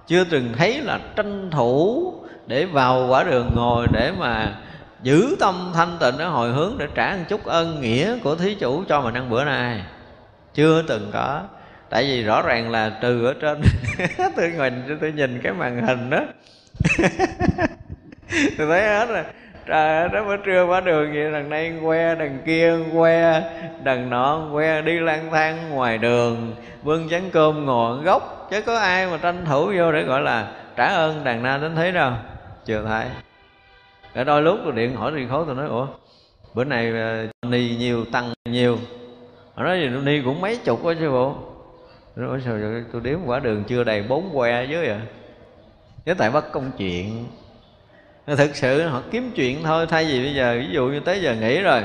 [0.06, 2.12] chưa từng thấy là tranh thủ
[2.46, 4.58] để vào quả đường ngồi để mà
[5.02, 8.54] giữ tâm thanh tịnh để hồi hướng để trả một chút ơn nghĩa của thí
[8.54, 9.80] chủ cho mình ăn bữa nay.
[10.54, 11.42] Chưa từng có.
[11.90, 13.62] Tại vì rõ ràng là từ ở trên,
[14.36, 16.20] tôi nhìn tôi nhìn cái màn hình đó.
[18.58, 19.24] Tôi thấy hết rồi.
[19.66, 23.42] Trời ơi, đó bữa trưa qua đường vậy, đằng này que, đằng kia que,
[23.82, 28.78] đằng nọ que, đi lang thang ngoài đường bưng chén cơm ngồi gốc chứ có
[28.78, 32.12] ai mà tranh thủ vô để gọi là trả ơn đàn na đến thế đâu.
[32.64, 33.04] Chưa thấy.
[34.14, 35.86] Rồi đôi lúc tôi điện hỏi đi khối tôi nói ủa
[36.54, 38.78] bữa nay ờ, ni nhiều tăng nhiều.
[39.54, 41.36] Họ nói gì ni cũng mấy chục quá chứ bộ
[42.16, 42.58] nói sao
[42.92, 45.00] tôi đếm quả đường chưa đầy bốn que dưới vậy,
[46.04, 47.26] chứ tại bắt công chuyện.
[48.26, 51.34] Thực sự họ kiếm chuyện thôi thay vì bây giờ ví dụ như tới giờ
[51.34, 51.82] nghỉ rồi.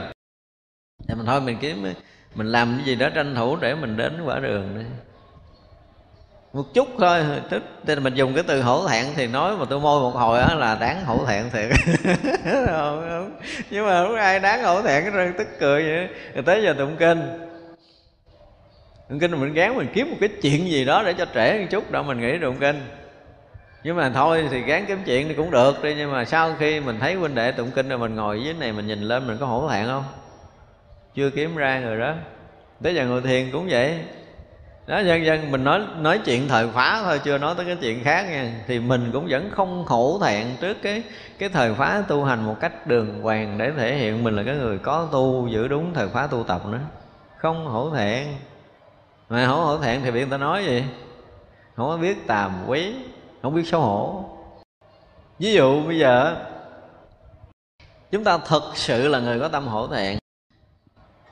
[1.07, 1.93] Thì mình thôi mình kiếm
[2.35, 4.85] mình làm cái gì đó tranh thủ để mình đến quả đường đi
[6.53, 9.79] một chút thôi, tức nên mình dùng cái từ hổ thẹn thì nói mà tôi
[9.79, 11.69] môi một hồi đó là đáng hổ thẹn thiệt.
[13.69, 16.75] Nhưng mà không ai đáng hổ thẹn, cái răng tức cười vậy rồi tới giờ
[16.77, 17.21] tụng kinh.
[19.09, 21.67] Tụng kinh mình gán mình kiếm một cái chuyện gì đó để cho trễ một
[21.69, 22.81] chút đó mình nghĩ tụng kinh.
[23.83, 26.79] Nhưng mà thôi thì gán kiếm chuyện thì cũng được đi, nhưng mà sau khi
[26.79, 29.37] mình thấy huynh đệ tụng kinh rồi mình ngồi dưới này mình nhìn lên mình
[29.39, 30.03] có hổ thẹn không?
[31.15, 32.13] Chưa kiếm ra rồi đó.
[32.83, 33.99] Tới giờ ngồi thiền cũng vậy
[34.87, 38.03] đó, dân dân, mình nói nói chuyện thời phá thôi, chưa nói tới cái chuyện
[38.03, 38.53] khác nha.
[38.67, 41.03] Thì mình cũng vẫn không hổ thẹn trước cái
[41.39, 44.55] cái thời phá tu hành một cách đường hoàng để thể hiện mình là cái
[44.55, 46.79] người có tu, giữ đúng thời phá tu tập nữa.
[47.37, 48.27] Không hổ thẹn.
[49.29, 50.83] Mà hổ hổ thẹn thì bị người ta nói gì?
[51.75, 52.93] Không có biết tàm quý,
[53.41, 54.23] không biết xấu hổ.
[55.39, 56.35] Ví dụ bây giờ,
[58.11, 60.17] chúng ta thật sự là người có tâm hổ thẹn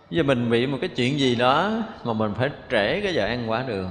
[0.09, 3.49] giờ mình bị một cái chuyện gì đó mà mình phải trễ cái giờ ăn
[3.49, 3.89] quả đường.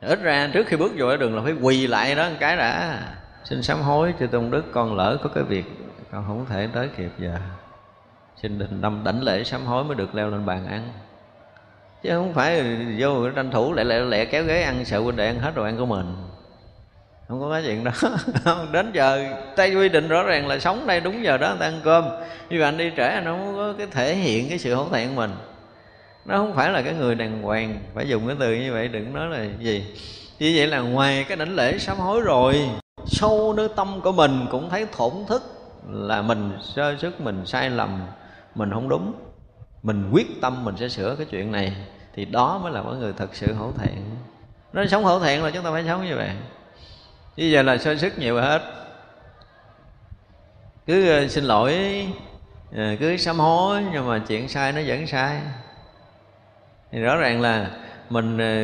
[0.00, 2.56] Ít ra trước khi bước vô cái đường là phải quỳ lại đó, một cái
[2.56, 3.00] đã.
[3.44, 5.64] Xin sám hối cho tôn đức, con lỡ có cái việc,
[6.10, 7.36] con không thể tới kịp giờ.
[8.42, 10.92] Xin đình đâm đảnh lễ, sám hối mới được leo lên bàn ăn.
[12.02, 15.26] Chứ không phải vô tranh thủ lại lẹ lẹ kéo ghế ăn, sợ quên đệ
[15.26, 16.16] ăn hết rồi ăn của mình
[17.28, 17.92] không có cái chuyện đó.
[18.72, 21.66] Đến giờ tây quy định rõ ràng là sống đây đúng giờ đó người ta
[21.66, 22.04] ăn cơm.
[22.50, 25.16] Nhưng mà anh đi trễ anh không có cái thể hiện cái sự hổ thẹn
[25.16, 25.30] mình.
[26.24, 29.14] Nó không phải là cái người đàng hoàng, phải dùng cái từ như vậy, đừng
[29.14, 29.84] nói là gì.
[30.38, 32.68] Như vậy là ngoài cái đảnh lễ sám hối rồi,
[33.06, 35.42] sâu nơi tâm của mình cũng thấy thổn thức
[35.90, 38.00] là mình sơ sức mình sai lầm,
[38.54, 39.12] mình không đúng.
[39.82, 41.76] Mình quyết tâm mình sẽ sửa cái chuyện này,
[42.14, 43.98] thì đó mới là mọi người thật sự hổ thẹn.
[44.72, 46.30] Nói sống hổ thẹn là chúng ta phải sống như vậy
[47.38, 48.62] bây giờ là sơ sức nhiều hết.
[50.86, 51.76] Cứ ờ, xin lỗi
[52.76, 55.40] ờ, cứ sám hối, nhưng mà chuyện sai nó vẫn sai.
[56.92, 57.70] Thì rõ ràng là
[58.10, 58.54] mình ờ,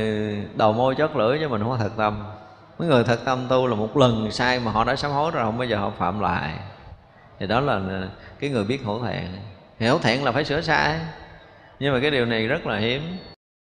[0.56, 2.24] đầu môi chót lưỡi chứ mình không có thật tâm.
[2.78, 5.44] Mấy người thật tâm tu là một lần sai mà họ đã sám hối rồi,
[5.44, 6.52] không bao giờ họ phạm lại.
[7.38, 7.80] Thì đó là
[8.40, 9.26] cái người biết hổ thẹn.
[9.78, 10.98] Thì hổ thẹn là phải sửa sai.
[11.80, 13.16] Nhưng mà cái điều này rất là hiếm.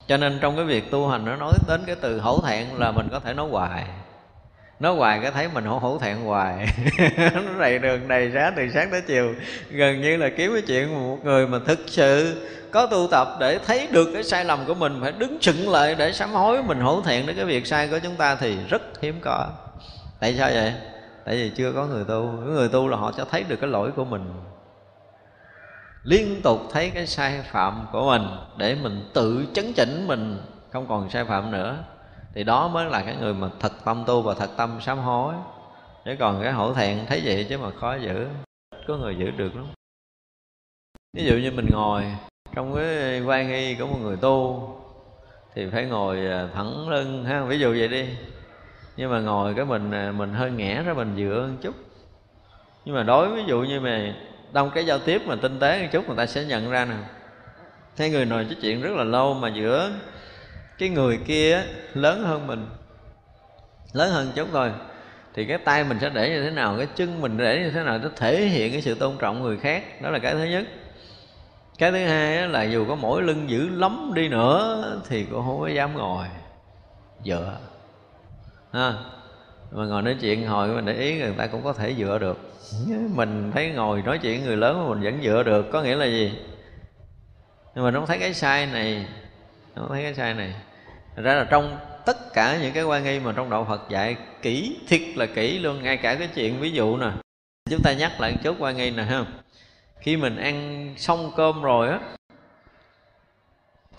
[0.06, 2.90] Cho nên trong cái việc tu hành nó nói đến cái từ hổ thẹn là
[2.90, 3.84] mình có thể nói hoài
[4.80, 6.66] nói hoài cái thấy mình hổ hổ thẹn hoài.
[7.34, 9.34] Nó đầy đường đầy giá từ sáng tới chiều.
[9.70, 13.58] Gần như là kiếm cái chuyện một người mà thực sự có tu tập để
[13.58, 16.80] thấy được cái sai lầm của mình, phải đứng chừng lại để sám hối mình
[16.80, 19.46] hổ thẹn đến cái việc sai của chúng ta thì rất hiếm có.
[20.20, 20.72] Tại sao vậy?
[21.24, 22.22] Tại vì chưa có người tu.
[22.30, 24.32] Người tu là họ sẽ thấy được cái lỗi của mình.
[26.02, 30.40] Liên tục thấy cái sai phạm của mình để mình tự chấn chỉnh mình.
[30.72, 31.76] Không còn sai phạm nữa
[32.34, 35.34] thì đó mới là cái người mà thật tâm tu và thật tâm sám hối.
[36.04, 38.26] Chứ còn cái hổ thẹn thấy vậy chứ mà khó giữ.
[38.86, 39.66] Có người giữ được lắm.
[41.16, 42.04] Ví dụ như mình ngồi,
[42.54, 44.68] trong cái quan nghi của một người tu,
[45.54, 47.44] thì phải ngồi à, thẳng lưng ha.
[47.44, 48.08] Ví dụ vậy đi.
[48.96, 51.74] Nhưng mà ngồi cái mình à, mình hơi ngẽ ra mình dựa một chút.
[52.84, 54.14] Nhưng mà đối ví dụ như mà
[54.52, 56.96] trong cái giao tiếp mà tinh tế một chút, người ta sẽ nhận ra nè.
[57.96, 59.90] Thấy người nói nói chuyện rất là lâu mà giữa
[60.78, 61.62] cái người kia
[61.94, 62.66] lớn hơn mình,
[63.92, 64.72] lớn hơn chúng tôi,
[65.34, 67.82] thì cái tay mình sẽ để như thế nào, cái chân mình để như thế
[67.82, 70.02] nào nó thể hiện cái sự tôn trọng người khác.
[70.02, 70.64] Đó là cái thứ nhất.
[71.78, 75.60] Cái thứ hai là dù có mỗi lưng dữ lắm đi nữa thì cũng không
[75.60, 76.26] có dám ngồi
[77.24, 77.58] dựa.
[78.72, 78.94] Ha?
[79.72, 82.38] Mà ngồi nói chuyện hồi mình để ý người ta cũng có thể dựa được.
[83.14, 86.06] Mình thấy ngồi nói chuyện người lớn mà mình vẫn dựa được, có nghĩa là
[86.06, 86.38] gì?
[87.74, 89.06] Nhưng mà nó thấy cái sai này,
[89.76, 90.54] nó thấy cái sai này.
[91.18, 94.16] Thật ra là trong tất cả những cái quan nghi mà trong đạo Phật dạy,
[94.42, 97.10] kỹ, thiệt là kỹ luôn, ngay cả cái chuyện ví dụ nè.
[97.70, 99.24] Chúng ta nhắc lại một chút quan nghi nè ha.
[100.00, 102.00] Khi mình ăn xong cơm rồi á,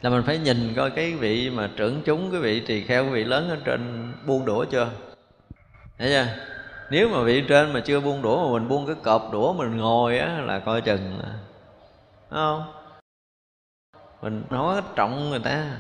[0.02, 3.14] là mình phải nhìn coi cái vị mà trưởng chúng, cái vị tỳ kheo, cái
[3.14, 4.90] vị lớn ở trên buông đũa chưa?
[5.98, 6.28] Thấy chưa?
[6.90, 9.78] Nếu mà vị trên mà chưa buông đũa mà mình buông cái cọp đũa mình
[9.78, 11.20] ngồi á là coi chừng
[12.30, 12.74] Đúng không?
[14.22, 15.78] Mình nói trọng người ta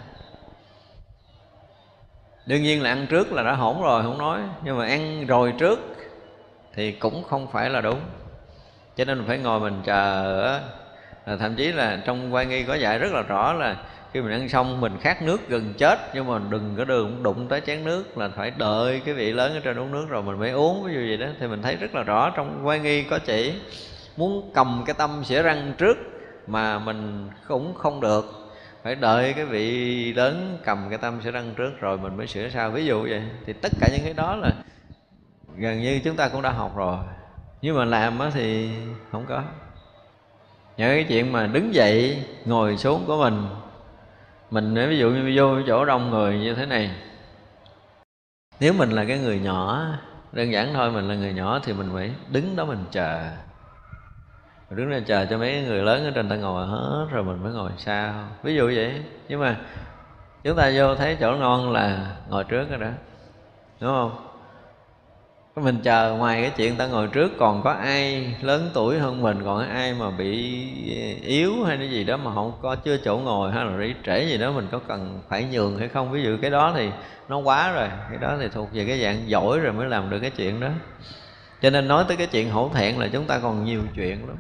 [2.50, 4.40] đương nhiên là ăn trước là đã hổn rồi, không nói.
[4.64, 5.80] Nhưng mà ăn rồi trước
[6.74, 8.00] thì cũng không phải là đúng.
[8.98, 10.60] Cho nên mình phải ngồi mình chờ
[11.40, 13.76] thậm chí là trong quan nghi có dạy rất là rõ là
[14.14, 17.48] khi mình ăn xong mình khát nước gần chết, nhưng mà đừng có đường đụng
[17.48, 20.40] tới chén nước là phải đợi cái vị lớn ở trên uống nước rồi mình
[20.40, 21.28] mới uống, ví dụ gì đó.
[21.40, 23.54] Thì mình thấy rất là rõ trong quan nghi có chỉ
[24.18, 25.98] muốn cầm cái tâm xỉa răng trước
[26.48, 28.39] mà mình cũng không được
[28.84, 32.50] phải đợi cái vị lớn cầm cái tâm sửa răng trước rồi mình mới sửa
[32.50, 34.54] sau ví dụ vậy, thì tất cả những cái đó là
[35.58, 36.98] gần như chúng ta cũng đã học rồi.
[37.62, 38.70] Nhưng mà làm á thì
[39.12, 39.44] không có.
[40.78, 43.48] Những cái chuyện mà đứng dậy, ngồi xuống của mình
[44.52, 46.92] mình ví dụ như vô chỗ đông người như thế này.
[48.60, 49.86] Nếu mình là cái người nhỏ,
[50.32, 53.32] đơn giản thôi, mình là người nhỏ thì mình phải đứng đó mình chờ
[54.76, 57.54] đứng ra chờ cho mấy người lớn ở trên ta ngồi hết, rồi mình mới
[57.54, 58.14] ngồi sau
[58.44, 59.04] ví dụ vậy.
[59.30, 59.58] Nhưng mà
[60.44, 62.90] chúng ta vô thấy chỗ ngon là ngồi trước rồi đó.
[63.82, 64.26] Đúng không?
[65.56, 69.42] Mình chờ ngoài cái chuyện ta ngồi trước, còn có ai lớn tuổi hơn mình,
[69.46, 70.64] còn ai mà bị
[71.22, 74.26] yếu hay cái gì đó mà không có, chưa chỗ ngồi hay là đi trễ
[74.26, 76.12] gì đó, mình có cần phải nhường hay không?
[76.12, 76.90] Ví dụ cái đó thì
[77.30, 77.88] nó quá rồi.
[78.10, 80.70] Cái đó thì thuộc về cái dạng giỏi rồi mới làm được cái chuyện đó.
[81.62, 84.38] Cho nên nói tới cái chuyện hổ thẹn là chúng ta còn nhiều chuyện lắm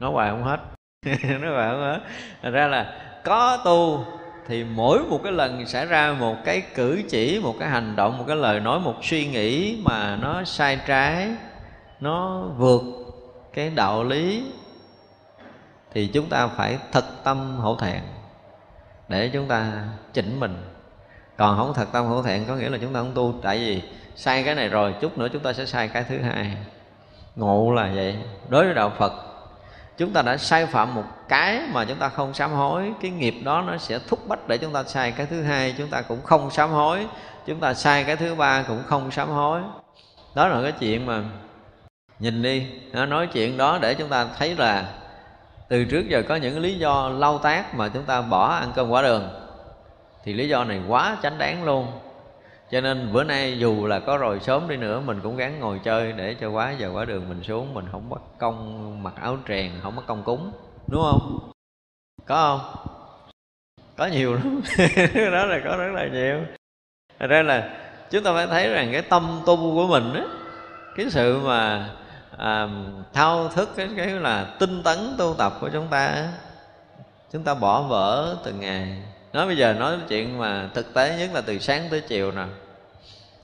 [0.00, 0.60] nói hoài không hết.
[1.40, 2.00] Nói hoài không hết.
[2.42, 4.04] Thật ra là có tu
[4.46, 8.18] thì mỗi một cái lần xảy ra một cái cử chỉ, một cái hành động,
[8.18, 11.28] một cái lời nói, một suy nghĩ mà nó sai trái,
[12.00, 12.82] nó vượt
[13.52, 14.44] cái đạo lý
[15.92, 18.02] thì chúng ta phải thật tâm hổ thẹn
[19.08, 19.72] để chúng ta
[20.12, 20.56] chỉnh mình.
[21.36, 23.34] Còn không thật tâm hổ thẹn có nghĩa là chúng ta không tu.
[23.42, 23.82] Tại vì
[24.16, 26.56] sai cái này rồi, chút nữa chúng ta sẽ sai cái thứ hai.
[27.36, 28.16] Ngộ là vậy.
[28.48, 29.12] Đối với đạo phật
[29.98, 32.92] chúng ta đã sai phạm một cái mà chúng ta không sám hối.
[33.00, 35.88] Cái nghiệp đó nó sẽ thúc bách để chúng ta sai cái thứ hai, chúng
[35.88, 37.06] ta cũng không sám hối.
[37.46, 39.60] Chúng ta sai cái thứ ba cũng không sám hối.
[40.34, 41.22] Đó là cái chuyện mà
[42.18, 42.66] nhìn đi.
[42.92, 44.84] Nó nói chuyện đó để chúng ta thấy là
[45.68, 48.90] từ trước giờ có những lý do lau tác mà chúng ta bỏ ăn cơm
[48.90, 49.28] quả đường.
[50.24, 51.86] Thì lý do này quá chánh đáng luôn
[52.70, 55.80] cho nên bữa nay dù là có rồi sớm đi nữa mình cũng gắng ngồi
[55.84, 59.38] chơi để cho quá giờ quá đường mình xuống mình không mất công mặc áo
[59.48, 60.52] trèn không mất công cúng.
[60.86, 61.50] Đúng không?
[62.26, 62.86] Có không?
[63.96, 64.60] Có nhiều lắm.
[65.14, 66.40] Đó là có rất là nhiều.
[67.18, 67.76] Thật ra là
[68.10, 70.24] chúng ta phải thấy rằng cái tâm tu của mình á
[70.96, 71.90] cái sự mà
[72.36, 72.68] à,
[73.12, 76.28] thao thức cái cái là tinh tấn tu tập của chúng ta
[77.32, 79.02] chúng ta bỏ vỡ từng ngày
[79.34, 82.44] nói bây giờ nói chuyện mà thực tế nhất là từ sáng tới chiều nè.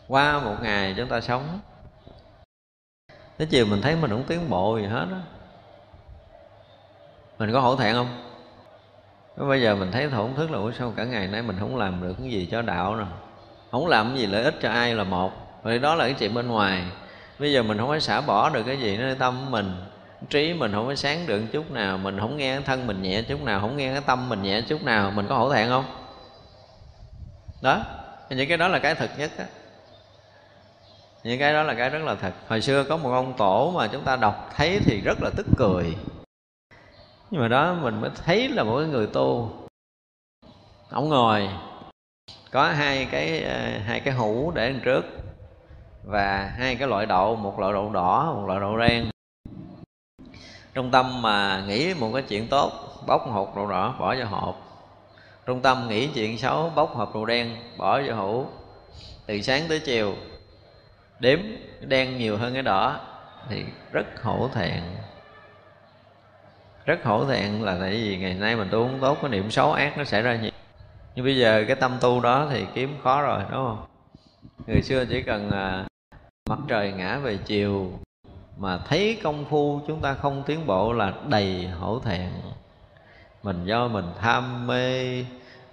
[0.09, 1.61] Qua một ngày chúng ta sống.
[3.39, 5.21] Tới chiều mình thấy mình không tiến bộ gì hết á.
[7.39, 8.09] Mình có hổ thẹn không?
[9.37, 12.03] Bây giờ mình thấy thổn thức là, ủa, sao cả ngày nay mình không làm
[12.03, 13.05] được cái gì cho đạo nè?
[13.71, 15.33] Không làm cái gì lợi ích cho ai là một.
[15.63, 16.85] Vậy đó là cái chuyện bên ngoài.
[17.39, 19.73] Bây giờ mình không có xả bỏ được cái gì nơi tâm mình
[20.29, 23.23] trí mình không có sáng được chút nào, mình không nghe cái thân mình nhẹ
[23.23, 25.85] chút nào, không nghe cái tâm mình nhẹ chút nào, mình có hổ thẹn không?
[27.63, 27.85] Đó,
[28.31, 29.45] những cái đó là cái thực nhất á.
[31.25, 32.33] Những cái đó là cái rất là thật.
[32.49, 35.47] Hồi xưa có một ông tổ mà chúng ta đọc thấy thì rất là tức
[35.57, 35.97] cười.
[37.31, 39.53] Nhưng mà đó, mình mới thấy là một cái người tu.
[40.91, 41.49] Ông ngồi,
[42.51, 45.05] có hai cái ờ, hai cái hũ để đằng trước
[46.05, 49.11] và hai cái loại đậu, một loại đậu đỏ, một loại đậu đen
[50.81, 52.73] trong tâm mà nghĩ một cái chuyện tốt
[53.07, 54.61] bóc một hộp đậu đỏ bỏ vào hộp.
[55.47, 58.47] Trung tâm nghĩ chuyện xấu bóc hộp đậu đen bỏ vào hũ.
[59.27, 60.15] Từ sáng tới chiều
[61.19, 61.39] đếm
[61.81, 63.01] đen nhiều hơn cái đỏ
[63.49, 64.83] thì rất hổ thẹn.
[66.87, 69.73] Rất hổ thẹn là tại vì ngày nay mình tu không tốt cái niệm xấu
[69.73, 70.51] ác nó xảy ra nhiều.
[71.15, 73.87] Nhưng bây giờ cái tâm tu đó thì kiếm khó rồi đúng không?
[74.67, 75.85] Người xưa chỉ cần à,
[76.51, 77.93] mặt trời ngã về chiều
[78.61, 82.31] mà thấy công phu chúng ta không tiến bộ là đầy hổ thẹn
[83.43, 85.25] mình do mình tham mê,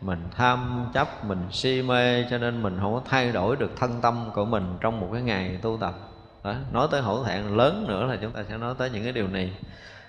[0.02, 4.02] mình tham chấp, mình si mê, cho nên mình không có thay đổi được thân
[4.02, 5.94] tâm của mình trong một cái ngày tu tập
[6.44, 6.54] đó.
[6.72, 9.28] nói tới hổ thẹn lớn nữa là chúng ta sẽ nói tới những cái điều
[9.28, 9.52] này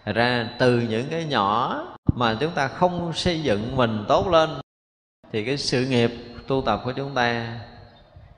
[0.05, 1.84] Thật ra từ những cái nhỏ
[2.14, 4.50] mà chúng ta không xây dựng mình tốt lên,
[5.32, 6.10] thì cái sự nghiệp
[6.46, 7.59] tu tập của chúng ta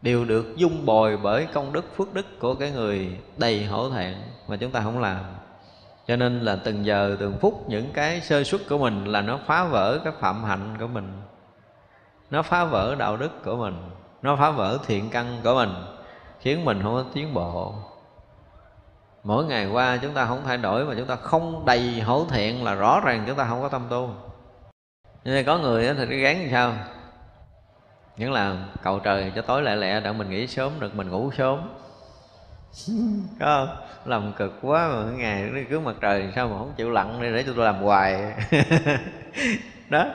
[0.03, 4.15] đều được dung bồi bởi công đức, phước đức của cái người đầy hổ thẹn
[4.49, 5.25] mà chúng ta không làm.
[6.07, 9.39] Cho nên là từng giờ, từng phút những cái sơ xuất của mình là nó
[9.47, 11.13] phá vỡ cái phạm hạnh của mình.
[12.31, 13.75] Nó phá vỡ đạo đức của mình.
[14.23, 15.71] Nó phá vỡ thiện căn của mình,
[16.41, 17.75] khiến mình không có tiến bộ.
[19.25, 22.57] Mỗi ngày qua chúng ta không thay đổi mà chúng ta không đầy hổ thẹn
[22.57, 24.11] là rõ ràng chúng ta không có tâm tu.
[25.25, 26.73] Nên có người thì cái gán làm sao?
[28.21, 31.31] Những là cầu trời cho tối lẹ lẹ để mình nghỉ sớm được mình ngủ
[31.39, 31.59] sớm.
[33.41, 33.77] Có không?
[34.05, 37.43] Làm cực quá mà ngày cứ mặt trời sao mà không chịu lặn đi để
[37.43, 38.17] cho tôi làm hoài.
[39.89, 40.07] Đó,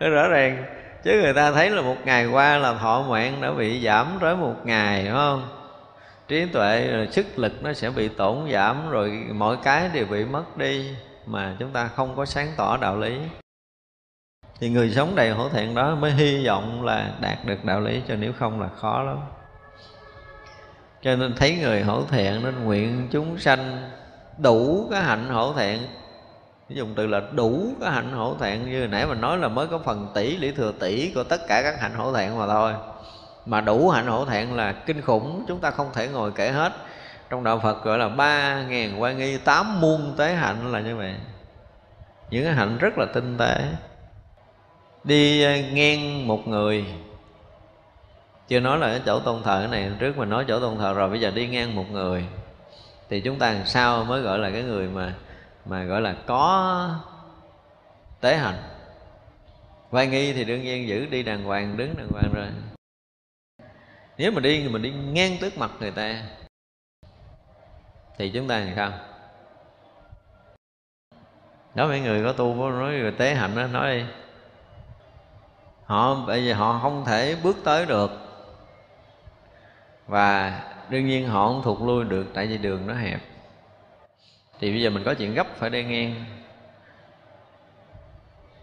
[0.00, 0.64] nó rõ ràng.
[1.04, 4.36] Chứ người ta thấy là một ngày qua là thọ mạng đã bị giảm tới
[4.36, 5.48] một ngày đúng không?
[6.28, 10.56] Trí tuệ sức lực nó sẽ bị tổn giảm, rồi mọi cái đều bị mất
[10.56, 10.94] đi
[11.26, 13.18] mà chúng ta không có sáng tỏ đạo lý
[14.60, 18.02] thì người sống đầy hổ thẹn đó mới hy vọng là đạt được đạo lý,
[18.08, 19.18] cho nếu không là khó lắm.
[21.02, 23.90] Cho nên thấy người hổ thẹn nên nguyện chúng sanh
[24.38, 25.78] đủ cái hạnh hổ thẹn.
[26.68, 29.78] Dùng từ là đủ cái hạnh hổ thẹn, như nãy mình nói là mới có
[29.78, 32.72] phần tỷ lý thừa tỷ của tất cả các hạnh hổ thẹn mà thôi.
[33.46, 36.72] Mà đủ hạnh hổ thẹn là kinh khủng, chúng ta không thể ngồi kể hết.
[37.30, 40.96] Trong đạo Phật gọi là ba ngàn quan nghi, tám muôn tế hạnh là như
[40.96, 41.14] vậy.
[42.30, 43.64] Những cái hạnh rất là tinh tế
[45.04, 46.84] đi ờ, ngang một người.
[48.48, 50.94] Chưa nói là ở chỗ tôn thờ cái này, trước mình nói chỗ tôn thờ
[50.94, 52.26] rồi, bây giờ đi ngang một người.
[53.08, 55.14] Thì chúng ta làm sao mới gọi là cái người mà
[55.64, 56.94] mà gọi là có
[58.20, 58.62] tế hạnh?
[59.90, 62.46] Vai nghi thì đương nhiên giữ, đi đàng hoàng, đứng đàng hoàng rồi.
[64.18, 66.22] Nếu mà đi thì mình đi ngang trước mặt người ta.
[68.18, 68.92] Thì chúng ta làm sao?
[71.74, 74.04] Đó mấy người có tu có nói người tế hạnh đó, nói đi
[75.90, 78.10] họ bây giờ họ không thể bước tới được.
[80.06, 83.20] Và đương nhiên họ không thụt lui được, tại vì đường nó hẹp.
[84.58, 86.24] Thì bây giờ mình có chuyện gấp phải đi ngang.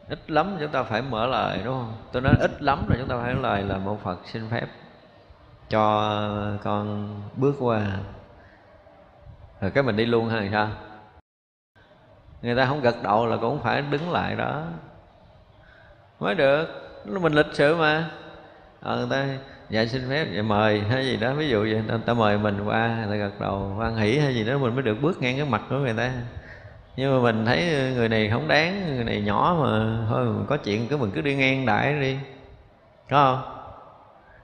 [0.10, 1.94] Ít lắm chúng ta phải mở lời, đúng không?
[2.12, 4.68] Tôi nói ít lắm là chúng ta phải lời là một phật xin phép
[5.70, 6.12] cho
[6.64, 7.82] con bước qua.
[9.62, 10.70] Rồi cái mình đi luôn hay sao?
[12.42, 14.64] Người ta không gật đầu là cũng phải đứng lại đó.
[16.20, 18.10] Mới được mình lịch sự mà.
[18.82, 19.28] À, người ta
[19.70, 21.34] dạ xin phép dạ mời hay gì đó.
[21.34, 24.36] Ví dụ vậy người ta mời mình qua người ta gật đầu hoan hỷ hay
[24.36, 26.12] gì đó mình mới được bước ngang cái mặt của người ta.
[26.96, 30.58] Nhưng mà mình thấy người này không đáng người này nhỏ mà thôi mình có
[30.58, 32.18] chuyện cứ mình cứ đi ngang đại đi.
[33.10, 33.54] Có không?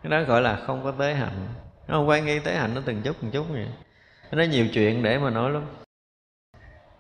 [0.03, 1.47] Cái đó gọi là không có tế hạnh.
[1.87, 3.67] Nó không quan nghi tế hạnh nó từng chút từng chút vậy.
[4.31, 5.63] Nó nhiều chuyện để mà nói lắm.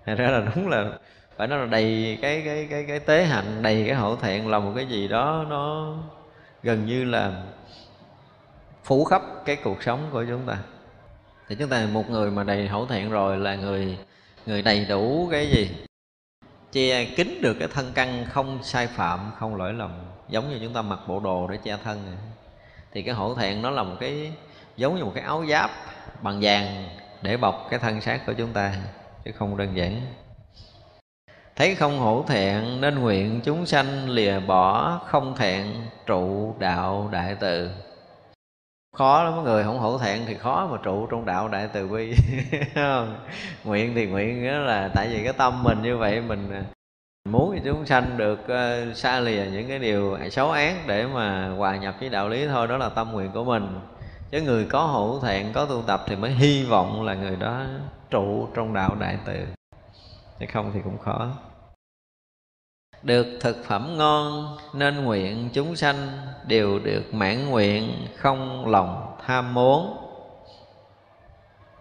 [0.05, 0.85] Thật ra là đúng là
[1.43, 4.59] phải nói là đầy cái cái cái cái tế hạnh, đầy cái hậu thẹn là
[4.59, 5.93] một cái gì đó nó
[6.63, 7.43] gần như là
[8.83, 10.57] phủ khắp cái cuộc sống của chúng ta.
[11.47, 13.97] Thì chúng ta một người mà đầy hậu thẹn rồi là người
[14.45, 15.69] người đầy đủ cái gì?
[16.71, 19.91] Che kín được cái thân căn không sai phạm, không lỗi lầm,
[20.29, 22.15] giống như chúng ta mặc bộ đồ để che thân này.
[22.91, 24.31] thì cái hổ thẹn nó là một cái,
[24.77, 25.71] giống như một cái áo giáp
[26.21, 26.89] bằng vàng
[27.21, 28.75] để bọc cái thân xác của chúng ta,
[29.25, 30.01] chứ không đơn giản
[31.55, 35.65] thấy không hổ thẹn nên nguyện chúng sanh lìa bỏ không thẹn
[36.05, 37.69] trụ đạo đại từ.
[38.97, 42.15] Khó lắm người không hổ thẹn thì khó mà trụ trong đạo đại từ bi.
[43.63, 46.63] Nguyện thì nguyện đó là tại vì cái tâm mình như vậy mình à,
[47.29, 51.49] muốn muốn chúng sanh được uh, xa lìa những cái điều xấu ác để mà
[51.57, 53.79] hòa nhập với đạo lý thôi đó là tâm nguyện của mình.
[54.31, 57.65] Chứ người có hổ thẹn có tu tập thì mới hy vọng là người đó
[58.09, 59.45] trụ trong đạo đại từ
[60.43, 61.31] chứ không thì cũng khó.
[63.03, 65.97] Được thực phẩm ngon nên nguyện chúng sanh
[66.47, 69.97] đều được mãn nguyện không lòng tham muốn.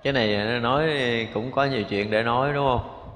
[0.02, 0.88] Cái này nói
[1.34, 3.14] cũng có nhiều chuyện để nói, đúng không?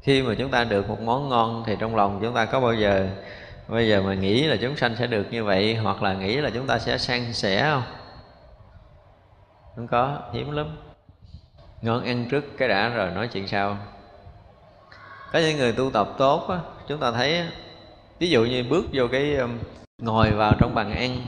[0.00, 2.74] Khi mà chúng ta được một món ngon thì trong lòng chúng ta có bao
[2.74, 3.08] giờ,
[3.68, 6.50] bây giờ mà nghĩ là chúng sanh sẽ được như vậy hoặc là nghĩ là
[6.54, 7.82] chúng ta sẽ san sẻ không?
[9.76, 10.76] Không có, hiếm lắm.
[11.82, 13.76] Ngon ăn trước cái đã rồi, nói chuyện sau
[15.32, 17.42] có những người tu tập tốt á, chúng ta thấy
[18.18, 19.58] ví dụ như bước vô cái um,
[20.02, 21.18] ngồi vào trong bàn ăn.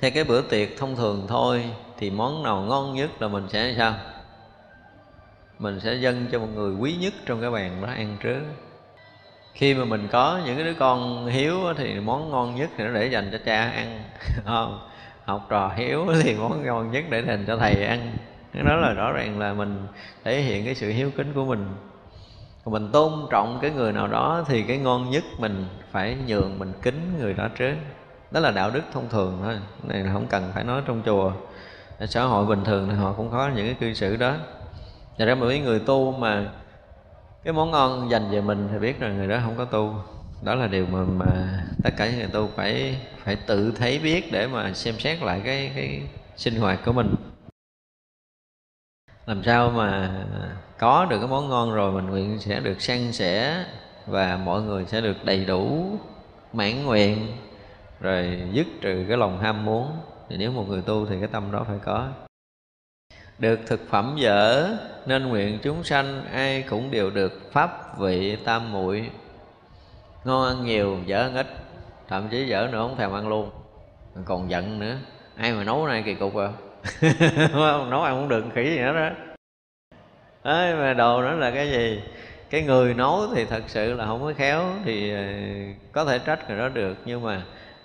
[0.00, 1.64] Theo cái bữa tiệc thông thường thôi
[1.98, 3.94] thì món nào ngon nhất là mình sẽ sao?
[5.58, 8.40] Mình sẽ dâng cho một người quý nhất trong cái bàn đó ăn trước.
[9.54, 12.90] Khi mà mình có những cái đứa con hiếu thì món ngon nhất thì nó
[12.92, 14.04] để dành cho cha ăn.
[14.44, 14.88] Không
[15.24, 18.16] học trò hiếu thì món ngon nhất để dành cho thầy ăn.
[18.52, 19.86] Cái đó là rõ ràng là mình
[20.24, 21.66] thể hiện cái sự hiếu kính của mình
[22.64, 26.58] còn mình tôn trọng cái người nào đó thì cái ngon nhất mình phải nhường
[26.58, 27.74] mình kính người đó trước.
[28.30, 29.58] Đó là đạo đức thông thường thôi.
[29.82, 31.32] Này là không cần phải nói trong chùa.
[31.98, 34.34] Ở xã hội bình thường thì họ cũng có những cái cư xử đó.
[35.18, 36.50] Thật ra mấy người tu mà
[37.44, 39.94] cái món ngon dành về mình thì biết rằng người đó không có tu.
[40.42, 44.32] Đó là điều mà, mà tất cả những người tu phải phải tự thấy biết
[44.32, 46.02] để mà xem xét lại cái cái
[46.36, 47.14] sinh hoạt của mình
[49.26, 50.10] làm sao mà
[50.78, 53.64] có được cái món ngon rồi mình nguyện sẽ được san sẻ
[54.06, 55.98] và mọi người sẽ được đầy đủ
[56.52, 57.26] mãn nguyện,
[58.00, 59.92] rồi dứt trừ cái lòng ham muốn.
[60.28, 62.08] Thì nếu một người tu thì cái tâm đó phải có.
[63.38, 64.68] Được thực phẩm dở,
[65.06, 69.10] nên nguyện chúng sanh ai cũng đều được pháp vị tam muội.
[70.24, 71.46] Ngon ăn nhiều, dở ăn ít,
[72.08, 73.50] thậm chí dở nữa không thèm ăn luôn.
[74.24, 74.96] Còn giận nữa.
[75.36, 76.48] Ai mà nấu này kỳ cục à?
[77.90, 79.10] Nấu ăn không được khỉ gì đó đó
[80.44, 82.02] đấy mà đồ nó là cái gì?
[82.50, 85.22] Cái người nấu thì thật sự là không có khéo thì ờ,
[85.92, 87.42] có thể trách người đó được nhưng mà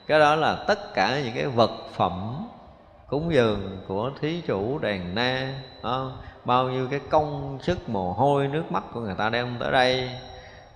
[0.08, 2.46] cái đó là tất cả những cái vật phẩm
[3.08, 5.54] cúng dường của thí chủ đàn na
[5.84, 6.12] đó,
[6.46, 10.10] bao nhiêu cái công sức mồ hôi nước mắt của người ta đem tới đây.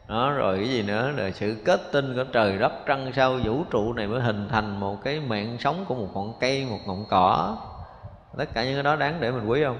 [0.07, 3.63] Đó rồi cái gì nữa là sự kết tinh của trời đất trăng sao vũ
[3.71, 7.05] trụ này mới hình thành một cái mạng sống của một ngọn cây một ngọn
[7.09, 7.57] cỏ
[8.37, 9.77] tất cả những cái đó đáng để mình quý không?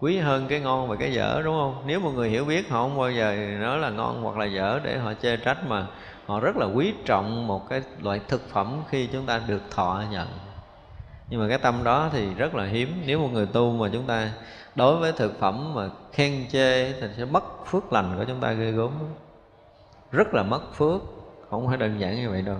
[0.00, 1.82] Quý hơn cái ngon và cái dở, đúng không?
[1.86, 4.80] Nếu một người hiểu biết, họ không bao giờ nói là ngon hoặc là dở
[4.84, 5.86] để họ chê trách mà.
[6.26, 10.02] Họ rất là quý trọng một cái loại thực phẩm khi chúng ta được thọ
[10.10, 10.28] nhận.
[11.30, 13.02] Nhưng mà cái tâm đó thì rất là hiếm.
[13.06, 14.30] Nếu một người tu mà chúng ta
[14.74, 18.52] đối với thực phẩm mà khen chê thì sẽ mất phước lành của chúng ta
[18.52, 18.90] ghê gớm.
[20.12, 21.00] Rất là mất phước.
[21.50, 22.56] Không phải đơn giản như vậy đâu.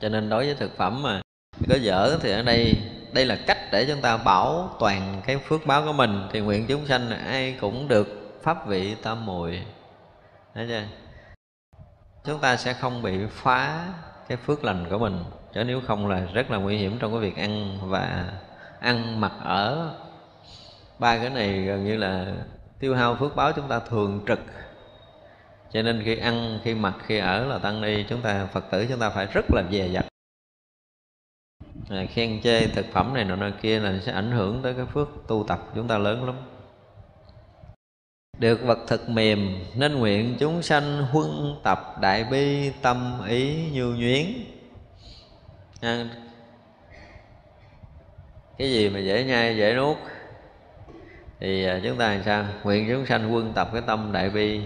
[0.00, 1.20] Cho nên đối với thực phẩm mà
[1.68, 2.74] có dở thì ở đây
[3.12, 6.28] đây là cách để chúng ta bảo toàn cái phước báo của mình.
[6.32, 9.62] Thì nguyện chúng sanh ai cũng được pháp vị tam muội,
[10.54, 10.82] thấy chưa?
[12.24, 13.84] Chúng ta sẽ không bị phá
[14.28, 15.24] cái phước lành của mình.
[15.54, 18.24] Chứ nếu không là rất là nguy hiểm trong cái việc ăn và
[18.80, 19.94] ăn mặc ở.
[20.98, 22.26] Ba cái này gần như là
[22.80, 24.40] tiêu hao phước báo chúng ta thường trực.
[25.72, 28.86] Cho nên khi ăn khi mặc khi ở là tăng ni chúng ta phật tử
[28.88, 30.04] chúng ta phải rất là dè dặt
[31.90, 34.86] à, khen chê thực phẩm này nọ nọ kia là sẽ ảnh hưởng tới cái
[34.86, 36.34] phước tu tập chúng ta lớn lắm.
[38.38, 43.84] Được vật thực mềm nên nguyện chúng sanh huân tập đại bi tâm ý nhu
[43.84, 44.26] nhuyến
[45.80, 46.08] à,
[48.58, 49.96] cái gì mà dễ nhai dễ nuốt?
[51.40, 52.44] Thì à, chúng ta làm sao?
[52.64, 54.60] Nguyện chúng sanh quân tập cái tâm đại bi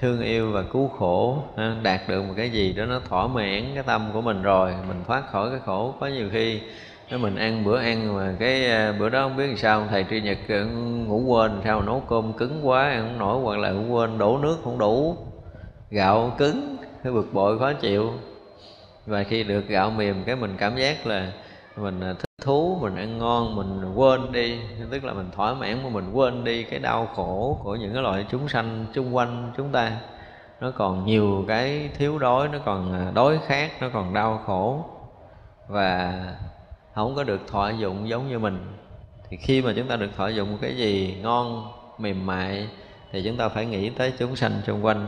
[0.00, 1.42] thương yêu và cứu khổ
[1.82, 5.04] đạt được một cái gì đó nó thỏa mãn cái tâm của mình rồi, mình
[5.06, 5.94] thoát khỏi cái khổ.
[6.00, 6.60] Có nhiều khi
[7.10, 10.04] nếu mình ăn bữa ăn mà cái à, bữa đó không biết làm sao, thầy
[10.10, 10.38] tri nhật
[11.06, 14.38] ngủ quên, sao nấu cơm cứng quá, ăn không nổi, hoặc là ngủ quên đổ
[14.38, 15.16] nước không đủ.
[15.90, 18.12] Gạo cứng cái bực bội, khó chịu.
[19.06, 21.32] Và khi được gạo mềm, cái mình cảm giác là
[21.76, 24.58] mình thích thú, mình ăn ngon, mình quên đi.
[24.90, 28.02] Tức là mình thỏa mãn mà mình quên đi cái đau khổ của những cái
[28.02, 29.96] loại chúng sanh xung quanh chúng ta.
[30.60, 34.84] Nó còn nhiều cái thiếu đói, nó còn à, đói khát, nó còn đau khổ.
[35.68, 36.24] Và
[36.94, 38.72] không có được thọ dụng giống như mình.
[39.28, 42.68] Thì khi mà chúng ta được thọ dụng cái gì ngon, mềm mại,
[43.12, 45.06] thì chúng ta phải nghĩ tới chúng sanh xung quanh.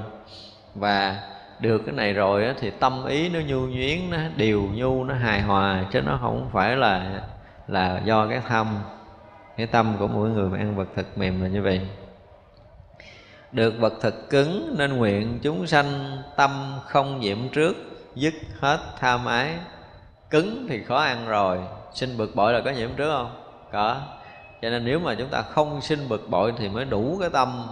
[0.74, 1.20] Và
[1.60, 5.14] được cái này rồi á, thì tâm ý nó nhu nhuyến nó điều nhu nó
[5.14, 7.22] hài hòa chứ nó không phải là
[7.68, 8.66] là do cái tham
[9.56, 11.80] cái tâm của mỗi người mà ăn vật thực mềm là như vậy.
[13.52, 16.50] Được vật thực cứng nên nguyện chúng sanh tâm
[16.86, 17.76] không nhiễm trước
[18.14, 19.54] dứt hết tham ái.
[20.30, 21.58] Cứng thì khó ăn rồi
[21.96, 23.30] Xin bực bội là có nhiễm trước không?
[23.72, 24.00] Có.
[24.62, 27.66] Cho nên nếu mà chúng ta không xin bực bội thì mới đủ cái tâm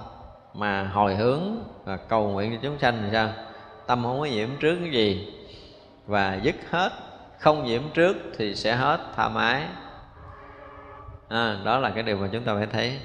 [0.54, 1.42] mà hồi hướng
[1.84, 3.28] và cầu nguyện cho chúng sanh thì sao?
[3.86, 5.32] Tâm không có nhiễm trước cái gì.
[6.06, 6.92] Và dứt hết
[7.38, 9.62] không nhiễm trước thì sẽ hết tham ái
[11.28, 12.98] à, đó là cái điều mà chúng ta phải thấy.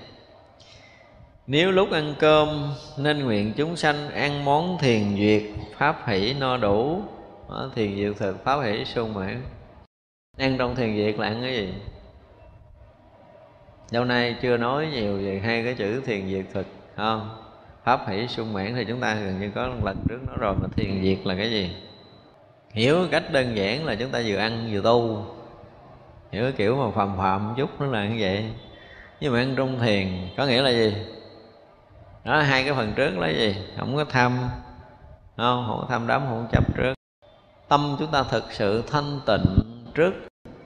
[1.47, 5.43] Nếu lúc ăn cơm nên nguyện chúng sanh ăn món thiền duyệt
[5.77, 7.01] pháp hỷ no đủ.
[7.49, 9.41] Đó, thiền duyệt thực pháp hỷ sung mãn.
[10.37, 11.73] Ăn trong thiền diệt là ăn cái gì?
[13.91, 16.65] Lâu nay chưa nói nhiều về hai cái chữ thiền diệt thực
[16.95, 17.48] không?
[17.83, 20.67] Pháp hỷ sung mãn thì chúng ta gần như có lần trước nói rồi mà
[20.75, 21.75] thiền diệt là cái gì?
[22.71, 25.25] Hiểu cách đơn giản là chúng ta vừa ăn vừa tu.
[26.31, 28.45] Hiểu kiểu mà phàm phạm chút nó là như vậy.
[29.19, 30.07] Nhưng mà ăn trong thiền
[30.37, 30.95] có nghĩa là gì?
[32.23, 33.55] Đó, hai cái phần trước là gì?
[33.77, 34.37] Không có tham.
[35.37, 35.65] Không?
[35.67, 36.93] Không có tham đắm, không chấp trước.
[37.67, 39.45] Tâm chúng ta thực sự thanh tịnh
[39.93, 40.13] trước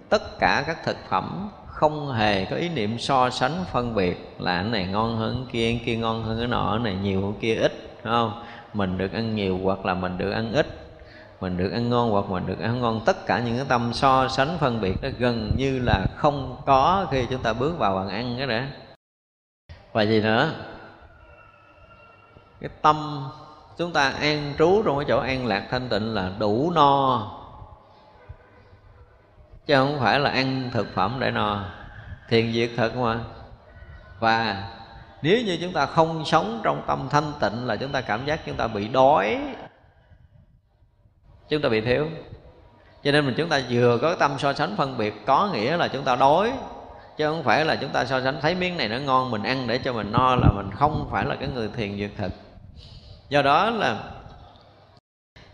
[0.10, 4.56] tất cả các thực phẩm không hề có ý niệm so sánh, phân biệt là
[4.56, 7.22] anh này ngon hơn cái kia cái kia ngon hơn cái nọ cái này nhiều
[7.22, 8.44] hơn kia ít không?
[8.74, 10.68] Mình được ăn nhiều hoặc là mình được ăn ít.
[11.42, 14.28] Mình được ăn ngon hoặc mình được ăn ngon, tất cả những cái tâm so
[14.28, 18.10] sánh, phân biệt đó gần như là không có khi chúng ta bước vào bàn
[18.10, 18.60] ăn cái đó.
[19.94, 20.52] Và gì nữa?
[22.62, 23.30] Cái tâm
[23.78, 27.28] chúng ta an trú trong cái chỗ an lạc thanh tịnh là đủ no
[29.66, 31.66] chứ không phải là ăn thực phẩm để no.
[32.30, 33.20] Thiền diệt thực mà.
[34.20, 34.64] Và
[35.22, 38.46] nếu như chúng ta không sống trong tâm thanh tịnh là chúng ta cảm giác
[38.46, 39.40] chúng ta bị đói.
[41.50, 42.08] Chúng ta bị thiếu.
[43.04, 45.88] Cho nên mình chúng ta vừa có tâm so sánh phân biệt, có nghĩa là
[45.88, 46.54] chúng ta đói.
[47.18, 49.68] Chứ không phải là chúng ta so sánh thấy miếng này nó ngon, mình ăn
[49.68, 52.32] để cho mình no là mình không phải là cái người thiền diệt thực.
[53.30, 54.04] Do đó là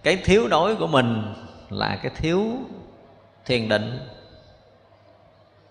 [0.03, 1.33] cái thiếu đói của mình
[1.69, 2.57] là cái thiếu
[3.49, 3.99] thiền định.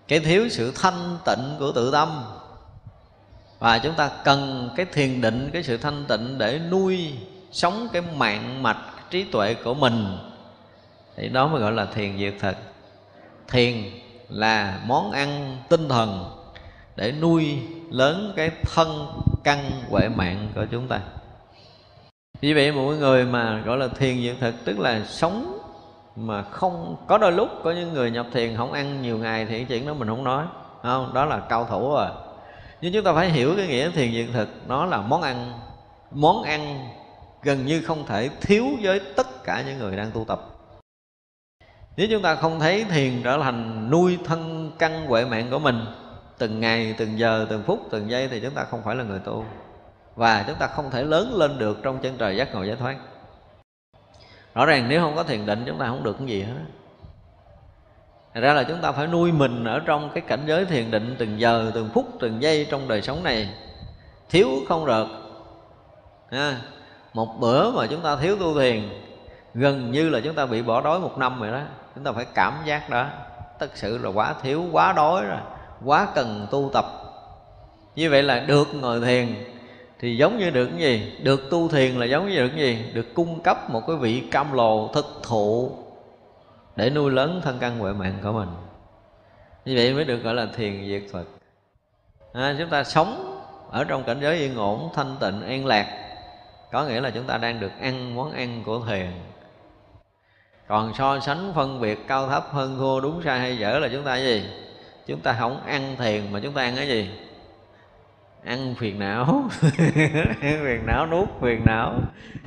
[0.09, 2.25] Cái thiếu sự thanh tịnh của tự tâm.
[3.59, 7.13] Và chúng ta cần cái thiền định, cái sự thanh tịnh để nuôi
[7.53, 10.19] sống cái mạng mạch trí tuệ của mình.
[11.17, 12.57] Thì đó mới gọi là thiền diệt thực
[13.49, 13.85] thiền
[14.29, 16.31] là món ăn tinh thần
[16.97, 17.59] để nuôi
[17.91, 19.07] lớn cái thân
[19.45, 21.01] căn huệ mạng của chúng ta.
[22.41, 25.59] Vì vậy mỗi người mà gọi là thiền diệt thực tức là sống
[26.19, 29.65] mà không, có đôi lúc có những người nhập thiền không ăn nhiều ngày thì
[29.65, 30.47] chuyện đó mình không nói
[30.83, 31.15] không?
[31.15, 32.09] Đó là cao thủ rồi.
[32.81, 35.53] Nhưng chúng ta phải hiểu cái nghĩa thiền diện thực nó là món ăn
[36.11, 36.89] món ăn
[37.43, 40.41] gần như không thể thiếu với tất cả những người đang tu tập.
[41.97, 45.85] Nếu chúng ta không thấy thiền trở thành nuôi thân căn huệ mạng của mình,
[46.39, 49.19] từng ngày, từng giờ, từng phút, từng giây thì chúng ta không phải là người
[49.19, 49.45] tu.
[50.15, 52.97] Và chúng ta không thể lớn lên được trong chân trời giác ngộ giải thoát
[54.59, 56.53] rõ ràng nếu không có thiền định chúng ta không được cái gì hết.
[58.35, 61.17] Thật ra là chúng ta phải nuôi mình ở trong cái cảnh giới thiền định
[61.19, 63.51] từng giờ, từng phút, từng giây trong đời sống này.
[64.31, 65.07] Thiếu không được
[66.31, 66.61] ha.
[67.15, 68.83] Một bữa mà chúng ta thiếu tu thiền
[69.55, 71.61] Gần như là chúng ta bị bỏ đói một năm rồi đó.
[71.95, 73.07] Chúng ta phải cảm giác đó.
[73.59, 75.41] Thật sự là quá thiếu, quá đói rồi
[75.85, 76.87] Quá cần tu tập.
[77.97, 79.35] Như vậy là được ngồi thiền
[80.01, 81.13] thì giống như được cái gì?
[81.23, 82.85] Được tu thiền là giống như được cái gì?
[82.93, 85.73] Được cung cấp một cái vị cam lồ thực thụ
[86.77, 88.49] để nuôi lớn thân căn huệ mạng của mình.
[89.65, 91.25] Như vậy mới được gọi là thiền diệt phật.
[92.33, 95.87] À, chúng ta sống ở trong cảnh giới yên ổn thanh tịnh an lạc.
[96.73, 99.11] Có nghĩa là chúng ta đang được ăn món ăn của thiền.
[100.69, 104.05] Còn so sánh phân biệt cao thấp hơn thua đúng sai hay dở là chúng
[104.05, 104.45] ta gì?
[105.07, 107.11] Chúng ta không ăn thiền mà chúng ta ăn cái gì?
[108.45, 109.49] Ăn phiền não.
[110.41, 111.95] Ăn phiền não, nuốt phiền não.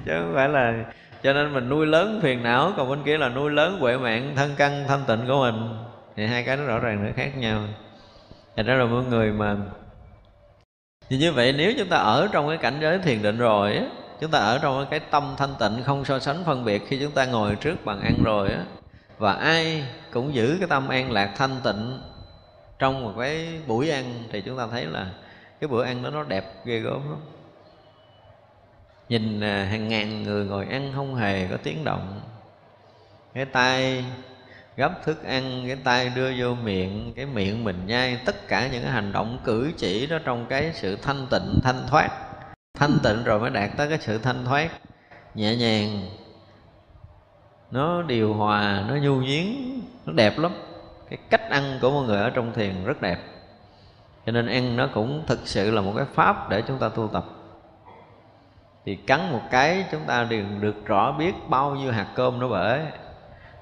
[0.05, 0.85] Chứ không phải là
[1.23, 4.33] cho nên mình nuôi lớn phiền não, còn bên kia là nuôi lớn huệ mạng,
[4.35, 5.69] thân căn thanh tịnh của mình.
[6.15, 7.61] Thì hai cái nó rõ ràng nó khác nhau.
[8.55, 9.55] Thành ra là mọi người mà
[11.11, 13.83] thì như vậy nếu chúng ta ở trong cái cảnh giới thiền định rồi á,
[14.19, 17.11] chúng ta ở trong cái tâm thanh tịnh không so sánh phân biệt khi chúng
[17.11, 18.63] ta ngồi trước bàn ăn rồi á,
[19.17, 21.99] và ai cũng giữ cái tâm an lạc thanh tịnh
[22.79, 25.07] trong một cái buổi ăn thì chúng ta thấy là
[25.61, 27.19] cái bữa ăn đó nó đẹp ghê gớm lắm.
[29.09, 32.21] Nhìn à, hàng ngàn người ngồi ăn không hề có tiếng động.
[33.33, 34.05] Cái tay
[34.77, 38.83] gấp thức ăn, cái tay đưa vô miệng, cái miệng mình nhai tất cả những
[38.83, 42.09] cái hành động cử chỉ đó trong cái sự thanh tịnh, thanh thoát.
[42.79, 44.69] Thanh tịnh rồi mới đạt tới cái sự thanh thoát.
[45.35, 46.09] Nhẹ nhàng.
[47.71, 49.45] Nó điều hòa, nó nhu nhuyến
[50.05, 50.51] nó đẹp lắm.
[51.09, 53.17] Cái cách ăn của mọi người ở trong thiền rất đẹp
[54.25, 57.07] cho nên ăn nó cũng thực sự là một cái pháp để chúng ta tu
[57.07, 57.25] tập.
[58.85, 62.47] Thì cắn một cái chúng ta đều được rõ biết bao nhiêu hạt cơm nó
[62.47, 62.85] bể.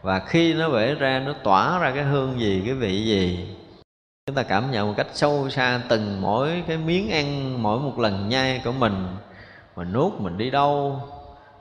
[0.01, 3.55] Và khi nó bể ra, nó tỏa ra cái hương gì, cái vị gì,
[4.25, 7.99] chúng ta cảm nhận một cách sâu xa từng mỗi cái miếng ăn, mỗi một
[7.99, 9.07] lần nhai của mình.
[9.75, 11.01] Mình nuốt, mình đi đâu,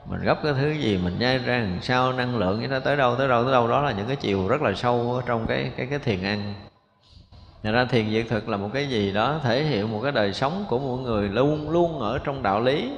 [0.05, 3.15] mình gấp cái thứ gì, mình nhai ra làm sao, năng lượng nó tới đâu
[3.15, 3.67] tới đâu tới đâu.
[3.67, 6.53] Đó là những cái chiều rất là sâu ở trong cái cái cái thiền ăn.
[7.63, 10.33] Thật ra thiền diệt thực là một cái gì đó thể hiện một cái đời
[10.33, 12.91] sống của mỗi người luôn luôn ở trong đạo lý.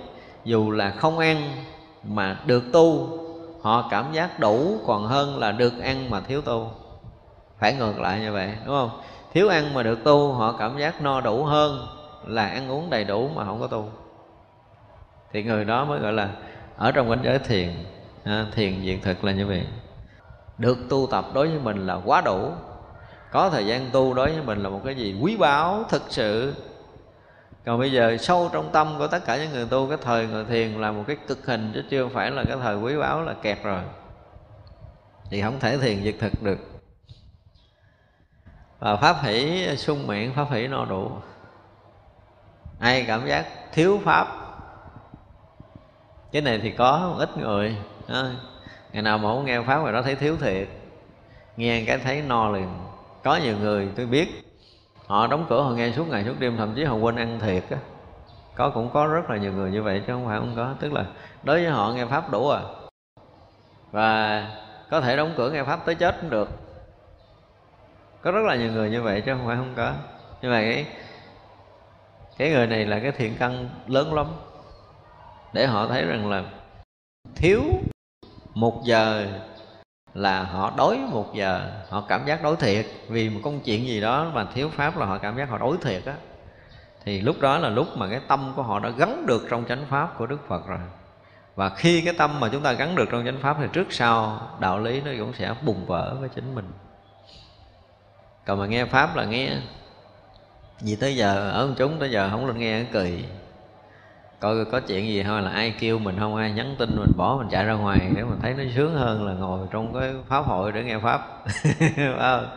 [0.45, 1.41] Dù là không ăn
[2.03, 3.17] mà được tu
[3.61, 6.71] họ cảm giác đủ còn hơn là được ăn mà thiếu tu.
[7.59, 8.89] Phải ngược lại như vậy đúng không?
[9.33, 11.87] Thiếu ăn mà được tu họ cảm giác no đủ hơn
[12.25, 13.89] là ăn uống đầy đủ mà không có tu.
[15.33, 16.29] Thì người đó mới gọi là
[16.77, 17.69] ở trong cảnh giới thiền.
[18.23, 19.63] À, thiền diện thực là như vậy.
[20.57, 22.51] Được tu tập đối với mình là quá đủ
[23.31, 26.55] có thời gian tu đối với mình là một cái gì quý báu thực sự.
[27.65, 30.45] Còn bây giờ sâu trong tâm của tất cả những người tu, cái thời ngồi
[30.45, 33.33] thiền là một cái cực hình chứ chưa phải là cái thời quý báu là
[33.33, 33.81] kẹt rồi.
[35.29, 36.59] Thì không thể thiền diệt thực được.
[38.79, 41.11] Và pháp hỷ sung miệng, pháp hỷ no đủ.
[42.79, 44.27] Ai cảm giác thiếu pháp?
[46.31, 47.77] Cái này thì có một ít người.
[48.07, 48.27] Đó.
[48.93, 50.67] ngày nào mà không nghe pháp rồi đó thấy thiếu thiệt.
[51.57, 52.90] Nghe cái thấy no liền
[53.23, 54.43] có nhiều người tôi biết,
[55.07, 57.63] họ đóng cửa, họ nghe suốt ngày suốt đêm, thậm chí họ quên ăn thiệt
[57.69, 57.77] á.
[58.55, 60.73] Có, cũng có rất là nhiều người như vậy chứ không phải không có.
[60.79, 61.05] Tức là
[61.43, 62.61] đối với họ nghe pháp đủ à.
[63.91, 64.47] Và
[64.89, 66.49] có thể đóng cửa nghe pháp tới chết cũng được.
[68.21, 69.93] Có rất là nhiều người như vậy chứ không phải không có.
[70.41, 70.85] Nhưng mà cái
[72.37, 74.27] cái người này là cái thiện căn lớn lắm.
[75.53, 76.43] Để họ thấy rằng là
[77.35, 77.61] thiếu
[78.53, 79.27] một giờ
[80.13, 82.85] là họ đói một giờ, họ cảm giác đói thiệt.
[83.07, 85.77] Vì một công chuyện gì đó mà thiếu pháp là họ cảm giác họ đói
[85.81, 86.13] thiệt á.
[87.05, 89.85] Thì lúc đó là lúc mà cái tâm của họ đã gắn được trong chánh
[89.89, 90.79] pháp của đức phật rồi.
[91.55, 94.41] Và khi cái tâm mà chúng ta gắn được trong chánh pháp thì trước sau,
[94.59, 96.71] đạo lý nó cũng sẽ bùng vỡ với chính mình.
[98.45, 99.57] Còn mà nghe pháp là nghe
[100.79, 103.25] vì tới giờ, ở chúng tới giờ không lên nghe, cười
[104.41, 107.37] coi có chuyện gì thôi, là ai kêu mình không, ai nhắn tin mình bỏ
[107.39, 110.41] mình chạy ra ngoài để mình thấy nó sướng hơn là ngồi trong cái pháp
[110.41, 111.21] hội để nghe pháp.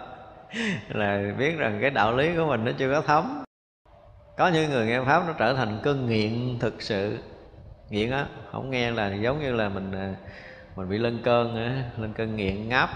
[0.89, 3.45] Là biết rằng cái đạo lý của mình nó chưa có thấm.
[4.37, 7.19] Có những người nghe pháp nó trở thành cơn nghiện thực sự.
[7.91, 10.15] Nghiện á, không nghe là giống như là mình à,
[10.77, 12.91] mình bị lên cơn á, lên cơn nghiện ngáp.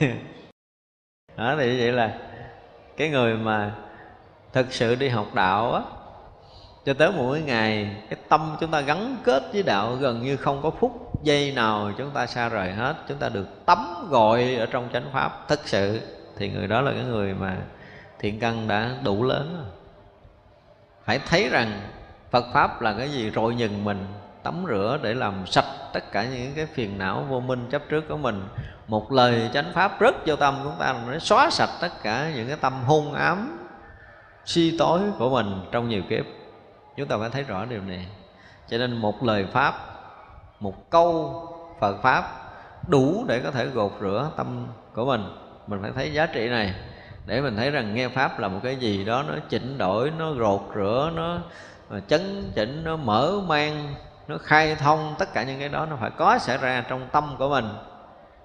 [1.36, 2.18] Đó, thì vậy là
[2.96, 3.74] cái người mà
[4.52, 5.82] thực sự đi học đạo á
[6.84, 10.62] cho tới mỗi ngày, cái tâm chúng ta gắn kết với đạo gần như không
[10.62, 12.94] có phút giây nào chúng ta xa rời hết.
[13.08, 15.48] Chúng ta được tắm gọi ở trong chánh pháp.
[15.48, 16.00] Thực sự
[16.36, 17.56] thì người đó là cái người mà
[18.18, 19.64] thiện căn đã đủ lớn
[21.04, 21.80] phải thấy rằng
[22.30, 23.30] phật pháp là cái gì?
[23.30, 24.06] Rồi nhừng mình,
[24.42, 28.08] tắm rửa để làm sạch tất cả những cái phiền não vô minh chấp trước
[28.08, 28.42] của mình.
[28.86, 32.48] Một lời chánh pháp rất vô tâm chúng ta, nó xóa sạch tất cả những
[32.48, 33.68] cái tâm hung ám
[34.44, 36.24] si tối của mình trong nhiều kiếp
[36.96, 38.06] chúng ta phải thấy rõ điều này.
[38.68, 39.74] Cho nên một lời pháp,
[40.60, 41.40] một câu
[41.80, 42.24] phật pháp
[42.88, 45.24] đủ để có thể gột rửa tâm của mình.
[45.66, 46.74] Mình phải thấy giá trị này
[47.26, 50.32] để mình thấy rằng nghe pháp là một cái gì đó nó chỉnh đổi, nó
[50.32, 51.38] gột rửa, nó
[51.88, 53.94] ờ, chấn chỉnh, nó mở mang,
[54.28, 55.14] nó khai thông.
[55.18, 57.68] Tất cả những cái đó nó phải có xảy ra trong tâm của mình.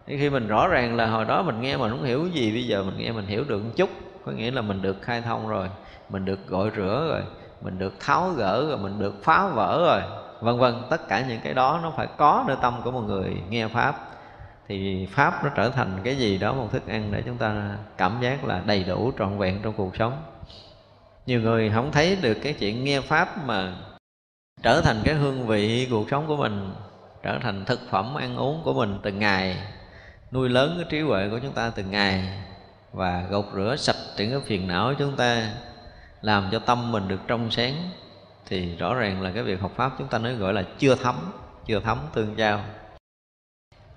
[0.07, 2.63] Thì khi mình rõ ràng là hồi đó mình nghe mình không hiểu gì, bây
[2.67, 3.89] giờ mình nghe mình hiểu được một chút,
[4.25, 5.69] có nghĩa là mình được khai thông rồi,
[6.09, 7.21] mình được gội rửa rồi
[7.61, 10.01] mình được tháo gỡ rồi, mình được phá vỡ rồi,
[10.41, 10.73] vân vân.
[10.89, 14.05] Tất cả những cái đó nó phải có nơi tâm của một người nghe pháp.
[14.67, 18.17] Thì pháp nó trở thành cái gì đó một thức ăn để chúng ta cảm
[18.21, 20.23] giác là đầy đủ, trọn vẹn trong cuộc sống.
[21.25, 23.73] Nhiều người không thấy được cái chuyện nghe pháp mà
[24.63, 26.73] trở thành cái hương vị cuộc sống của mình,
[27.23, 29.57] trở thành thực phẩm ăn uống của mình từng ngày,
[30.31, 32.43] nuôi lớn cái trí huệ của chúng ta từng ngày,
[32.93, 35.49] và gột rửa sạch những cái phiền não của chúng ta
[36.21, 37.89] làm cho tâm mình được trong sáng
[38.45, 41.15] thì rõ ràng là cái việc học pháp chúng ta nói gọi là chưa thấm
[41.65, 42.61] chưa thấm tương giao.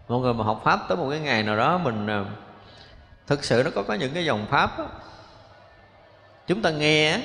[0.08, 2.24] Mọi người mà học pháp tới một cái ngày nào đó mình à,
[3.26, 4.86] thực sự nó có có những cái dòng pháp đó,
[6.46, 7.20] chúng ta nghe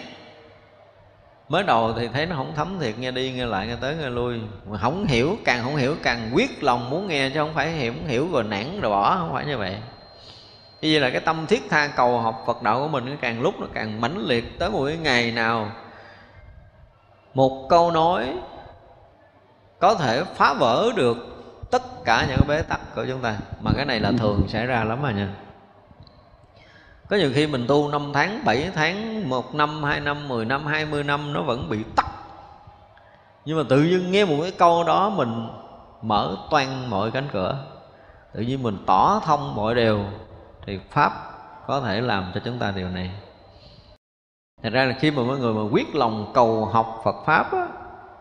[1.49, 4.09] mới đầu thì thấy nó không thấm thiệt nghe đi nghe lại nghe tới nghe
[4.09, 4.39] lui.
[4.65, 7.93] Mà không hiểu càng không hiểu càng quyết lòng muốn nghe chứ không phải hiểu
[8.07, 9.77] hiểu rồi nản rồi bỏ không phải như vậy
[10.81, 13.41] như vậy là cái tâm thiết tha cầu học Phật đạo của mình nó càng
[13.41, 15.71] lúc nó càng mãnh liệt tới một cái ngày nào
[17.33, 18.33] một câu nói
[19.79, 21.17] có thể phá vỡ được
[21.71, 23.37] tất cả những bế tắc của chúng ta.
[23.61, 25.29] Mà cái này là thường xảy ra lắm mà nha.
[27.09, 30.65] Có nhiều khi mình tu 5 tháng, 7 tháng, 1 năm, 2 năm, 10 năm,
[30.65, 32.07] 20 năm nó vẫn bị tắt
[33.45, 35.47] Nhưng mà tự nhiên nghe một cái câu đó mình
[36.01, 37.65] mở toan mọi cánh cửa.
[38.33, 39.99] Tự nhiên mình tỏ thông mọi điều.
[40.67, 41.11] Thì Pháp
[41.67, 43.11] có thể làm cho chúng ta điều này.
[44.63, 47.67] Thật ra là khi mà mọi người mà quyết lòng cầu học Phật Pháp á,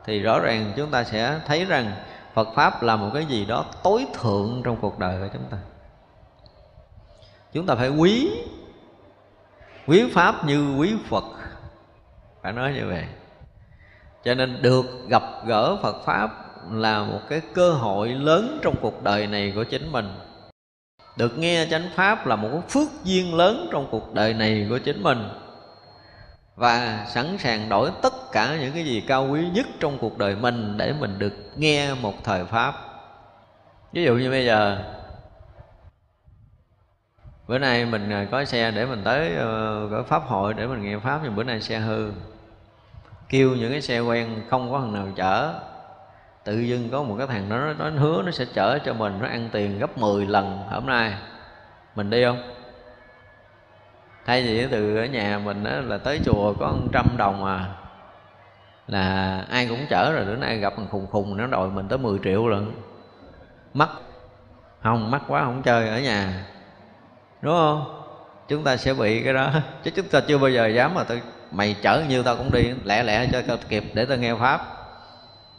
[0.04, 1.92] Thì rõ ràng chúng ta sẽ thấy rằng
[2.34, 5.56] Phật Pháp là một cái gì đó tối thượng trong cuộc đời của chúng ta.
[7.52, 8.44] Chúng ta phải quý
[9.86, 11.24] quý pháp như quý phật.
[12.42, 13.04] Phải nói như vậy.
[14.24, 16.30] Cho nên được gặp gỡ phật pháp
[16.70, 20.12] là một cái cơ hội lớn trong cuộc đời này của chính mình
[21.16, 24.78] được nghe chánh pháp là một cái phước duyên lớn trong cuộc đời này của
[24.78, 25.28] chính mình.
[26.56, 30.36] Và sẵn sàng đổi tất cả những cái gì cao quý nhất trong cuộc đời
[30.36, 32.74] mình để mình được nghe một thời pháp.
[33.92, 34.78] Ví dụ như bây giờ,
[37.48, 40.82] bữa nay mình à, có xe để mình tới ờ, cái pháp hội để mình
[40.82, 42.10] nghe pháp, nhưng bữa nay xe hư.
[43.28, 45.60] Kêu những cái xe quen không có thằng nào chở
[46.46, 49.18] tự dưng có một cái thằng đó nó, nó hứa nó sẽ chở cho mình
[49.20, 51.14] nó ăn tiền gấp 10 lần hôm nay.
[51.94, 52.52] Mình đi không?
[54.26, 57.68] Thay vì từ ở nhà mình đó là tới chùa có trăm đồng à.
[58.86, 61.98] Là ai cũng chở rồi bữa nay gặp thằng khùng khùng nó đòi mình tới
[61.98, 62.82] 10 triệu lần.
[63.74, 63.88] Mắc.
[64.82, 66.46] Không mắc quá không chơi ở nhà.
[67.42, 68.02] Đúng không?
[68.48, 69.50] Chúng ta sẽ bị cái đó.
[69.82, 72.72] Chứ chúng ta chưa bao giờ dám mà tôi mày chở nhiêu tao cũng đi.
[72.84, 74.60] Lẹ lẹ cho kịp để tao nghe pháp.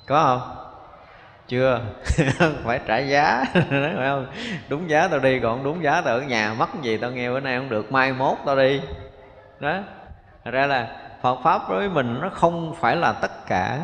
[0.07, 0.57] Có không?
[1.48, 1.82] Chưa?
[2.64, 3.45] Phải trả giá.
[3.53, 4.28] Phải không?
[4.69, 6.53] Đúng giá tao đi, còn đúng giá tao ở nhà.
[6.53, 7.91] Mất gì tao nghe bữa nay không được.
[7.91, 8.82] Mai mốt tao đi.
[9.60, 9.80] Đó.
[10.45, 10.88] Thật ra là
[11.22, 13.80] Phật Pháp đối với mình nó không phải là tất cả.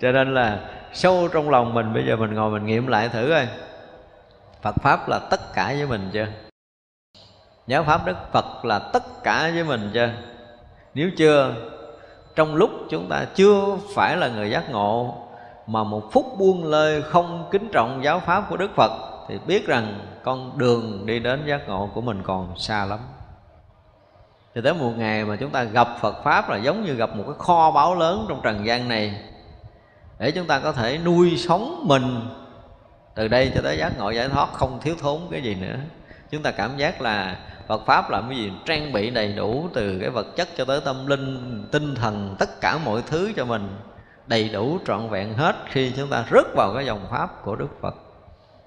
[0.00, 0.58] Cho nên là
[0.92, 3.48] sâu trong lòng mình, bây giờ mình ngồi mình nghiệm lại thử coi.
[4.62, 6.26] Phật Pháp là tất cả với mình chưa?
[7.66, 10.10] Giáo pháp đức phật là tất cả với mình chưa?
[10.94, 11.54] Nếu chưa,
[12.36, 13.64] trong lúc chúng ta chưa
[13.94, 15.14] phải là người giác ngộ
[15.70, 18.90] mà một phút buông lơi không kính trọng giáo pháp của đức phật,
[19.28, 22.98] thì biết rằng con đường đi đến giác ngộ của mình còn xa lắm.
[24.54, 27.22] Thì tới một ngày mà chúng ta gặp Phật Pháp là giống như gặp một
[27.26, 29.22] cái kho báu lớn trong trần gian này,
[30.18, 32.28] Để chúng ta có thể nuôi sống mình.
[33.14, 35.76] Từ đây cho tới giác ngộ giải thoát không thiếu thốn cái gì nữa.
[36.30, 38.52] Chúng ta cảm giác là Phật pháp là cái gì?
[38.66, 42.60] Trang bị đầy đủ từ cái vật chất cho tới tâm linh, tinh thần, tất
[42.60, 43.68] cả mọi thứ cho mình
[44.30, 47.68] đầy đủ trọn vẹn hết khi chúng ta rớt vào cái dòng pháp của Đức
[47.80, 47.94] Phật.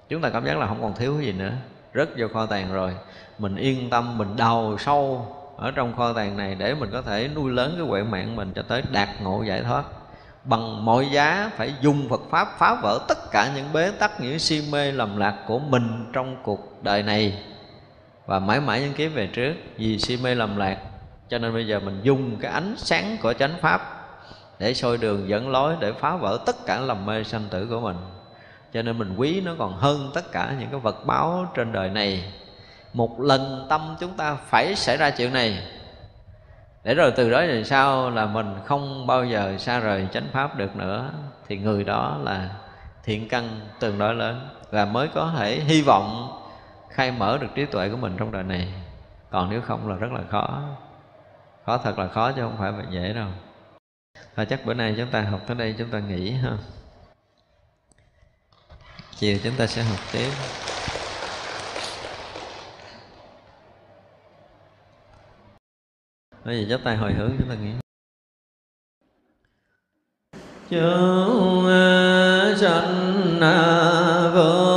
[0.08, 1.52] Chúng ta cảm giác là không còn thiếu gì nữa,
[1.94, 2.94] rớt vô kho tàng rồi.
[3.38, 5.26] Mình yên tâm, mình đào sâu
[5.56, 8.52] ở trong kho tàng này để mình có thể nuôi lớn cái huệ mạng mình
[8.54, 9.84] cho tới đạt ngộ giải thoát.
[10.44, 14.38] Bằng mọi giá phải dùng Phật pháp phá vỡ tất cả những bế tắc, những
[14.38, 17.42] si mê lầm lạc của mình trong cuộc đời này.
[18.26, 20.78] Và mãi mãi những kiếp về trước, vì si mê lầm lạc,
[21.28, 23.93] cho nên bây giờ mình dùng cái ánh sáng của chánh pháp
[24.58, 27.80] để soi đường dẫn lối, để phá vỡ tất cả lầm mê sanh tử của
[27.80, 27.96] mình.
[28.72, 31.90] Cho nên mình quý nó còn hơn tất cả những cái vật báo trên đời
[31.90, 32.32] này.
[32.92, 35.66] Một lần tâm chúng ta phải xảy ra chuyện này.
[36.84, 40.56] Để rồi từ đó về sau là mình không bao giờ xa rời chánh pháp
[40.56, 41.10] được nữa.
[41.48, 42.50] Thì người đó là
[43.04, 46.38] thiện căn tương đối lớn và mới có thể hy vọng
[46.88, 48.72] khai mở được trí tuệ của mình trong đời này.
[49.30, 50.60] Còn nếu không là rất là khó.
[51.66, 53.28] Khó thật là khó chứ không phải là dễ đâu
[54.34, 56.58] và chắc bữa nay chúng ta học tới đây, chúng ta nghỉ ha.
[59.16, 60.30] Chiều chúng ta sẽ học tiếp.
[66.44, 67.70] Bây giờ chắp tay hồi hướng chúng ta nghĩ
[70.70, 74.73] Chúng ờ, sanh ờ, vô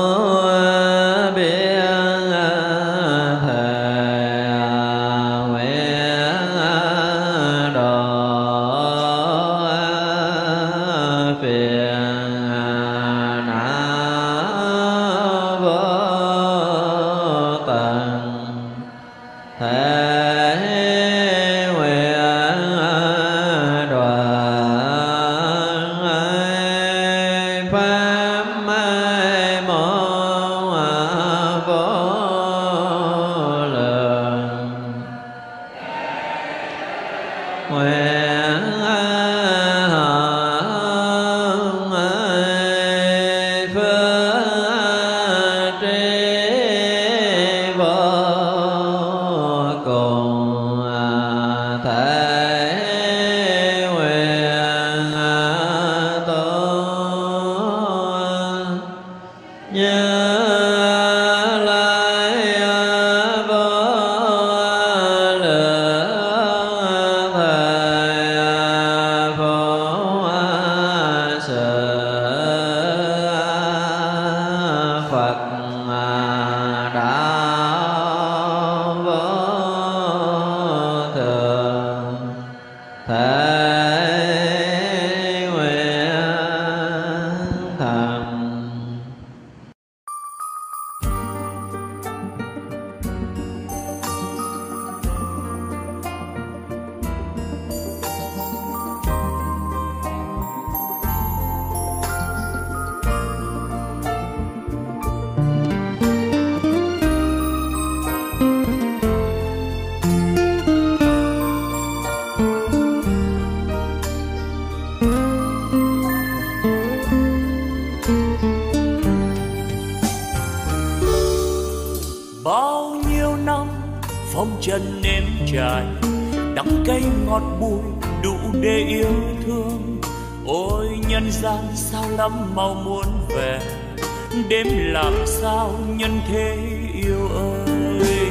[134.64, 136.58] đếm làm sao nhân thế
[136.94, 138.30] yêu ơi?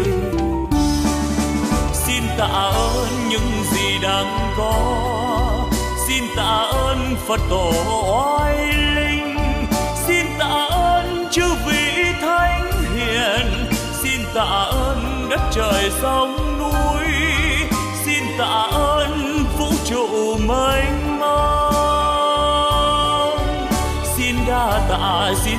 [1.93, 4.74] Xin tạ ơn những gì đang có.
[6.09, 7.73] Xin tạ ơn phật tổ
[8.12, 9.36] oai linh.
[10.07, 13.47] Xin tạ ơn chư vị thánh hiền.
[14.03, 17.07] Xin tạ ơn đất trời sông núi.
[18.05, 21.77] Xin tạ ơn vũ trụ mênh mông.
[24.16, 25.59] Xin đa tạ, xin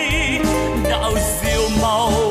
[1.11, 2.30] 有笑無。